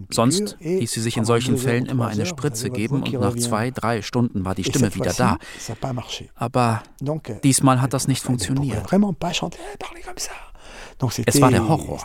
Sonst 0.10 0.58
ließ 0.60 0.92
sie 0.92 1.02
sich 1.02 1.18
in 1.18 1.26
solchen 1.26 1.58
Fällen 1.58 1.86
immer 1.86 2.08
eine 2.08 2.26
Spritze 2.26 2.70
geben 2.70 3.04
und 3.04 3.14
nach 3.14 3.36
zwei, 3.36 3.72
drei 3.72 4.02
Stunden 4.02 4.46
war 4.46 4.56
die 4.56 4.64
Stimme 4.64 4.94
wieder 4.96 5.14
da. 5.14 5.38
Aber 6.36 6.84
diesmal 7.44 7.82
hat 7.82 7.94
das 7.94 8.08
nicht 8.08 8.24
funktioniert. 8.24 8.92
Es 11.26 11.42
war 11.42 11.52
der 11.52 11.68
Horror. 11.68 12.00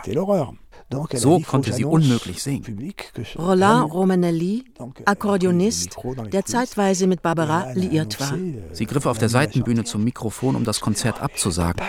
So 1.13 1.39
konnte 1.39 1.71
sie 1.71 1.85
unmöglich 1.85 2.41
singen. 2.41 2.93
Roland 3.37 3.93
Romanelli, 3.93 4.65
Akkordeonist, 5.05 5.95
der 6.31 6.45
zeitweise 6.45 7.05
mit 7.05 7.21
Barbara 7.21 7.71
liiert 7.73 8.19
war. 8.19 8.33
Sie 8.71 8.85
griff 8.85 9.05
auf 9.05 9.19
der 9.19 9.29
Seitenbühne 9.29 9.83
zum 9.83 10.03
Mikrofon, 10.03 10.55
um 10.55 10.63
das 10.63 10.79
Konzert 10.79 11.21
abzusagen. 11.21 11.83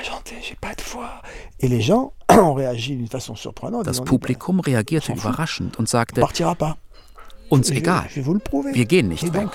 Das 3.85 4.01
Publikum 4.03 4.61
reagierte 4.61 5.13
überraschend 5.13 5.79
und 5.79 5.89
sagte, 5.89 6.23
uns 7.49 7.71
egal, 7.71 8.07
wir 8.15 8.85
gehen 8.85 9.09
nicht 9.09 9.35
weg. 9.35 9.49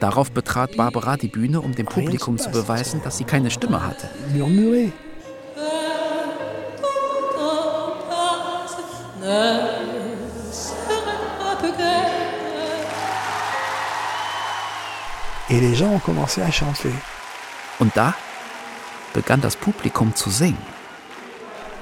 Darauf 0.00 0.32
betrat 0.32 0.76
Barbara 0.76 1.16
die 1.16 1.28
Bühne, 1.28 1.60
um 1.60 1.74
dem 1.74 1.86
Publikum 1.86 2.38
zu 2.38 2.50
beweisen, 2.50 3.00
dass 3.04 3.18
sie 3.18 3.24
keine 3.24 3.50
Stimme 3.50 3.86
hatte. 3.86 4.08
Et 15.48 15.60
les 15.60 15.74
gens 15.74 15.92
ont 15.94 15.98
commencé 15.98 16.42
à 16.42 16.50
chanter. 16.50 16.92
Und 17.80 17.96
da 17.96 18.14
begann 19.14 19.40
das 19.40 19.56
Publikum 19.56 20.14
zu 20.14 20.30
singen. 20.30 20.58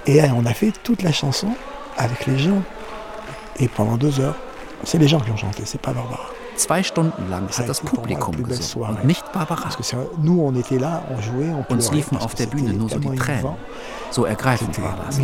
Et 0.07 0.23
on 0.31 0.47
a 0.47 0.55
fait 0.55 0.73
toute 0.85 1.03
la 1.03 1.11
chanson 1.11 1.49
avec 1.97 2.27
les 2.27 2.39
gens. 2.39 2.63
Et 3.59 3.69
pendant 3.69 3.97
deux 3.97 4.21
heures, 4.21 4.37
c'est 4.85 4.99
les 4.99 5.09
gens 5.09 5.19
qui 5.19 5.33
ont 5.33 5.37
chanté, 5.37 5.65
c'est 5.65 5.81
pas 5.81 5.93
Barbara. 5.93 6.29
Zwei 6.57 6.85
Stunden 6.85 7.29
lang 7.29 7.49
hat 7.49 7.69
das 7.69 7.81
Publikum 7.81 8.41
gesungen 8.45 8.89
und 8.89 9.05
nicht 9.05 9.25
Barbara. 9.33 9.69
Uns 11.69 11.93
liefen 11.93 12.19
auf 12.19 12.35
der 12.37 12.47
Bühne 12.47 12.73
nur 12.75 12.89
so 12.89 12.99
die 12.99 13.17
Tränen. 13.17 13.57
So 14.11 14.27
ergreifend 14.27 14.81
war 14.81 14.97
das. 15.07 15.19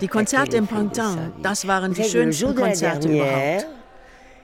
Die 0.00 0.08
Konzerte 0.08 0.56
im 0.56 0.66
Pantin, 0.68 1.32
das 1.42 1.66
waren 1.66 1.92
die 1.94 2.04
schönsten 2.04 2.54
Konzerte 2.54 3.08
überhaupt. 3.08 3.66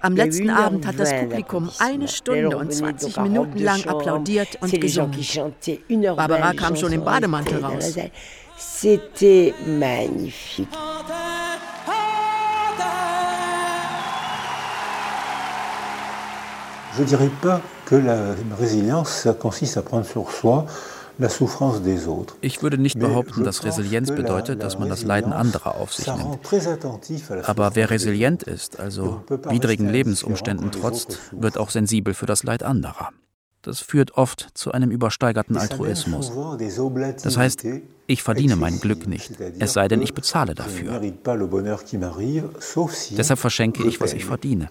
Am 0.01 0.17
letzten 0.17 0.51
Abend 0.51 0.87
hat 0.87 0.99
das 0.99 1.13
Publikum 1.13 1.71
eine 1.79 2.09
Stunde 2.09 2.57
und 2.57 2.73
20 2.73 3.17
Minuten 3.19 3.59
lang 3.59 3.87
applaudiert 3.87 4.59
und 4.61 4.81
gesungen. 4.81 5.25
Barbara 6.17 6.53
kam 6.53 6.75
schon 6.77 6.93
im 6.93 7.05
Bademantel 7.05 7.65
raus. 7.65 7.95
C'était 8.57 9.55
magnifique. 9.67 10.69
Je 16.97 17.05
dirais 17.05 17.31
pas 17.41 17.61
que 17.87 17.95
la 17.95 18.35
résilience, 18.59 19.23
ça 19.23 19.33
consiste 19.33 19.77
à 19.77 19.83
prendre 19.83 20.05
sur 20.05 20.29
soi 20.33 20.67
ich 22.41 22.63
würde 22.63 22.79
nicht 22.79 22.99
behaupten, 22.99 23.45
dass 23.45 23.65
Resilienz 23.65 24.11
bedeutet, 24.11 24.63
dass 24.63 24.79
man 24.79 24.89
das 24.89 25.03
Leiden 25.03 25.33
anderer 25.33 25.77
auf 25.77 25.93
sich 25.93 26.07
nimmt. 26.07 26.39
Aber 27.45 27.75
wer 27.75 27.91
resilient 27.91 28.45
ist, 28.45 28.79
also 28.79 29.23
widrigen 29.29 29.89
Lebensumständen 29.89 30.71
trotzt, 30.71 31.19
wird 31.33 31.59
auch 31.59 31.71
sensibel 31.71 32.15
für 32.15 32.27
das 32.27 32.45
Leid 32.45 32.63
anderer. 32.63 33.11
Das 33.63 33.81
führt 33.81 34.13
oft 34.13 34.49
zu 34.55 34.71
einem 34.73 34.91
übersteigerten 34.91 35.57
Altruismus. 35.57 36.33
Das 37.23 37.37
heißt, 37.37 37.65
ich 38.07 38.23
verdiene 38.23 38.57
mein 38.57 38.79
Glück 38.79 39.07
nicht, 39.07 39.33
es 39.59 39.73
sei 39.73 39.89
denn, 39.89 40.01
ich 40.01 40.15
bezahle 40.15 40.55
dafür. 40.55 41.01
Deshalb 43.11 43.39
verschenke 43.39 43.87
ich, 43.87 44.01
was 44.01 44.13
ich 44.15 44.25
verdiene. 44.25 44.71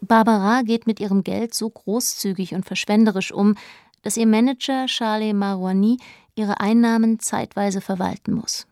Barbara 0.00 0.62
geht 0.62 0.86
mit 0.86 1.00
ihrem 1.00 1.22
Geld 1.22 1.54
so 1.54 1.70
großzügig 1.70 2.54
und 2.54 2.64
verschwenderisch 2.64 3.32
um, 3.32 3.56
dass 4.02 4.16
ihr 4.16 4.26
Manager 4.26 4.86
Charles 4.86 5.34
Marouani 5.34 5.98
ihre 6.34 6.60
Einnahmen 6.60 7.18
zeitweise 7.18 7.80
verwalten 7.80 8.32
muss. 8.32 8.66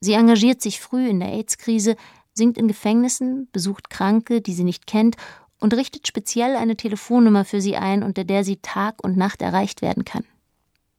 Sie 0.00 0.14
engagiert 0.14 0.60
sich 0.60 0.80
früh 0.80 1.08
in 1.08 1.20
der 1.20 1.32
AIDS-Krise 1.32 1.96
singt 2.34 2.56
in 2.56 2.68
Gefängnissen, 2.68 3.48
besucht 3.52 3.90
Kranke, 3.90 4.40
die 4.40 4.54
sie 4.54 4.64
nicht 4.64 4.86
kennt 4.86 5.16
und 5.60 5.74
richtet 5.74 6.08
speziell 6.08 6.56
eine 6.56 6.76
Telefonnummer 6.76 7.44
für 7.44 7.60
sie 7.60 7.76
ein, 7.76 8.02
unter 8.02 8.24
der 8.24 8.44
sie 8.44 8.56
Tag 8.56 9.04
und 9.04 9.16
Nacht 9.16 9.42
erreicht 9.42 9.82
werden 9.82 10.04
kann. 10.04 10.24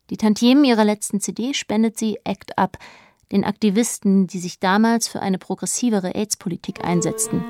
Die 0.09 0.17
Tantiemen 0.17 0.63
ihrer 0.63 0.85
letzten 0.85 1.19
CD 1.19 1.53
spendet 1.53 1.97
sie 1.97 2.19
Act 2.23 2.57
Up, 2.57 2.77
den 3.31 3.43
Aktivisten, 3.43 4.27
die 4.27 4.39
sich 4.39 4.59
damals 4.59 5.07
für 5.07 5.21
eine 5.21 5.37
progressivere 5.37 6.13
AIDS-Politik 6.15 6.83
einsetzten. 6.83 7.43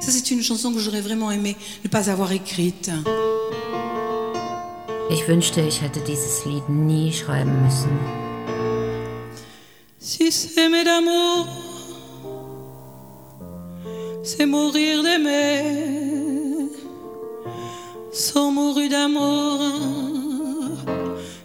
Ça, 0.00 0.12
c'est 0.12 0.30
une 0.30 0.42
chanson 0.42 0.72
que 0.72 0.78
j'aurais 0.78 1.02
vraiment 1.02 1.32
aimé 1.32 1.56
ne 1.82 1.88
pas 1.88 2.08
avoir 2.08 2.30
écrite. 2.30 2.90
Ich 5.10 5.26
wünschte, 5.26 5.60
ich 5.60 5.80
hätte 5.82 6.00
dieses 6.00 6.44
Lied 6.44 6.68
nie 6.68 7.12
schreiben 7.12 7.62
müssen. 7.64 7.90
Si 9.98 10.30
s'aimer 10.30 10.84
d'amour, 10.84 11.46
c'est 14.22 14.46
mourir 14.46 15.02
d'aimer. 15.02 16.68
Sont 18.12 18.52
mourus 18.52 18.88
d'amour, 18.88 19.60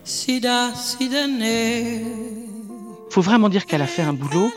sida, 0.04 0.74
sidané. 0.76 2.34
faut 3.14 3.22
vraiment 3.22 3.50
dire 3.50 3.68
qu'elle 3.68 3.84
a 3.84 3.88
fait 3.88 4.02
un 4.02 4.14
boulot. 4.14 4.52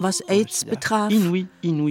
Was 0.00 0.20
AIDS 0.28 0.64
betraf, 0.64 1.12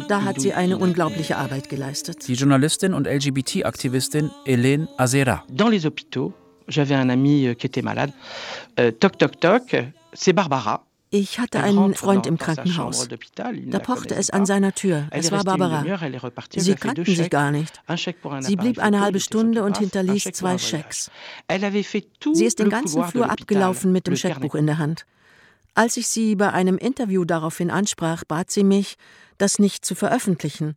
da 0.07 0.23
hat 0.23 0.39
sie 0.39 0.53
eine 0.53 0.77
unglaubliche 0.77 1.37
Arbeit 1.37 1.69
geleistet. 1.69 2.27
Die 2.27 2.33
Journalistin 2.33 2.93
und 2.93 3.07
LGBT-Aktivistin 3.07 4.31
Hélène 4.45 4.87
Azera. 4.97 5.43
Dans 5.49 5.69
les 5.69 5.85
hôpitaux, 5.85 6.33
j'avais 6.67 6.95
un 6.95 7.09
ami 7.09 7.47
euh, 7.47 7.53
qui 7.53 7.67
était 7.67 7.81
malade. 7.81 8.11
Euh, 8.79 8.91
toc, 8.91 9.17
toc, 9.17 9.39
toc, 9.39 9.75
c'est 10.13 10.33
Barbara. 10.33 10.85
Ich 11.13 11.39
hatte 11.39 11.61
einen 11.61 11.93
Freund 11.93 12.25
im 12.25 12.37
Krankenhaus. 12.37 13.09
Da 13.65 13.79
pochte 13.79 14.15
es 14.15 14.29
an 14.29 14.45
seiner 14.45 14.73
Tür. 14.73 15.07
Es 15.11 15.29
war 15.29 15.43
Barbara. 15.43 15.83
Sie 16.55 16.75
kannten 16.75 17.03
sich 17.03 17.29
gar 17.29 17.51
nicht. 17.51 17.81
Sie 18.39 18.55
blieb 18.55 18.79
eine 18.79 19.01
halbe 19.01 19.19
Stunde 19.19 19.63
und 19.63 19.77
hinterließ 19.77 20.23
zwei 20.31 20.57
Schecks. 20.57 21.11
Sie 22.33 22.45
ist 22.45 22.59
den 22.59 22.69
ganzen 22.69 23.03
Flur 23.03 23.29
abgelaufen 23.29 23.91
mit 23.91 24.07
dem 24.07 24.15
Scheckbuch 24.15 24.55
in 24.55 24.67
der 24.67 24.77
Hand. 24.77 25.05
Als 25.73 25.97
ich 25.97 26.07
sie 26.07 26.35
bei 26.35 26.51
einem 26.51 26.77
Interview 26.77 27.23
daraufhin 27.25 27.71
ansprach, 27.71 28.23
bat 28.27 28.51
sie 28.51 28.63
mich, 28.63 28.95
das 29.37 29.57
nicht 29.57 29.85
zu 29.85 29.95
veröffentlichen, 29.95 30.75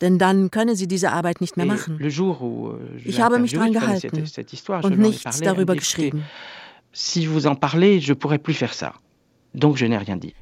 denn 0.00 0.18
dann 0.18 0.50
könne 0.50 0.76
sie 0.76 0.86
diese 0.86 1.12
Arbeit 1.12 1.40
nicht 1.40 1.56
mehr 1.56 1.66
machen. 1.66 1.98
Ich 2.00 3.20
habe 3.20 3.38
mich 3.38 3.52
dran 3.52 3.72
gehalten 3.72 4.24
und 4.82 4.98
nichts 4.98 5.40
darüber 5.40 5.74
geschrieben. 5.74 6.24
Si 6.92 7.26
vous 7.26 7.46
en 7.46 7.54
parlez, 7.54 8.00
je 8.00 8.14
pourrais 8.14 8.38
plus 8.38 8.56
faire 8.56 8.72
ça. 8.72 8.94
Donc 9.56 9.76
je 9.78 9.86
n'ai 9.86 9.96
rien 9.96 10.16
dit. 10.16 10.34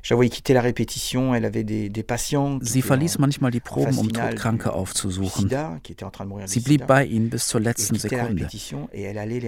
Sie 2.60 2.82
verließ 2.82 3.18
manchmal 3.18 3.50
die 3.52 3.60
Proben, 3.60 3.96
um 3.96 4.12
Todkranke 4.12 4.72
aufzusuchen. 4.72 5.48
Sie 6.46 6.60
blieb 6.60 6.86
bei 6.88 7.04
ihnen 7.04 7.30
bis 7.30 7.46
zur 7.46 7.60
letzten 7.60 7.96
Sekunde. 7.96 8.48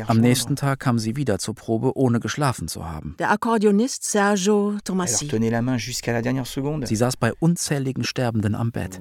Am 0.06 0.18
nächsten 0.18 0.54
Tag 0.54 0.78
kam 0.80 1.00
sie 1.00 1.16
wieder 1.16 1.38
zur 1.40 1.54
Probe, 1.54 1.96
ohne 1.96 2.20
geschlafen 2.20 2.68
zu 2.68 2.88
haben. 2.88 3.16
Der 3.18 3.32
Akkordeonist 3.32 4.04
Sergio 4.04 4.76
Tomassi. 4.84 5.28
Sie 5.28 6.96
saß 6.96 7.16
bei 7.16 7.32
unzähligen 7.40 8.04
Sterbenden 8.04 8.54
am 8.54 8.70
Bett. 8.70 9.00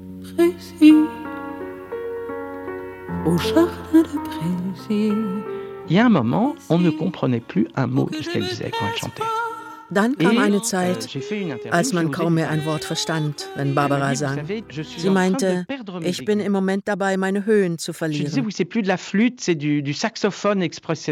Il 5.88 5.96
y 5.96 6.00
a 6.00 6.06
un 6.06 6.10
moment, 6.10 6.56
on 6.70 6.80
ne 6.80 6.90
comprenait 6.90 7.42
plus 7.42 7.68
un 7.76 7.86
mot 7.86 8.10
de 8.10 8.22
ce 8.22 8.30
qu'elle 8.30 8.48
disait 8.48 8.72
quand 8.72 8.88
elle 8.88 8.98
chantait. 8.98 9.45
Dann 9.92 10.18
kam 10.18 10.38
eine 10.40 10.62
Zeit, 10.64 11.10
als 11.70 11.94
man 11.94 12.12
kaum 12.12 12.36
mehr 12.36 12.50
ein 12.50 12.66
Wort 12.66 12.84
verstand, 12.84 13.50
wenn 13.56 13.76
Barbara 13.76 14.16
sang. 14.16 14.42
Sie 14.98 15.10
meinte, 15.10 15.66
ich 16.02 16.26
bin 16.26 16.40
im 16.40 16.52
Moment 16.52 16.88
dabei, 16.88 17.18
meine 17.18 17.46
Höhen 17.46 17.78
zu 17.78 17.94
verlieren. 17.94 18.32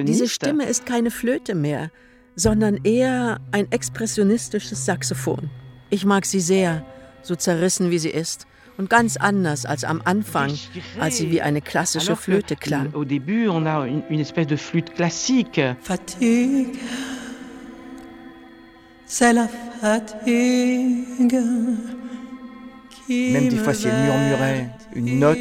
Diese 0.05 0.27
Stimme 0.27 0.65
ist 0.65 0.85
keine 0.85 1.11
Flöte 1.11 1.55
mehr, 1.55 1.91
sondern 2.35 2.79
eher 2.83 3.39
ein 3.51 3.71
expressionistisches 3.71 4.85
Saxophon. 4.85 5.49
Ich 5.91 6.05
mag 6.05 6.25
sie 6.25 6.39
sehr, 6.39 6.83
so 7.21 7.35
zerrissen 7.35 7.91
wie 7.91 7.99
sie 7.99 8.09
ist. 8.09 8.47
Und 8.75 8.89
ganz 8.89 9.17
anders 9.17 9.67
als 9.67 9.83
am 9.83 10.01
Anfang, 10.03 10.57
als 10.99 11.17
sie 11.17 11.29
wie 11.29 11.43
eine 11.43 11.61
klassische 11.61 12.15
Flöte 12.15 12.55
klang. 12.55 12.91
Au 12.95 13.03
C'est 19.15 19.31
la 19.31 19.47
fatigue. 19.79 21.37
Même 23.07 23.47
des 23.47 23.57
fois, 23.57 23.75
si 23.75 23.87
elle 23.87 24.01
murmurait 24.05 24.71
une 24.95 25.19
note, 25.19 25.37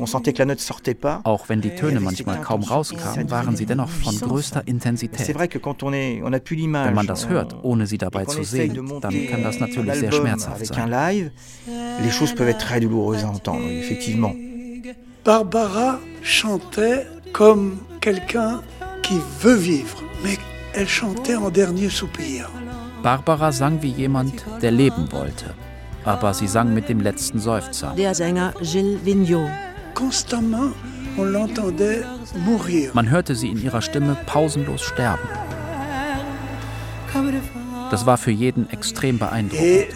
on 0.00 0.06
sentait 0.06 0.32
que 0.32 0.40
la 0.40 0.46
note 0.46 0.58
sortait 0.58 0.94
pas. 0.94 1.20
Auch 1.22 1.48
wenn 1.48 1.60
die 1.60 1.70
Töne 1.70 2.00
manchmal 2.00 2.40
kaum 2.40 2.64
rauskamen, 2.64 3.30
waren 3.30 3.54
sie 3.54 3.64
dennoch 3.64 3.90
von 3.90 4.18
größter 4.18 4.66
Intensität. 4.66 5.24
C'est 5.24 5.34
vrai 5.34 5.46
que 5.46 5.58
quand 5.58 5.84
on 5.84 5.92
est, 5.92 6.20
on 6.24 6.32
a 6.32 6.40
plus 6.40 6.56
l'image. 6.56 6.88
Wenn 6.88 6.96
man 6.96 7.06
das 7.06 7.28
hört, 7.28 7.54
ohne 7.62 7.86
sie 7.86 7.96
dabei 7.96 8.24
zu 8.24 8.42
sehen, 8.42 8.74
dann 9.00 9.14
kann 9.28 9.44
das 9.44 9.60
natürlich 9.60 9.94
sehr 9.94 10.10
schmerzhaft 10.10 10.66
sein. 10.66 10.76
Avec 10.76 10.84
un 10.84 10.88
live, 10.88 11.30
les 12.02 12.10
choses 12.10 12.34
peuvent 12.34 12.48
être 12.48 12.66
très 12.66 12.80
douloureuses 12.80 13.22
à 13.22 13.28
entendre, 13.28 13.68
effectivement. 13.68 14.34
Barbara 15.24 16.00
chantait 16.24 17.06
comme 17.32 17.78
quelqu'un 18.00 18.62
qui 19.04 19.20
veut 19.38 19.54
vivre, 19.54 20.02
mais 20.24 20.36
elle 20.74 20.88
chantait 20.88 21.36
en 21.36 21.50
dernier 21.50 21.88
soupir. 21.88 22.50
Barbara 23.02 23.52
sang 23.52 23.82
wie 23.82 23.90
jemand, 23.90 24.44
der 24.62 24.70
leben 24.70 25.10
wollte. 25.10 25.54
Aber 26.04 26.34
sie 26.34 26.46
sang 26.46 26.72
mit 26.74 26.88
dem 26.88 27.00
letzten 27.00 27.38
Seufzer. 27.38 27.94
Der 27.96 28.14
Sänger 28.14 28.54
Gilles 28.60 29.04
Vigneault. 29.04 29.50
Constamment, 29.94 30.72
on 31.18 31.32
l'entendait 31.32 32.04
mourir. 32.44 32.90
Man 32.94 33.10
hörte 33.10 33.34
sie 33.34 33.48
in 33.48 33.62
ihrer 33.62 33.82
Stimme 33.82 34.16
pausenlos 34.26 34.82
sterben. 34.82 35.28
Das 37.90 38.06
war 38.06 38.16
für 38.16 38.30
jeden 38.30 38.70
extrem 38.70 39.18
beeindruckend. 39.18 39.92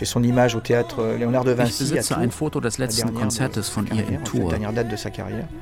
Extraordinaire. 0.00 1.64
Ich 1.64 1.78
besitze 1.78 2.16
ein 2.16 2.30
Foto 2.30 2.60
des 2.60 2.78
letzten 2.78 3.14
Konzertes 3.14 3.68
von 3.68 3.86
ihr 3.86 4.06
in 4.06 4.24
Tours. 4.24 4.54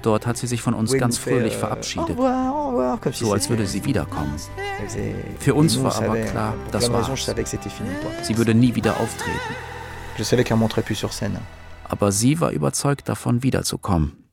Dort 0.03 0.26
hat 0.26 0.37
sie 0.37 0.47
sich 0.47 0.62
von 0.62 0.74
uns 0.74 0.93
ganz 0.93 1.18
fröhlich 1.18 1.55
euh, 1.55 1.59
verabschiedet, 1.59 2.16
so 3.12 3.32
als 3.32 3.49
würde 3.49 3.66
sie 3.66 3.85
wiederkommen. 3.85 4.35
Für 5.39 5.55
uns 5.55 5.82
war 5.82 5.97
aber 5.97 6.16
klar, 6.18 6.55
das 6.70 6.91
war's. 6.93 7.09
Sie 8.22 8.39
würde 8.39 8.55
nie 8.55 8.74
wieder 8.74 9.01
auftreten. 9.01 9.39
Aber 11.89 12.12
sie 12.12 12.41
war 12.41 12.51
überzeugt 12.51 13.09
davon, 13.09 13.43
wiederzukommen. 13.43 14.24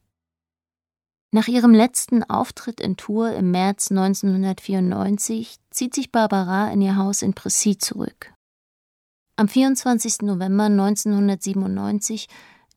Nach 1.33 1.47
ihrem 1.47 1.73
letzten 1.73 2.23
Auftritt 2.25 2.81
in 2.81 2.97
Tours 2.97 3.33
im 3.37 3.51
März 3.51 3.89
1994 3.89 5.55
zieht 5.69 5.95
sich 5.95 6.11
Barbara 6.11 6.69
in 6.71 6.81
ihr 6.81 6.97
Haus 6.97 7.21
in 7.21 7.33
Pressy 7.33 7.77
zurück. 7.77 8.30
Am 9.41 9.47
24. 9.47 10.21
November 10.21 10.65
1997, 10.65 12.29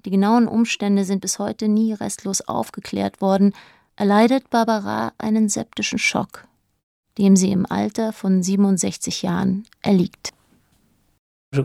die 0.07 0.11
genauen 0.11 0.49
Umstände 0.49 1.05
sind 1.05 1.21
bis 1.21 1.39
heute 1.39 1.69
nie 1.69 1.93
restlos 1.93 2.41
aufgeklärt 2.41 3.21
worden, 3.21 3.53
erleidet 3.97 4.49
Barbara 4.49 5.13
einen 5.19 5.51
septischen 5.51 5.99
Schock, 5.99 6.47
dem 7.19 7.37
sie 7.37 7.53
im 7.53 7.71
Alter 7.71 8.15
von 8.15 8.43
67 8.43 9.21
Jahren 9.21 9.65
erliegt. 9.83 10.33
Ich 11.53 11.59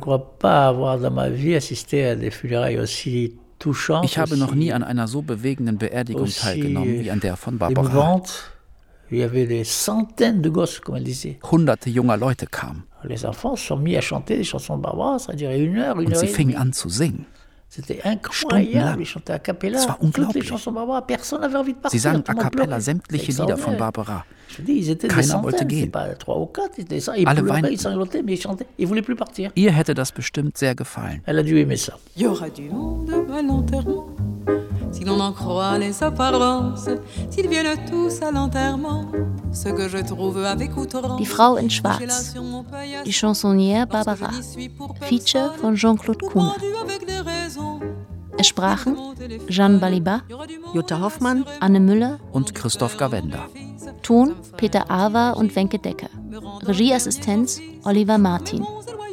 habe 4.18 4.38
noch 4.38 4.54
nie 4.54 4.74
an 4.74 4.84
einer 4.84 5.08
so 5.08 5.22
bewegenden 5.22 5.78
Beerdigung 5.78 6.28
teilgenommen 6.28 7.00
wie 7.00 7.10
an 7.10 7.22
der 7.22 7.38
von 7.38 7.58
Barbara. 7.58 8.22
Hunderte 11.50 11.90
junger 11.90 12.18
Leute 12.18 12.48
kamen. 12.48 12.89
Les 13.04 13.26
enfants 13.26 13.56
se 13.56 13.66
sont 13.68 13.78
mis 13.78 13.96
à 13.96 14.02
chanter 14.02 14.36
des 14.38 14.44
chansons 14.44 14.78
de 14.78 14.82
Barbara, 14.84 15.20
ça 15.20 15.34
durait 15.34 15.60
une 15.60 15.78
heure, 15.78 16.00
une 16.00 16.08
Und 16.08 16.14
heure 16.16 16.20
sie 16.20 16.28
fingen 16.28 16.58
an 16.58 16.72
zu 16.74 16.90
singen. 16.90 17.26
C'était 17.72 18.02
incroyable, 18.04 19.02
ils 19.02 19.06
chantaient 19.06 19.32
a 19.32 19.38
cappella. 19.40 19.78
Es 19.78 19.86
war 19.88 20.00
Toutes 20.00 20.18
les 20.18 20.24
unglaublich. 20.24 20.48
chansons 20.50 20.72
de 20.72 20.76
Barbara, 20.76 21.06
personne 21.06 21.42
n'avait 21.42 21.56
envie 21.56 21.74
de 21.74 21.78
partir. 21.78 22.00
Sie 22.00 22.04
sangen 22.04 22.24
a 22.28 22.34
cappella 22.34 22.80
sämtliche 22.80 23.32
Lieder 23.32 23.56
von. 23.58 23.78
Barbara. 23.78 24.26
Je 24.48 24.64
dis, 24.64 24.74
ils 24.74 24.90
étaient 24.90 25.08
des 25.08 25.14
Keiner 25.14 25.34
wollte 25.44 25.58
centaines, 25.60 25.70
c'est 25.70 25.76
gehen. 25.82 25.92
pas 25.92 26.08
trois 26.16 26.40
ou 26.40 26.48
quatre, 26.48 26.80
ils 26.80 26.82
étaient 26.82 27.00
ça. 27.00 27.16
Ils 27.16 27.28
Alle 27.28 27.38
pleuraient, 27.44 27.62
weinten. 27.62 27.72
ils 27.72 27.80
sanglotaient, 27.80 28.24
mais 28.24 28.34
ils 28.34 28.42
chantaient. 28.42 28.66
Ils 28.80 28.88
voulaient 28.88 29.04
plus 29.04 29.16
partir. 29.16 29.52
Ihr 29.56 29.72
hätte 29.72 29.92
das 29.92 30.12
bestimmt 30.12 30.58
sehr 30.58 30.74
gefallen. 30.76 31.22
Elle 31.28 31.38
a 31.38 31.44
dû 31.44 31.60
aimer 31.60 31.78
ça. 31.78 31.94
Il 32.18 32.24
y 32.24 32.26
aura 32.26 32.50
du 32.50 32.64
monde 32.72 33.12
à 33.32 33.42
l'enterrement, 33.44 34.08
si 34.92 35.04
l'on 35.04 35.20
en 35.20 35.32
croit 35.32 35.78
les 35.78 36.04
apparences, 36.04 36.90
s'ils 37.30 37.48
viennent 37.48 37.78
tous 37.90 38.22
à 38.22 38.32
l'enterrement, 38.32 39.06
ce 39.52 39.70
que 39.70 39.88
je 39.88 39.98
trouve 39.98 40.44
avec 40.44 40.76
outrance. 40.78 41.18
Die 41.18 41.26
Frau 41.26 41.58
in 41.58 41.70
Schwarz, 41.70 42.36
die 43.06 43.14
Chansonnière 43.14 43.88
Barbara, 43.88 44.32
Feature 45.02 45.54
von 45.62 45.76
Jean-Claude 45.76 46.22
Kuhner. 46.22 46.54
Es 48.38 48.48
sprachen 48.48 48.96
Jeanne 49.50 49.80
Baliba, 49.80 50.22
Jutta 50.74 51.02
Hoffmann, 51.02 51.46
Anne 51.60 51.80
Müller, 51.80 52.20
Und 52.32 52.56
Christoph 52.56 52.96
Gavenda. 52.98 53.48
Ton 54.02 54.34
Peter 54.56 54.90
Awa 54.90 55.32
und 55.32 55.54
Wenke 55.56 55.78
Decker. 55.78 56.10
Regieassistenz 56.66 57.60
Oliver 57.84 58.18
Martin. 58.18 58.66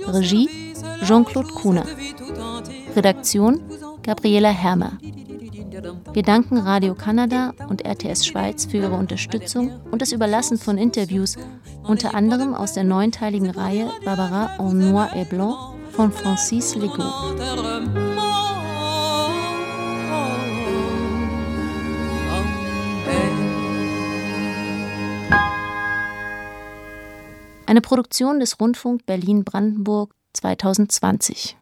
Regie 0.06 0.48
Jean-Claude 1.02 1.48
Kuhner. 1.48 1.84
Redaktion 2.94 3.60
Gabriela 4.02 4.50
Hermer. 4.50 4.92
Wir 6.12 6.22
danken 6.22 6.58
Radio 6.58 6.94
Kanada 6.94 7.52
und 7.68 7.84
RTS 7.84 8.26
Schweiz 8.26 8.64
für 8.64 8.78
ihre 8.78 8.94
Unterstützung 8.94 9.78
und 9.90 10.00
das 10.00 10.12
Überlassen 10.12 10.58
von 10.58 10.78
Interviews, 10.78 11.36
unter 11.82 12.14
anderem 12.14 12.54
aus 12.54 12.72
der 12.72 12.84
neunteiligen 12.84 13.50
Reihe 13.50 13.90
Barbara 14.04 14.56
en 14.58 14.78
Noir 14.78 15.10
et 15.14 15.28
Blanc 15.28 15.56
von 15.92 16.12
Francis 16.12 16.74
Legault. 16.76 17.40
Eine 27.66 27.80
Produktion 27.80 28.40
des 28.40 28.58
Rundfunk 28.60 29.04
Berlin-Brandenburg 29.04 30.14
2020. 30.32 31.58